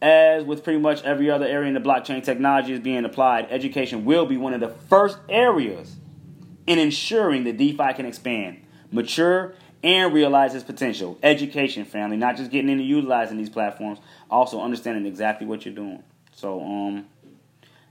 As 0.02 0.44
with 0.44 0.62
pretty 0.62 0.78
much 0.78 1.02
every 1.04 1.30
other 1.30 1.46
area 1.46 1.68
in 1.68 1.74
the 1.74 1.80
blockchain 1.80 2.22
technology 2.22 2.74
is 2.74 2.80
being 2.80 3.04
applied, 3.04 3.46
education 3.50 4.04
will 4.04 4.26
be 4.26 4.36
one 4.36 4.52
of 4.52 4.60
the 4.60 4.68
first 4.68 5.18
areas 5.28 5.96
in 6.66 6.78
ensuring 6.78 7.44
that 7.44 7.56
DeFi 7.56 7.94
can 7.94 8.04
expand 8.04 8.60
mature, 8.90 9.54
and 9.82 10.12
realize 10.12 10.54
its 10.54 10.64
potential. 10.64 11.18
Education, 11.22 11.84
family, 11.84 12.16
not 12.16 12.36
just 12.36 12.50
getting 12.50 12.70
into 12.70 12.84
utilizing 12.84 13.36
these 13.36 13.50
platforms, 13.50 13.98
also 14.30 14.60
understanding 14.60 15.06
exactly 15.06 15.46
what 15.46 15.64
you're 15.64 15.74
doing. 15.74 16.02
So, 16.34 16.60
um, 16.62 17.06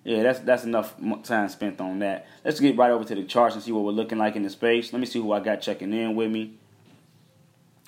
yeah, 0.04 0.24
that's 0.24 0.40
that's 0.40 0.64
enough 0.64 0.96
time 1.24 1.50
spent 1.50 1.82
on 1.82 2.00
that. 2.00 2.28
Let's 2.46 2.60
get 2.60 2.78
right 2.78 2.92
over 2.92 3.04
to 3.04 3.16
the 3.16 3.24
charts 3.24 3.56
and 3.56 3.64
see 3.64 3.72
what 3.72 3.84
we're 3.84 3.92
looking 3.92 4.18
like 4.18 4.36
in 4.36 4.44
the 4.44 4.50
space. 4.50 4.94
Let 4.94 5.00
me 5.00 5.06
see 5.06 5.20
who 5.20 5.34
I 5.34 5.40
got 5.40 5.62
checking 5.62 5.94
in 5.94 6.16
with 6.16 6.32
me. 6.32 6.54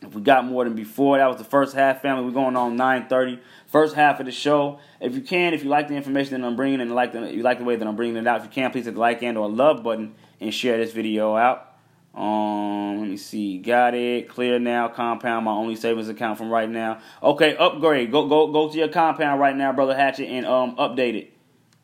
If 0.01 0.13
we 0.13 0.21
got 0.21 0.45
more 0.45 0.63
than 0.63 0.75
before, 0.75 1.17
that 1.17 1.27
was 1.27 1.37
the 1.37 1.43
first 1.43 1.75
half, 1.75 2.01
family. 2.01 2.23
We're 2.25 2.31
going 2.31 2.55
on 2.55 2.77
9:30. 2.77 3.39
First 3.67 3.95
half 3.95 4.19
of 4.19 4.25
the 4.25 4.31
show. 4.31 4.79
If 4.99 5.13
you 5.13 5.21
can, 5.21 5.53
if 5.53 5.63
you 5.63 5.69
like 5.69 5.87
the 5.87 5.95
information 5.95 6.39
that 6.39 6.45
I'm 6.45 6.55
bringing 6.55 6.81
and 6.81 6.93
like 6.93 7.13
the, 7.13 7.33
you 7.33 7.43
like 7.43 7.57
the 7.57 7.63
way 7.65 7.75
that 7.75 7.87
I'm 7.87 7.95
bringing 7.95 8.17
it 8.17 8.27
out, 8.27 8.39
if 8.39 8.45
you 8.45 8.49
can, 8.49 8.71
please 8.71 8.85
hit 8.85 8.95
the 8.95 8.99
like 8.99 9.21
and 9.23 9.37
or 9.37 9.49
love 9.49 9.83
button 9.83 10.15
and 10.41 10.53
share 10.53 10.77
this 10.77 10.91
video 10.91 11.35
out. 11.35 11.68
Um, 12.15 12.99
let 12.99 13.07
me 13.07 13.17
see. 13.17 13.59
Got 13.59 13.93
it. 13.93 14.27
Clear 14.29 14.59
now. 14.59 14.87
Compound 14.87 15.45
my 15.45 15.51
only 15.51 15.75
savings 15.75 16.09
account 16.09 16.37
from 16.37 16.49
right 16.49 16.69
now. 16.69 16.99
Okay, 17.21 17.55
upgrade. 17.55 18.11
Go 18.11 18.27
go 18.27 18.47
go 18.47 18.69
to 18.69 18.77
your 18.77 18.89
compound 18.89 19.39
right 19.39 19.55
now, 19.55 19.71
brother 19.71 19.95
Hatchet, 19.95 20.27
and 20.27 20.45
um 20.45 20.75
update 20.75 21.15
it. 21.15 21.33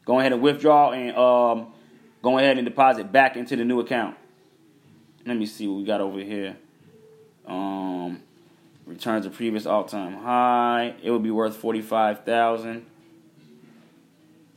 Go 0.05 0.19
ahead 0.19 0.33
and 0.33 0.41
withdraw 0.41 0.91
and 0.91 1.15
um 1.15 1.67
go 2.21 2.37
ahead 2.37 2.57
and 2.57 2.65
deposit 2.65 3.11
back 3.11 3.37
into 3.37 3.55
the 3.55 3.63
new 3.63 3.79
account. 3.79 4.17
Let 5.25 5.37
me 5.37 5.45
see 5.45 5.67
what 5.67 5.77
we 5.77 5.85
got 5.85 6.01
over 6.01 6.19
here. 6.19 6.57
Um, 7.47 8.21
returns 8.85 9.25
a 9.25 9.29
previous 9.29 9.65
all-time 9.65 10.13
high. 10.13 10.95
It 11.01 11.11
would 11.11 11.23
be 11.23 11.31
worth 11.31 11.55
forty-five 11.55 12.25
thousand. 12.25 12.85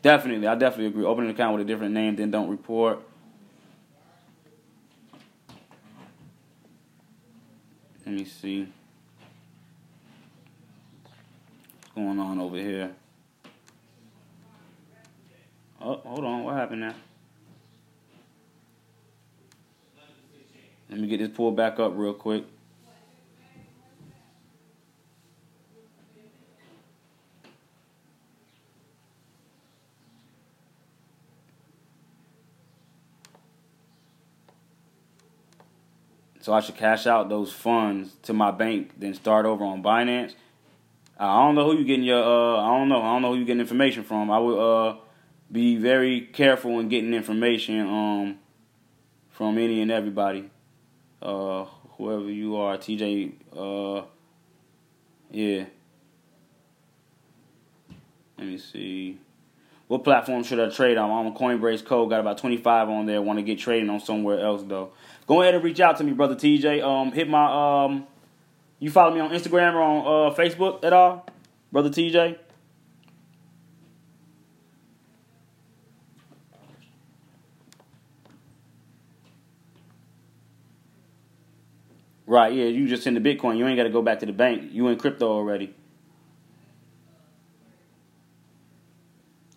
Definitely, 0.01 0.47
I 0.47 0.55
definitely 0.55 0.87
agree. 0.87 1.05
Open 1.05 1.25
an 1.25 1.31
account 1.31 1.57
with 1.57 1.67
a 1.67 1.69
different 1.69 1.93
name, 1.93 2.17
then 2.17 2.31
don't 2.31 2.49
report. 2.49 3.01
Let 8.09 8.17
me 8.17 8.25
see. 8.25 8.67
What's 11.77 11.95
going 11.95 12.19
on 12.19 12.41
over 12.41 12.57
here? 12.57 12.91
Oh, 15.79 15.97
hold 15.97 16.25
on. 16.25 16.43
What 16.43 16.55
happened 16.55 16.81
now? 16.81 16.95
Let 20.89 21.01
me 21.01 21.07
get 21.07 21.19
this 21.19 21.29
pulled 21.29 21.55
back 21.55 21.79
up 21.79 21.93
real 21.97 22.15
quick. 22.15 22.45
So 36.49 36.55
I 36.55 36.61
should 36.61 36.77
cash 36.77 37.07
out 37.07 37.29
those 37.29 37.53
funds 37.53 38.17
to 38.23 38.33
my 38.33 38.51
bank, 38.51 38.93
then 38.97 39.13
start 39.13 39.45
over 39.45 39.63
on 39.67 39.83
Binance. 39.83 40.35
I 41.19 41.45
don't 41.45 41.55
know 41.55 41.71
who 41.71 41.77
you 41.77 41.85
getting 41.85 42.07
your. 42.07 42.25
Uh, 42.25 42.57
I 42.63 42.69
don't 42.69 42.89
know. 42.89 43.03
I 43.03 43.13
don't 43.13 43.21
know 43.21 43.35
who 43.35 43.41
you 43.41 43.45
getting 43.45 43.61
information 43.61 44.03
from. 44.03 44.31
I 44.31 44.39
would 44.39 44.59
uh, 44.59 44.97
be 45.53 45.77
very 45.77 46.23
careful 46.23 46.81
in 46.81 46.89
getting 46.89 47.13
information 47.13 47.81
um, 47.81 48.39
from 49.29 49.59
any 49.59 49.83
and 49.83 49.91
everybody. 49.91 50.49
Uh, 51.21 51.67
whoever 51.99 52.31
you 52.31 52.57
are, 52.57 52.79
TJ. 52.79 53.35
Uh, 53.55 54.07
yeah. 55.31 55.67
Let 58.39 58.47
me 58.47 58.57
see. 58.57 59.19
What 59.87 60.03
platform 60.03 60.45
should 60.45 60.61
I 60.61 60.71
trade 60.71 60.97
on? 60.97 61.11
I'm 61.11 61.27
on 61.27 61.35
Coinbase 61.35 61.85
Code. 61.85 62.09
Got 62.09 62.21
about 62.21 62.39
25 62.39 62.89
on 62.89 63.05
there. 63.05 63.21
Want 63.21 63.39
to 63.39 63.43
get 63.43 63.59
trading 63.59 63.91
on 63.91 64.01
somewhere 64.01 64.41
else 64.41 64.63
though. 64.63 64.93
Go 65.29 65.43
ahead 65.43 65.55
and 65.55 65.63
reach 65.63 65.79
out 65.79 65.99
to 65.99 66.05
me, 66.05 66.13
brother 66.13 66.35
TJ. 66.35 66.83
Um, 66.83 67.13
hit 67.13 67.29
my 67.29 67.85
um, 67.85 68.07
you 68.79 68.91
follow 68.91 69.15
me 69.15 69.21
on 69.21 69.31
Instagram 69.31 69.75
or 69.75 69.83
on 69.83 70.33
uh, 70.33 70.35
Facebook 70.35 70.83
at 70.83 70.95
all, 70.95 71.27
brother 71.71 71.91
TJ. 71.91 72.39
Right, 82.27 82.53
yeah, 82.53 82.65
you 82.65 82.89
just 82.89 83.07
in 83.07 83.15
the 83.15 83.21
Bitcoin. 83.21 83.59
You 83.59 83.67
ain't 83.67 83.77
got 83.77 83.85
to 83.85 83.91
go 83.91 84.01
back 84.03 84.21
to 84.21 84.27
the 84.27 84.33
bank. 84.33 84.71
You 84.73 84.89
in 84.89 84.99
crypto 84.99 85.31
already. 85.31 85.75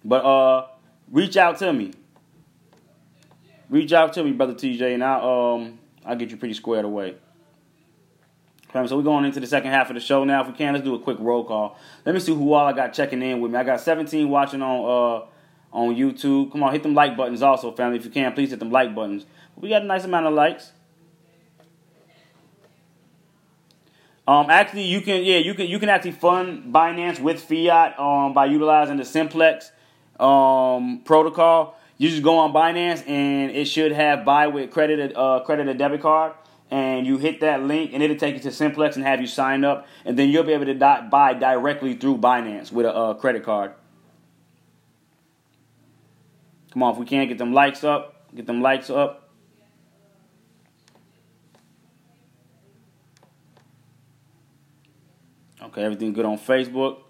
But 0.04 0.26
uh, 0.26 0.68
reach 1.10 1.38
out 1.38 1.58
to 1.60 1.72
me. 1.72 1.92
Reach 3.72 3.94
out 3.94 4.12
to 4.14 4.24
me, 4.24 4.34
brother 4.34 4.54
TJ, 4.54 4.94
and 4.94 5.04
I'll 5.04 5.56
um 5.56 5.80
I'll 6.06 6.18
get 6.18 6.30
you 6.30 6.36
pretty 6.36 6.54
squared 6.54 6.84
away. 6.84 7.16
So 8.74 8.98
we're 8.98 9.04
going 9.04 9.26
into 9.26 9.40
the 9.40 9.48
second 9.48 9.72
half 9.72 9.90
of 9.90 9.96
the 9.96 10.02
show 10.02 10.24
now. 10.26 10.42
If 10.42 10.48
we 10.48 10.54
can, 10.54 10.74
let's 10.74 10.86
do 10.86 10.94
a 10.96 11.00
quick 11.00 11.18
roll 11.20 11.46
call. 11.46 11.78
Let 12.06 12.14
me 12.14 12.20
see 12.20 12.34
who 12.34 12.54
all 12.54 12.66
I 12.66 12.74
got 12.74 12.94
checking 12.94 13.22
in 13.22 13.40
with 13.40 13.52
me. 13.52 13.58
I 13.58 13.64
got 13.64 13.80
17 13.80 14.30
watching 14.30 14.62
on 14.62 15.24
uh 15.24 15.26
on 15.72 15.96
YouTube. 15.96 16.52
Come 16.52 16.64
on, 16.64 16.74
hit 16.74 16.84
them 16.84 16.94
like 16.94 17.16
buttons 17.16 17.42
also, 17.42 17.72
family. 17.72 17.98
If 17.98 18.04
you 18.04 18.12
can, 18.12 18.34
please 18.34 18.50
hit 18.50 18.60
them 18.60 18.72
like 18.72 18.94
buttons. 18.94 19.26
We 19.56 19.70
got 19.70 19.84
a 19.84 19.86
nice 19.86 20.04
amount 20.04 20.26
of 20.26 20.34
likes. 20.34 20.74
Um, 24.28 24.50
actually, 24.50 24.84
you 24.84 25.00
can 25.00 25.24
yeah 25.24 25.38
you 25.38 25.54
can 25.54 25.68
you 25.68 25.80
can 25.80 25.88
actually 25.88 26.12
fund 26.12 26.74
Binance 26.74 27.22
with 27.22 27.42
fiat 27.42 27.98
um 27.98 28.34
by 28.34 28.48
utilizing 28.48 28.98
the 28.98 29.06
Simplex 29.06 29.72
um, 30.20 31.02
protocol. 31.06 31.78
You 32.02 32.10
just 32.10 32.24
go 32.24 32.40
on 32.40 32.52
Binance 32.52 33.08
and 33.08 33.52
it 33.52 33.66
should 33.66 33.92
have 33.92 34.26
buy 34.26 34.48
with 34.48 34.72
credit 34.72 35.16
uh, 35.16 35.42
credit 35.42 35.68
or 35.68 35.76
debit 35.76 36.02
card. 36.02 36.34
And 36.72 37.06
you 37.06 37.20
hit 37.20 37.42
that 37.42 37.62
link 37.62 37.92
and 37.94 38.02
it'll 38.02 38.18
take 38.18 38.34
you 38.34 38.42
to 38.42 38.52
Simplex 38.52 38.96
and 38.96 39.06
have 39.06 39.22
you 39.22 39.28
sign 39.28 39.64
up. 39.64 39.86
And 40.04 40.18
then 40.18 40.30
you'll 40.30 40.42
be 40.42 40.54
able 40.54 40.66
to 40.66 40.74
di- 40.74 41.08
buy 41.12 41.36
directly 41.36 41.94
through 41.94 42.18
Binance 42.18 42.72
with 42.72 42.88
a 42.88 42.92
uh, 42.92 43.14
credit 43.14 43.44
card. 43.44 43.74
Come 46.72 46.82
on, 46.82 46.94
if 46.94 46.98
we 46.98 47.06
can't 47.06 47.30
get 47.30 47.38
them 47.38 47.54
likes 47.54 47.84
up, 47.84 48.34
get 48.34 48.48
them 48.48 48.64
likes 48.64 48.90
up. 48.90 49.30
Okay, 55.62 55.84
everything 55.84 56.14
good 56.14 56.26
on 56.26 56.40
Facebook. 56.40 57.01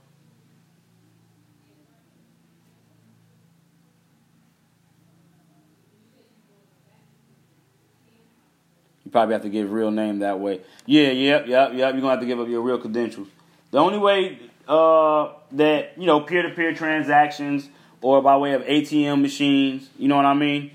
You 9.11 9.13
probably 9.13 9.33
have 9.33 9.41
to 9.41 9.49
give 9.49 9.73
real 9.73 9.91
name 9.91 10.19
that 10.19 10.39
way. 10.39 10.61
Yeah, 10.85 11.11
yep, 11.11 11.45
yep, 11.45 11.73
yep. 11.73 11.91
You're 11.91 11.99
gonna 11.99 12.11
have 12.11 12.21
to 12.21 12.25
give 12.25 12.39
up 12.39 12.47
your 12.47 12.61
real 12.61 12.77
credentials. 12.77 13.27
The 13.71 13.77
only 13.77 13.97
way 13.97 14.39
uh, 14.69 15.33
that 15.51 15.97
you 15.97 16.05
know 16.05 16.21
peer-to-peer 16.21 16.73
transactions 16.75 17.67
or 18.01 18.21
by 18.21 18.37
way 18.37 18.53
of 18.53 18.61
ATM 18.61 19.21
machines, 19.21 19.89
you 19.97 20.07
know 20.07 20.15
what 20.15 20.23
I 20.23 20.33
mean? 20.33 20.71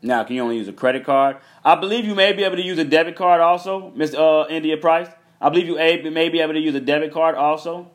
Now, 0.00 0.24
can 0.24 0.36
you 0.36 0.42
only 0.42 0.56
use 0.56 0.68
a 0.68 0.72
credit 0.72 1.04
card? 1.04 1.36
I 1.62 1.74
believe 1.74 2.06
you 2.06 2.14
may 2.14 2.32
be 2.32 2.44
able 2.44 2.56
to 2.56 2.64
use 2.64 2.78
a 2.78 2.84
debit 2.84 3.14
card 3.14 3.42
also, 3.42 3.92
Miss 3.94 4.14
uh, 4.14 4.46
India 4.48 4.78
Price. 4.78 5.08
I 5.38 5.50
believe 5.50 5.66
you 5.66 6.10
may 6.10 6.30
be 6.30 6.40
able 6.40 6.54
to 6.54 6.60
use 6.60 6.74
a 6.74 6.80
debit 6.80 7.12
card 7.12 7.34
also. 7.34 7.90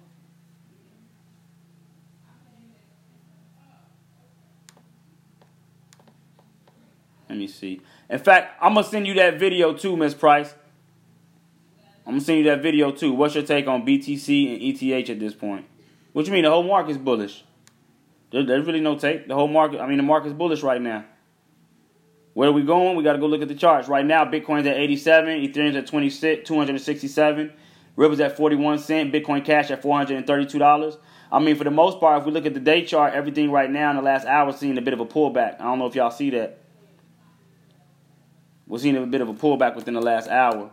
Let 7.29 7.37
me 7.37 7.47
see. 7.47 7.81
In 8.09 8.19
fact, 8.19 8.57
I'm 8.61 8.73
gonna 8.73 8.85
send 8.85 9.05
you 9.05 9.13
that 9.15 9.39
video 9.39 9.73
too, 9.73 9.95
Miss 9.95 10.15
Price. 10.15 10.55
I'm 12.05 12.13
gonna 12.13 12.21
send 12.21 12.39
you 12.39 12.43
that 12.45 12.63
video 12.63 12.91
too. 12.91 13.13
What's 13.13 13.35
your 13.35 13.43
take 13.43 13.67
on 13.67 13.85
BTC 13.85 14.53
and 14.53 14.61
ETH 14.61 15.09
at 15.11 15.19
this 15.19 15.35
point? 15.35 15.67
What 16.11 16.25
you 16.25 16.33
mean? 16.33 16.43
The 16.43 16.49
whole 16.49 16.63
market's 16.63 16.97
bullish. 16.97 17.43
There, 18.31 18.43
there's 18.43 18.65
really 18.65 18.81
no 18.81 18.97
take. 18.97 19.27
The 19.27 19.35
whole 19.35 19.47
market, 19.47 19.79
I 19.79 19.87
mean, 19.87 19.97
the 19.97 20.03
market's 20.03 20.33
bullish 20.33 20.63
right 20.63 20.81
now. 20.81 21.05
Where 22.33 22.49
are 22.49 22.53
we 22.53 22.63
going? 22.63 22.95
We 22.95 23.03
got 23.03 23.13
to 23.13 23.19
go 23.19 23.25
look 23.25 23.41
at 23.41 23.47
the 23.47 23.55
charts. 23.55 23.87
Right 23.87 24.05
now, 24.05 24.23
Bitcoin's 24.23 24.67
at 24.67 24.77
87, 24.77 25.41
Ethereum's 25.41 25.75
at 25.75 25.87
26, 25.87 26.47
267, 26.47 27.51
Ripple's 27.95 28.19
at 28.19 28.37
41 28.37 28.79
cent, 28.79 29.11
Bitcoin 29.11 29.43
Cash 29.43 29.71
at 29.71 29.81
$432. 29.81 30.97
I 31.31 31.39
mean, 31.39 31.55
for 31.55 31.63
the 31.63 31.71
most 31.71 31.99
part, 31.99 32.21
if 32.21 32.25
we 32.25 32.31
look 32.31 32.45
at 32.45 32.53
the 32.53 32.59
day 32.59 32.85
chart, 32.85 33.13
everything 33.13 33.51
right 33.51 33.69
now 33.69 33.89
in 33.89 33.97
the 33.97 34.01
last 34.01 34.25
hour 34.25 34.51
seeing 34.53 34.77
a 34.77 34.81
bit 34.81 34.93
of 34.93 34.99
a 34.99 35.05
pullback. 35.05 35.59
I 35.59 35.65
don't 35.65 35.79
know 35.79 35.87
if 35.87 35.95
y'all 35.95 36.11
see 36.11 36.29
that. 36.31 36.58
We're 38.69 38.79
seeing 38.79 38.95
a 38.95 39.05
bit 39.05 39.19
of 39.19 39.27
a 39.27 39.33
pullback 39.33 39.75
within 39.75 39.95
the 39.95 40.01
last 40.01 40.29
hour. 40.29 40.69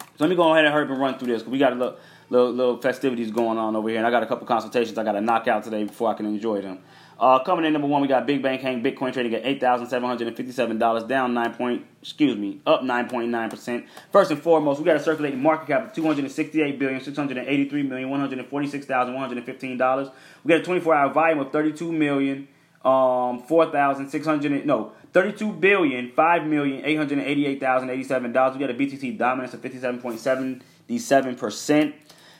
So 0.00 0.08
let 0.20 0.30
me 0.30 0.36
go 0.36 0.52
ahead 0.52 0.64
and 0.64 0.72
hurry 0.72 0.86
and 0.88 0.98
run 0.98 1.18
through 1.18 1.28
this 1.28 1.42
because 1.42 1.50
we 1.50 1.58
got 1.58 1.72
a 1.72 1.74
little, 1.74 1.96
little, 2.30 2.52
little 2.52 2.80
festivities 2.80 3.32
going 3.32 3.58
on 3.58 3.74
over 3.74 3.88
here, 3.88 3.98
and 3.98 4.06
I 4.06 4.10
got 4.12 4.22
a 4.22 4.26
couple 4.26 4.46
consultations 4.46 4.96
I 4.96 5.02
got 5.02 5.12
to 5.12 5.20
knock 5.20 5.48
out 5.48 5.64
today 5.64 5.82
before 5.82 6.08
I 6.08 6.14
can 6.14 6.24
enjoy 6.24 6.62
them. 6.62 6.78
Uh, 7.18 7.40
coming 7.40 7.64
in 7.64 7.72
number 7.72 7.88
one, 7.88 8.02
we 8.02 8.08
got 8.08 8.26
Big 8.26 8.42
Bank 8.42 8.60
Hank 8.60 8.84
Bitcoin 8.84 9.12
trading 9.12 9.34
at 9.34 9.44
eight 9.44 9.60
thousand 9.60 9.88
seven 9.88 10.08
hundred 10.08 10.26
and 10.28 10.36
fifty-seven 10.36 10.78
dollars, 10.78 11.04
down 11.04 11.32
nine 11.32 11.54
point, 11.54 11.84
excuse 12.02 12.36
me, 12.36 12.60
up 12.66 12.82
nine 12.82 13.08
point 13.08 13.28
nine 13.28 13.50
percent. 13.50 13.86
First 14.10 14.32
and 14.32 14.40
foremost, 14.40 14.80
we 14.80 14.84
got 14.84 14.96
a 14.96 15.00
circulating 15.00 15.40
market 15.40 15.68
cap 15.68 15.86
of 15.86 15.92
two 15.92 16.04
hundred 16.04 16.24
and 16.24 16.32
sixty-eight 16.32 16.78
billion 16.78 17.00
six 17.00 17.16
hundred 17.16 17.38
and 17.38 17.46
eighty-three 17.46 17.84
million 17.84 18.10
one 18.10 18.18
hundred 18.18 18.40
and 18.40 18.48
forty-six 18.48 18.86
thousand 18.86 19.14
one 19.14 19.22
hundred 19.22 19.38
and 19.38 19.46
fifteen 19.46 19.76
dollars. 19.76 20.08
We 20.42 20.48
got 20.48 20.60
a 20.60 20.64
twenty-four 20.64 20.92
hour 20.92 21.12
volume 21.12 21.38
of 21.38 21.52
thirty-two 21.52 21.92
million 21.92 22.48
um 22.84 23.42
four 23.44 23.70
thousand 23.70 24.08
six 24.10 24.26
hundred 24.26 24.66
no 24.66 24.92
thirty-two 25.12 25.52
billion 25.52 26.10
five 26.12 26.46
million 26.46 26.84
eight 26.84 26.96
hundred 26.96 27.18
and 27.18 27.26
eighty-eight 27.26 27.60
thousand 27.60 27.90
eighty-seven 27.90 28.32
dollars. 28.32 28.54
We 28.54 28.60
got 28.60 28.70
a 28.70 28.74
BTC 28.74 29.16
dominance 29.16 29.54
of 29.54 29.60
fifty-seven 29.60 30.00
point 30.00 30.20
seventy-seven 30.20 31.36
percent. 31.36 31.94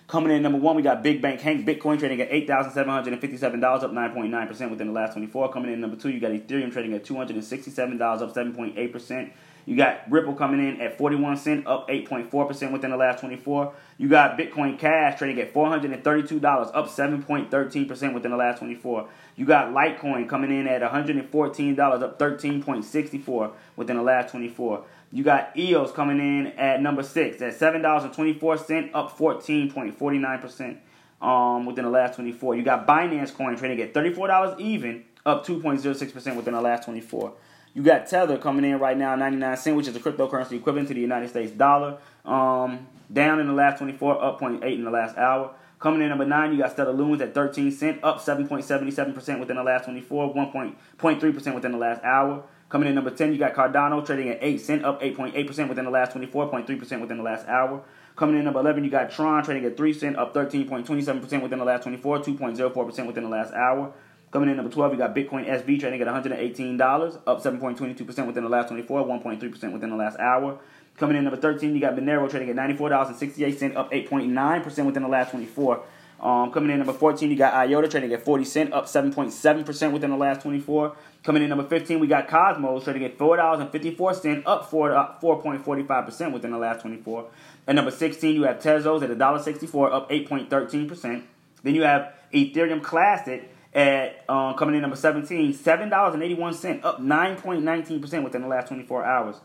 Coming 0.07 0.37
in 0.37 0.43
number 0.43 0.59
one, 0.59 0.77
we 0.77 0.83
got 0.83 1.03
Big 1.03 1.23
Bank 1.23 1.41
Hank 1.41 1.67
Bitcoin 1.67 1.99
trading 1.99 2.21
at 2.21 2.29
eight 2.31 2.47
thousand 2.47 2.73
seven 2.73 2.93
hundred 2.93 3.15
and 3.15 3.23
fifty-seven 3.23 3.59
dollars, 3.61 3.83
up 3.85 3.93
nine 3.93 4.13
point 4.13 4.31
nine 4.31 4.47
percent 4.47 4.71
within 4.71 4.89
the 4.89 4.93
last 4.93 5.13
twenty-four. 5.13 5.51
Coming 5.51 5.73
in 5.73 5.81
number 5.81 5.97
two, 5.97 6.11
you 6.11 6.21
got 6.21 6.33
Ethereum 6.33 6.71
trading 6.71 6.93
at 6.93 7.05
two 7.05 7.17
hundred 7.17 7.37
and 7.37 7.45
sixty-seven 7.45 7.97
dollars, 7.97 8.21
up 8.21 8.35
seven 8.35 8.55
point 8.55 8.77
eight 8.77 8.93
percent. 8.93 9.33
You 9.67 9.77
got 9.77 10.11
Ripple 10.11 10.35
coming 10.35 10.61
in 10.61 10.81
at 10.81 10.99
41 10.99 11.39
cent, 11.39 11.67
up 11.67 11.89
8.4% 11.89 12.73
within 12.73 12.91
the 12.91 12.97
last 12.97 13.21
24. 13.21 13.73
You 13.97 14.09
got 14.09 14.39
Bitcoin 14.39 14.79
Cash 14.79 15.19
trading 15.19 15.41
at 15.41 15.55
$432, 15.55 16.71
up 16.75 16.89
7.13% 16.89 18.15
within 18.15 18.31
the 18.31 18.37
last 18.37 18.59
24. 18.59 19.09
You 19.37 19.45
got 19.45 19.73
Litecoin 19.73 20.29
coming 20.29 20.51
in 20.51 20.69
at 20.69 20.81
$114, 20.81 22.03
up 22.03 22.19
13.64 22.19 23.53
within 23.77 23.97
the 23.97 24.03
last 24.03 24.31
24. 24.31 24.85
You 25.15 25.23
got 25.23 25.57
EOS 25.57 25.93
coming 25.93 26.19
in 26.19 26.49
at 26.59 26.83
number 26.83 27.05
six 27.05 27.41
at 27.41 27.55
seven 27.55 27.83
dollars 27.83 28.03
and 28.03 28.13
twenty 28.13 28.33
four 28.33 28.59
cent, 28.59 28.93
up 28.95 29.17
fourteen 29.17 29.71
point 29.71 29.97
forty 29.97 30.19
nine 30.19 30.41
percent 30.41 30.79
um 31.23 31.67
within 31.67 31.85
the 31.85 31.91
last 31.91 32.17
twenty 32.17 32.33
four. 32.33 32.57
You 32.57 32.65
got 32.65 32.85
Binance 32.85 33.33
Coin 33.33 33.57
trading 33.57 33.81
at 33.81 33.95
thirty 33.95 34.13
four 34.13 34.27
dollars 34.27 34.59
even, 34.59 35.05
up 35.25 35.47
two 35.47 35.61
point 35.61 35.79
zero 35.79 35.95
six 35.95 36.11
percent 36.11 36.37
within 36.37 36.53
the 36.53 36.61
last 36.61 36.85
twenty 36.85 37.01
four. 37.01 37.33
You 37.75 37.85
got 37.85 38.09
Tether 38.09 38.39
coming 38.39 38.65
in 38.65 38.79
right 38.79 38.97
now, 38.97 39.17
99 39.17 39.57
cent, 39.57 39.77
which 39.77 39.89
is 39.89 39.97
a 39.97 40.01
cryptocurrency 40.01 40.53
equivalent 40.53 40.89
to 40.89 40.95
the 40.95 41.01
United 41.01 41.29
States 41.29 41.51
dollar. 41.53 41.99
Um, 42.25 42.87
down 43.13 43.41
in 43.41 43.49
the 43.49 43.53
last 43.53 43.79
24, 43.79 44.23
up 44.23 44.41
0.8 44.41 44.63
in 44.75 44.85
the 44.85 44.93
last 44.93 45.17
hour. 45.19 45.53
Coming 45.85 46.01
in 46.01 46.09
number 46.09 46.25
nine, 46.25 46.51
you 46.53 46.61
got 46.61 46.73
Stellar 46.73 46.95
Lumens 46.95 47.21
at 47.21 47.35
13 47.35 47.71
cent, 47.71 48.03
up 48.03 48.19
7.77% 48.19 49.39
within 49.39 49.57
the 49.57 49.63
last 49.63 49.85
24, 49.85 50.35
1.3% 50.35 51.55
within 51.55 51.73
the 51.73 51.77
last 51.77 52.03
hour. 52.03 52.43
Coming 52.71 52.89
in 52.89 52.95
number 52.95 53.11
10, 53.11 53.35
you 53.35 53.39
got 53.39 53.53
Cardano 53.53 54.03
trading 54.03 54.31
at 54.31 54.39
8 54.41 54.59
cent, 54.63 54.83
up 54.83 55.03
8.8% 55.03 55.69
within 55.69 55.85
the 55.85 55.91
last 55.91 56.17
24.3% 56.17 57.01
within 57.03 57.19
the 57.19 57.23
last 57.23 57.47
hour. 57.49 57.83
Coming 58.17 58.39
in 58.39 58.47
number 58.47 58.61
11, 58.61 58.83
you 58.83 58.89
got 58.89 59.11
Tron 59.11 59.45
trading 59.45 59.67
at 59.67 59.77
3 59.77 59.93
cent, 59.93 60.17
up 60.17 60.33
13.27% 60.33 61.43
within 61.43 61.59
the 61.59 61.67
last 61.67 61.83
24, 61.83 62.21
2.04% 62.21 63.07
within 63.07 63.25
the 63.25 63.29
last 63.29 63.53
hour. 63.53 63.93
Coming 64.35 64.51
in 64.51 64.57
number 64.57 64.73
12, 64.73 64.95
you 64.95 64.99
got 64.99 65.15
Bitcoin 65.15 65.49
SV 65.49 65.79
trading 65.79 66.03
at 66.03 66.09
$118, 66.09 67.21
up 67.25 67.41
7.22% 67.41 68.27
within 68.27 68.43
the 68.43 68.51
last 68.51 68.67
24, 68.67 69.05
1.3% 69.05 69.73
within 69.73 69.91
the 69.91 69.95
last 69.95 70.19
hour. 70.19 70.59
Coming 70.97 71.19
in 71.19 71.23
number 71.23 71.41
13, 71.41 71.73
you 71.73 71.81
got 71.81 71.95
Monero 71.95 72.29
trading 72.29 72.51
at 72.51 72.57
$94.68, 72.57 73.77
up 73.77 73.93
8.9% 73.93 74.87
within 74.87 75.05
the 75.05 75.09
last 75.09 75.31
24. 75.31 75.85
Um, 76.19 76.51
coming 76.51 76.71
in 76.71 76.79
number 76.79 76.93
14, 76.93 77.31
you 77.31 77.37
got 77.37 77.55
IOTA 77.55 77.89
trading 77.89 78.13
at 78.13 78.25
40 78.25 78.45
cent, 78.45 78.73
up 78.73 78.87
7.7% 78.87 79.93
within 79.93 80.11
the 80.11 80.17
last 80.17 80.43
24. 80.43 80.97
Coming 81.23 81.45
in 81.45 81.49
number 81.49 81.69
15, 81.69 82.01
we 82.01 82.09
got 82.09 82.27
Cosmos 82.27 82.83
trading 82.83 83.05
at 83.05 83.17
$4.54, 83.17 84.43
up 84.47 84.69
4, 84.69 84.91
4.45% 85.23 86.33
within 86.33 86.51
the 86.51 86.59
last 86.59 86.81
24. 86.81 87.31
At 87.69 87.77
number 87.77 87.93
16, 87.93 88.35
you 88.35 88.43
have 88.43 88.59
Tezos 88.59 89.01
at 89.01 89.11
$1.64, 89.11 89.93
up 89.93 90.11
8.13%. 90.11 91.23
Then 91.63 91.75
you 91.77 91.85
have 91.85 92.15
Ethereum 92.33 92.83
Classic 92.83 93.54
at 93.75 94.25
um, 94.29 94.55
coming 94.55 94.77
in 94.77 94.83
number 94.83 94.97
17, 94.97 95.53
$7.81, 95.53 96.85
up 96.85 97.01
9.19% 97.01 98.23
within 98.23 98.43
the 98.43 98.49
last 98.49 98.69
24 98.69 99.05
hours. 99.05 99.37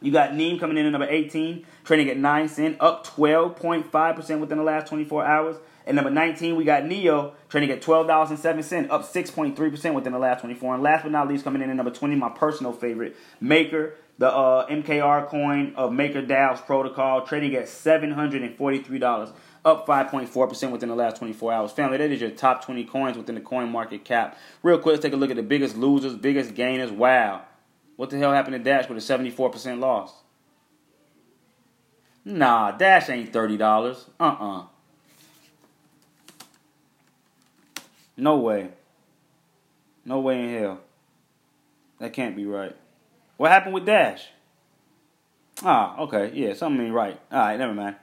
You 0.00 0.12
got 0.12 0.34
NEM 0.34 0.58
coming 0.58 0.76
in 0.76 0.86
at 0.86 0.92
number 0.92 1.08
18, 1.08 1.66
trading 1.84 2.08
at 2.08 2.16
9 2.16 2.48
cent, 2.48 2.76
up 2.80 3.06
12.5% 3.06 4.40
within 4.40 4.58
the 4.58 4.64
last 4.64 4.88
24 4.88 5.24
hours. 5.24 5.56
At 5.86 5.94
number 5.94 6.10
19, 6.10 6.54
we 6.54 6.64
got 6.64 6.84
Neo 6.84 7.34
trading 7.48 7.70
at 7.70 7.80
$12.07, 7.80 8.90
up 8.90 9.02
6.3% 9.02 9.94
within 9.94 10.12
the 10.12 10.18
last 10.18 10.40
24. 10.40 10.74
And 10.74 10.82
last 10.82 11.02
but 11.02 11.12
not 11.12 11.28
least, 11.28 11.44
coming 11.44 11.62
in 11.62 11.70
at 11.70 11.76
number 11.76 11.90
20, 11.90 12.14
my 12.14 12.28
personal 12.28 12.72
favorite, 12.72 13.16
Maker, 13.40 13.94
the 14.18 14.30
uh, 14.30 14.66
MKR 14.66 15.26
coin 15.28 15.72
of 15.76 15.90
MakerDAO's 15.90 16.60
protocol, 16.60 17.24
trading 17.26 17.54
at 17.54 17.64
$743, 17.64 19.32
up 19.68 19.86
5.4% 19.86 20.70
within 20.70 20.88
the 20.88 20.94
last 20.94 21.18
24 21.18 21.52
hours. 21.52 21.72
Family, 21.72 21.98
that 21.98 22.10
is 22.10 22.20
your 22.20 22.30
top 22.30 22.64
20 22.64 22.84
coins 22.84 23.16
within 23.16 23.34
the 23.34 23.40
coin 23.40 23.70
market 23.70 24.04
cap. 24.04 24.38
Real 24.62 24.78
quick, 24.78 24.94
let's 24.94 25.02
take 25.02 25.12
a 25.12 25.16
look 25.16 25.30
at 25.30 25.36
the 25.36 25.42
biggest 25.42 25.76
losers, 25.76 26.16
biggest 26.16 26.54
gainers. 26.54 26.90
Wow. 26.90 27.42
What 27.96 28.10
the 28.10 28.18
hell 28.18 28.32
happened 28.32 28.54
to 28.54 28.58
Dash 28.58 28.88
with 28.88 28.98
a 28.98 29.00
74% 29.00 29.80
loss? 29.80 30.12
Nah, 32.24 32.72
Dash 32.72 33.08
ain't 33.10 33.32
$30. 33.32 34.04
Uh-uh. 34.18 34.62
No 38.16 38.36
way. 38.36 38.70
No 40.04 40.20
way 40.20 40.42
in 40.42 40.62
hell. 40.62 40.80
That 42.00 42.12
can't 42.12 42.34
be 42.34 42.46
right. 42.46 42.74
What 43.36 43.50
happened 43.50 43.74
with 43.74 43.86
Dash? 43.86 44.28
Ah, 45.62 45.98
okay, 45.98 46.30
yeah, 46.34 46.54
something 46.54 46.86
ain't 46.86 46.94
right. 46.94 47.20
All 47.32 47.38
right, 47.38 47.58
never 47.58 47.74
mind. 47.74 47.96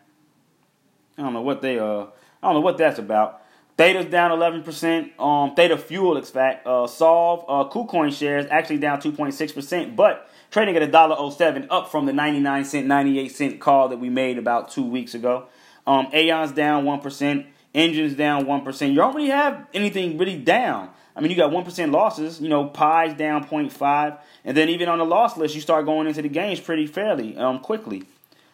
I 1.17 1.21
don't 1.21 1.33
know 1.33 1.41
what 1.41 1.61
they 1.61 1.79
uh, 1.79 2.05
I 2.41 2.47
don't 2.47 2.55
know 2.55 2.61
what 2.61 2.77
that's 2.77 2.99
about. 2.99 3.41
Theta's 3.77 4.05
down 4.05 4.31
11%. 4.31 5.19
Um, 5.19 5.53
Theta 5.53 5.77
Fuel, 5.77 6.15
in 6.15 6.23
fact, 6.23 6.65
uh, 6.65 6.87
Solve, 6.87 7.43
uh, 7.47 7.69
KuCoin 7.69 8.13
shares 8.17 8.45
actually 8.49 8.77
down 8.77 9.01
2.6%, 9.01 9.95
but 9.95 10.29
trading 10.49 10.77
at 10.77 10.91
$1.07, 10.91 11.67
up 11.69 11.91
from 11.91 12.05
the 12.05 12.13
99 12.13 12.63
cent, 12.63 12.87
98 12.87 13.27
cent 13.29 13.59
call 13.59 13.89
that 13.89 13.97
we 13.97 14.09
made 14.09 14.37
about 14.37 14.71
two 14.71 14.83
weeks 14.83 15.13
ago. 15.13 15.47
Um, 15.85 16.07
Aeon's 16.13 16.53
down 16.53 16.85
1%. 16.85 17.45
Enjin's 17.73 18.15
down 18.15 18.45
1%. 18.45 18.89
You 18.89 18.95
don't 18.95 19.13
really 19.13 19.29
have 19.29 19.67
anything 19.73 20.17
really 20.17 20.37
down. 20.37 20.89
I 21.13 21.19
mean, 21.19 21.29
you 21.29 21.37
got 21.37 21.51
1% 21.51 21.91
losses. 21.91 22.39
You 22.39 22.47
know, 22.47 22.65
Pi's 22.67 23.13
down 23.15 23.45
0.5. 23.45 24.17
And 24.45 24.55
then 24.55 24.69
even 24.69 24.87
on 24.87 24.99
the 24.99 25.05
loss 25.05 25.35
list, 25.35 25.55
you 25.55 25.61
start 25.61 25.85
going 25.85 26.07
into 26.07 26.21
the 26.21 26.29
gains 26.29 26.61
pretty 26.61 26.87
fairly 26.87 27.37
um, 27.37 27.59
quickly. 27.59 28.03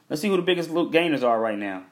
Let's 0.10 0.22
see 0.24 0.28
who 0.28 0.38
the 0.38 0.42
biggest 0.42 0.72
gainers 0.92 1.24
are 1.24 1.40
right 1.40 1.58
now. 1.58 1.84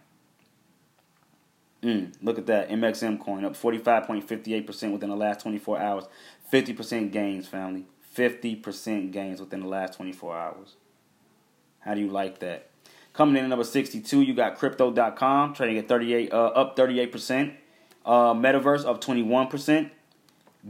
Mm, 1.84 2.13
look 2.21 2.38
at 2.38 2.45
that. 2.47 2.69
MXM 2.69 3.19
coin 3.19 3.45
up 3.45 3.53
45.58% 3.53 4.91
within 4.91 5.09
the 5.09 5.15
last 5.15 5.41
24 5.41 5.80
hours. 5.80 6.05
50% 6.51 7.11
gains, 7.11 7.47
family. 7.47 7.86
50% 8.15 9.11
gains 9.11 9.39
within 9.39 9.61
the 9.61 9.67
last 9.67 9.95
24 9.95 10.38
hours. 10.38 10.75
How 11.80 11.93
do 11.93 12.01
you 12.01 12.09
like 12.09 12.39
that? 12.39 12.69
Coming 13.13 13.38
in 13.38 13.45
at 13.45 13.49
number 13.49 13.63
62, 13.63 14.21
you 14.21 14.34
got 14.34 14.57
Crypto.com 14.57 15.53
trading 15.53 15.77
at 15.77 15.88
38, 15.88 16.32
uh, 16.32 16.36
up 16.47 16.75
38%. 16.75 17.53
Uh, 18.05 18.34
Metaverse 18.34 18.86
up 18.86 19.01
21%. 19.01 19.91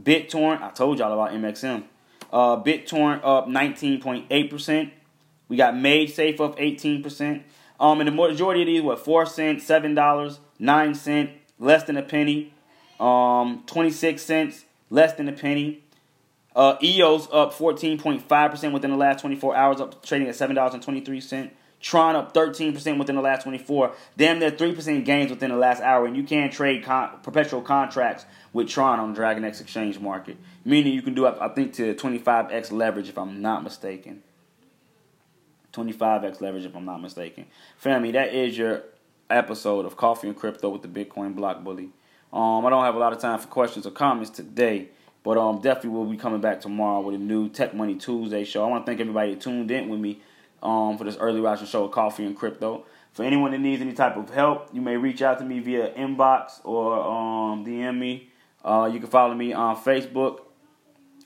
BitTorrent, 0.00 0.62
I 0.62 0.70
told 0.70 0.98
y'all 0.98 1.12
about 1.12 1.34
MXM. 1.34 1.84
Uh, 2.32 2.62
BitTorrent 2.62 3.20
up 3.24 3.46
19.8%. 3.48 4.90
We 5.48 5.56
got 5.56 5.74
MaidSafe 5.74 6.40
up 6.40 6.56
18%. 6.58 7.42
Um, 7.80 8.00
and 8.00 8.08
the 8.08 8.12
majority 8.12 8.60
of 8.60 8.66
these, 8.66 8.82
what, 8.82 8.98
4 8.98 9.24
cents, 9.24 9.66
$7, 9.66 10.38
9 10.58 10.94
cent, 10.94 11.30
less 11.58 11.82
than 11.84 11.96
a 11.96 12.02
penny. 12.02 12.52
Um, 13.00 13.64
26 13.66 14.22
cents, 14.22 14.64
less 14.90 15.14
than 15.14 15.28
a 15.28 15.32
penny. 15.32 15.82
Uh, 16.54 16.76
EOS 16.82 17.26
up 17.32 17.54
14.5% 17.54 18.72
within 18.72 18.90
the 18.90 18.96
last 18.96 19.22
24 19.22 19.56
hours, 19.56 19.80
up 19.80 20.04
trading 20.04 20.28
at 20.28 20.34
$7.23. 20.34 21.50
Tron 21.80 22.14
up 22.14 22.34
13% 22.34 22.98
within 22.98 23.16
the 23.16 23.22
last 23.22 23.44
24. 23.44 23.94
Damn 24.18 24.38
near 24.38 24.50
3% 24.50 25.04
gains 25.06 25.30
within 25.30 25.50
the 25.50 25.56
last 25.56 25.80
hour. 25.80 26.04
And 26.04 26.14
you 26.14 26.24
can 26.24 26.50
trade 26.50 26.84
con- 26.84 27.10
perpetual 27.22 27.62
contracts 27.62 28.26
with 28.52 28.68
Tron 28.68 29.00
on 29.00 29.10
the 29.10 29.14
Dragon 29.14 29.44
X 29.44 29.62
exchange 29.62 29.98
market. 29.98 30.36
Meaning 30.62 30.92
you 30.92 31.00
can 31.00 31.14
do, 31.14 31.26
I 31.26 31.48
think, 31.48 31.72
to 31.74 31.94
25x 31.94 32.70
leverage 32.70 33.08
if 33.08 33.16
I'm 33.16 33.40
not 33.40 33.62
mistaken. 33.64 34.22
25x 35.72 36.40
leverage 36.40 36.64
if 36.64 36.74
I'm 36.74 36.84
not 36.84 37.00
mistaken. 37.00 37.46
Family, 37.76 38.10
that 38.12 38.34
is 38.34 38.56
your 38.56 38.82
episode 39.28 39.86
of 39.86 39.96
Coffee 39.96 40.28
and 40.28 40.36
Crypto 40.36 40.68
with 40.68 40.82
the 40.82 40.88
Bitcoin 40.88 41.34
Block 41.34 41.62
Bully. 41.62 41.90
Um, 42.32 42.64
I 42.64 42.70
don't 42.70 42.84
have 42.84 42.94
a 42.94 42.98
lot 42.98 43.12
of 43.12 43.18
time 43.18 43.38
for 43.38 43.48
questions 43.48 43.86
or 43.86 43.90
comments 43.90 44.30
today, 44.30 44.88
but 45.22 45.36
um, 45.36 45.60
definitely 45.60 45.90
will 45.90 46.04
be 46.04 46.16
coming 46.16 46.40
back 46.40 46.60
tomorrow 46.60 47.00
with 47.00 47.14
a 47.14 47.18
new 47.18 47.48
Tech 47.48 47.74
Money 47.74 47.96
Tuesday 47.96 48.44
show. 48.44 48.64
I 48.64 48.68
want 48.68 48.86
to 48.86 48.90
thank 48.90 49.00
everybody 49.00 49.34
that 49.34 49.40
tuned 49.40 49.70
in 49.70 49.88
with 49.88 50.00
me 50.00 50.20
um, 50.62 50.96
for 50.98 51.04
this 51.04 51.16
early 51.16 51.40
rising 51.40 51.66
show 51.66 51.84
of 51.84 51.92
Coffee 51.92 52.24
and 52.24 52.36
Crypto. 52.36 52.84
For 53.12 53.24
anyone 53.24 53.50
that 53.50 53.58
needs 53.58 53.82
any 53.82 53.92
type 53.92 54.16
of 54.16 54.30
help, 54.30 54.68
you 54.72 54.80
may 54.80 54.96
reach 54.96 55.22
out 55.22 55.38
to 55.40 55.44
me 55.44 55.58
via 55.58 55.92
inbox 55.94 56.60
or 56.64 57.00
um, 57.00 57.64
DM 57.64 57.98
me. 57.98 58.30
Uh, 58.64 58.88
you 58.92 59.00
can 59.00 59.08
follow 59.08 59.34
me 59.34 59.52
on 59.52 59.76
Facebook 59.76 60.40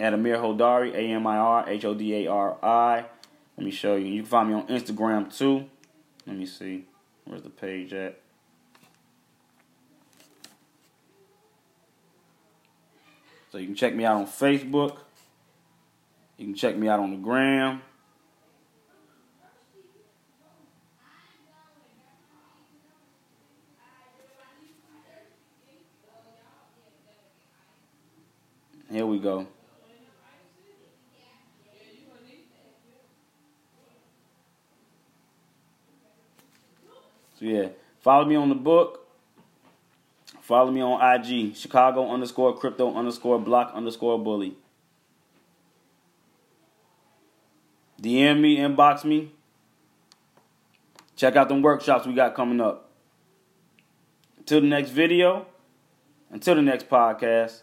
at 0.00 0.14
Amir 0.14 0.38
Hodari, 0.38 0.94
A 0.94 1.00
M 1.00 1.26
I 1.26 1.36
R 1.36 1.68
H 1.68 1.84
O 1.84 1.94
D 1.94 2.24
A 2.24 2.30
R 2.30 2.56
I. 2.64 3.04
Let 3.56 3.64
me 3.64 3.70
show 3.70 3.96
you. 3.96 4.06
You 4.06 4.22
can 4.22 4.30
find 4.30 4.48
me 4.48 4.54
on 4.54 4.66
Instagram 4.66 5.36
too. 5.36 5.66
Let 6.26 6.36
me 6.36 6.46
see. 6.46 6.86
Where's 7.24 7.42
the 7.42 7.50
page 7.50 7.92
at? 7.92 8.20
So 13.50 13.58
you 13.58 13.66
can 13.66 13.76
check 13.76 13.94
me 13.94 14.04
out 14.04 14.16
on 14.16 14.26
Facebook. 14.26 14.96
You 16.36 16.46
can 16.46 16.54
check 16.54 16.76
me 16.76 16.88
out 16.88 16.98
on 16.98 17.12
the 17.12 17.16
gram. 17.16 17.82
Here 28.90 29.06
we 29.06 29.18
go. 29.18 29.46
So 37.44 37.50
yeah, 37.50 37.68
follow 38.00 38.24
me 38.24 38.36
on 38.36 38.48
the 38.48 38.54
book. 38.54 39.06
Follow 40.40 40.70
me 40.70 40.80
on 40.80 40.98
IG, 41.02 41.54
Chicago 41.54 42.10
underscore 42.10 42.56
crypto 42.56 42.94
underscore 42.94 43.38
block 43.38 43.70
underscore 43.74 44.18
bully. 44.18 44.56
DM 48.00 48.40
me, 48.40 48.56
inbox 48.56 49.04
me. 49.04 49.32
Check 51.16 51.36
out 51.36 51.50
them 51.50 51.60
workshops 51.60 52.06
we 52.06 52.14
got 52.14 52.34
coming 52.34 52.62
up. 52.62 52.88
Until 54.38 54.62
the 54.62 54.66
next 54.66 54.90
video, 54.90 55.44
until 56.30 56.54
the 56.54 56.62
next 56.62 56.88
podcast. 56.88 57.60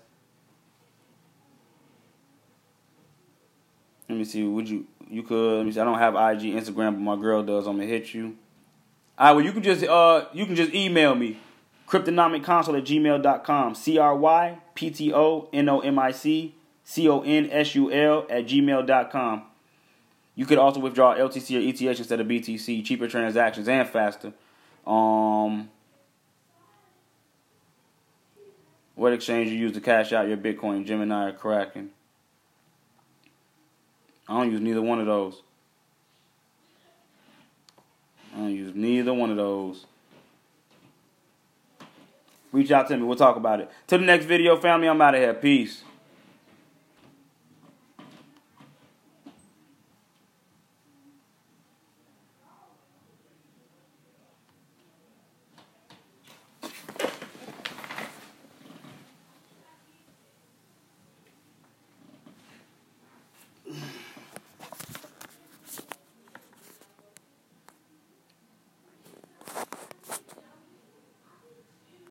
Let 4.07 4.17
me 4.19 4.25
see. 4.25 4.43
Would 4.43 4.69
you 4.69 4.86
you 5.09 5.23
could 5.23 5.57
let 5.57 5.65
me 5.65 5.71
see. 5.71 5.79
I 5.79 5.86
don't 5.86 5.97
have 5.97 6.13
IG, 6.13 6.53
Instagram, 6.53 6.93
but 6.93 6.99
my 6.99 7.15
girl 7.15 7.41
does. 7.41 7.65
I'm 7.65 7.77
gonna 7.77 7.88
hit 7.88 8.13
you. 8.13 8.38
All 9.18 9.28
right, 9.28 9.32
well 9.34 9.45
you 9.45 9.51
can 9.51 9.64
just 9.64 9.84
uh 9.84 10.26
you 10.34 10.45
can 10.45 10.55
just 10.55 10.74
email 10.74 11.16
me. 11.16 11.39
Cryptonomic 11.88 12.41
at 12.41 12.86
gmail.com. 12.86 13.76
C 13.76 13.97
R 13.97 14.16
Y 14.16 14.57
P 14.76 14.89
T 14.89 15.14
O 15.14 15.49
N 15.51 15.70
O 15.70 15.80
M 15.80 15.99
I 15.99 16.12
C 16.12 16.55
C 16.84 17.07
O 17.09 17.22
N 17.22 17.49
S 17.51 17.76
U 17.76 17.91
L 17.91 18.26
at 18.30 18.45
gmail.com. 18.45 19.43
You 20.36 20.45
could 20.45 20.57
also 20.57 20.80
withdraw 20.80 21.16
LTC 21.16 21.57
or 21.57 21.59
ETH 21.59 21.99
instead 21.99 22.20
of 22.20 22.28
BTC, 22.28 22.86
cheaper 22.86 23.07
transactions 23.07 23.68
and 23.68 23.88
faster. 23.88 24.34
Um, 24.88 25.70
what 28.95 29.14
exchange 29.14 29.49
you 29.49 29.57
use 29.57 29.74
to 29.74 29.82
cash 29.82 30.14
out 30.14 30.28
your 30.28 30.38
Bitcoin, 30.38 30.86
Gemini 30.86 31.30
or 31.30 31.34
Kraken? 31.34 31.91
I 34.28 34.39
don't 34.39 34.51
use 34.51 34.62
neither 34.62 34.82
one 34.82 34.99
of 34.99 35.05
those. 35.05 35.41
I 38.34 38.38
don't 38.38 38.55
use 38.55 38.73
neither 38.75 39.13
one 39.13 39.29
of 39.29 39.38
those. 39.38 39.86
Reach 42.51 42.71
out 42.71 42.88
to 42.89 42.97
me. 42.97 43.03
We'll 43.03 43.15
talk 43.15 43.38
about 43.38 43.61
it. 43.61 43.69
Till 43.88 43.99
the 43.99 44.05
next 44.05 44.25
video, 44.25 44.57
family, 44.57 44.88
I'm 44.88 45.01
out 45.01 45.15
of 45.15 45.21
here. 45.21 45.34
Peace. 45.34 45.84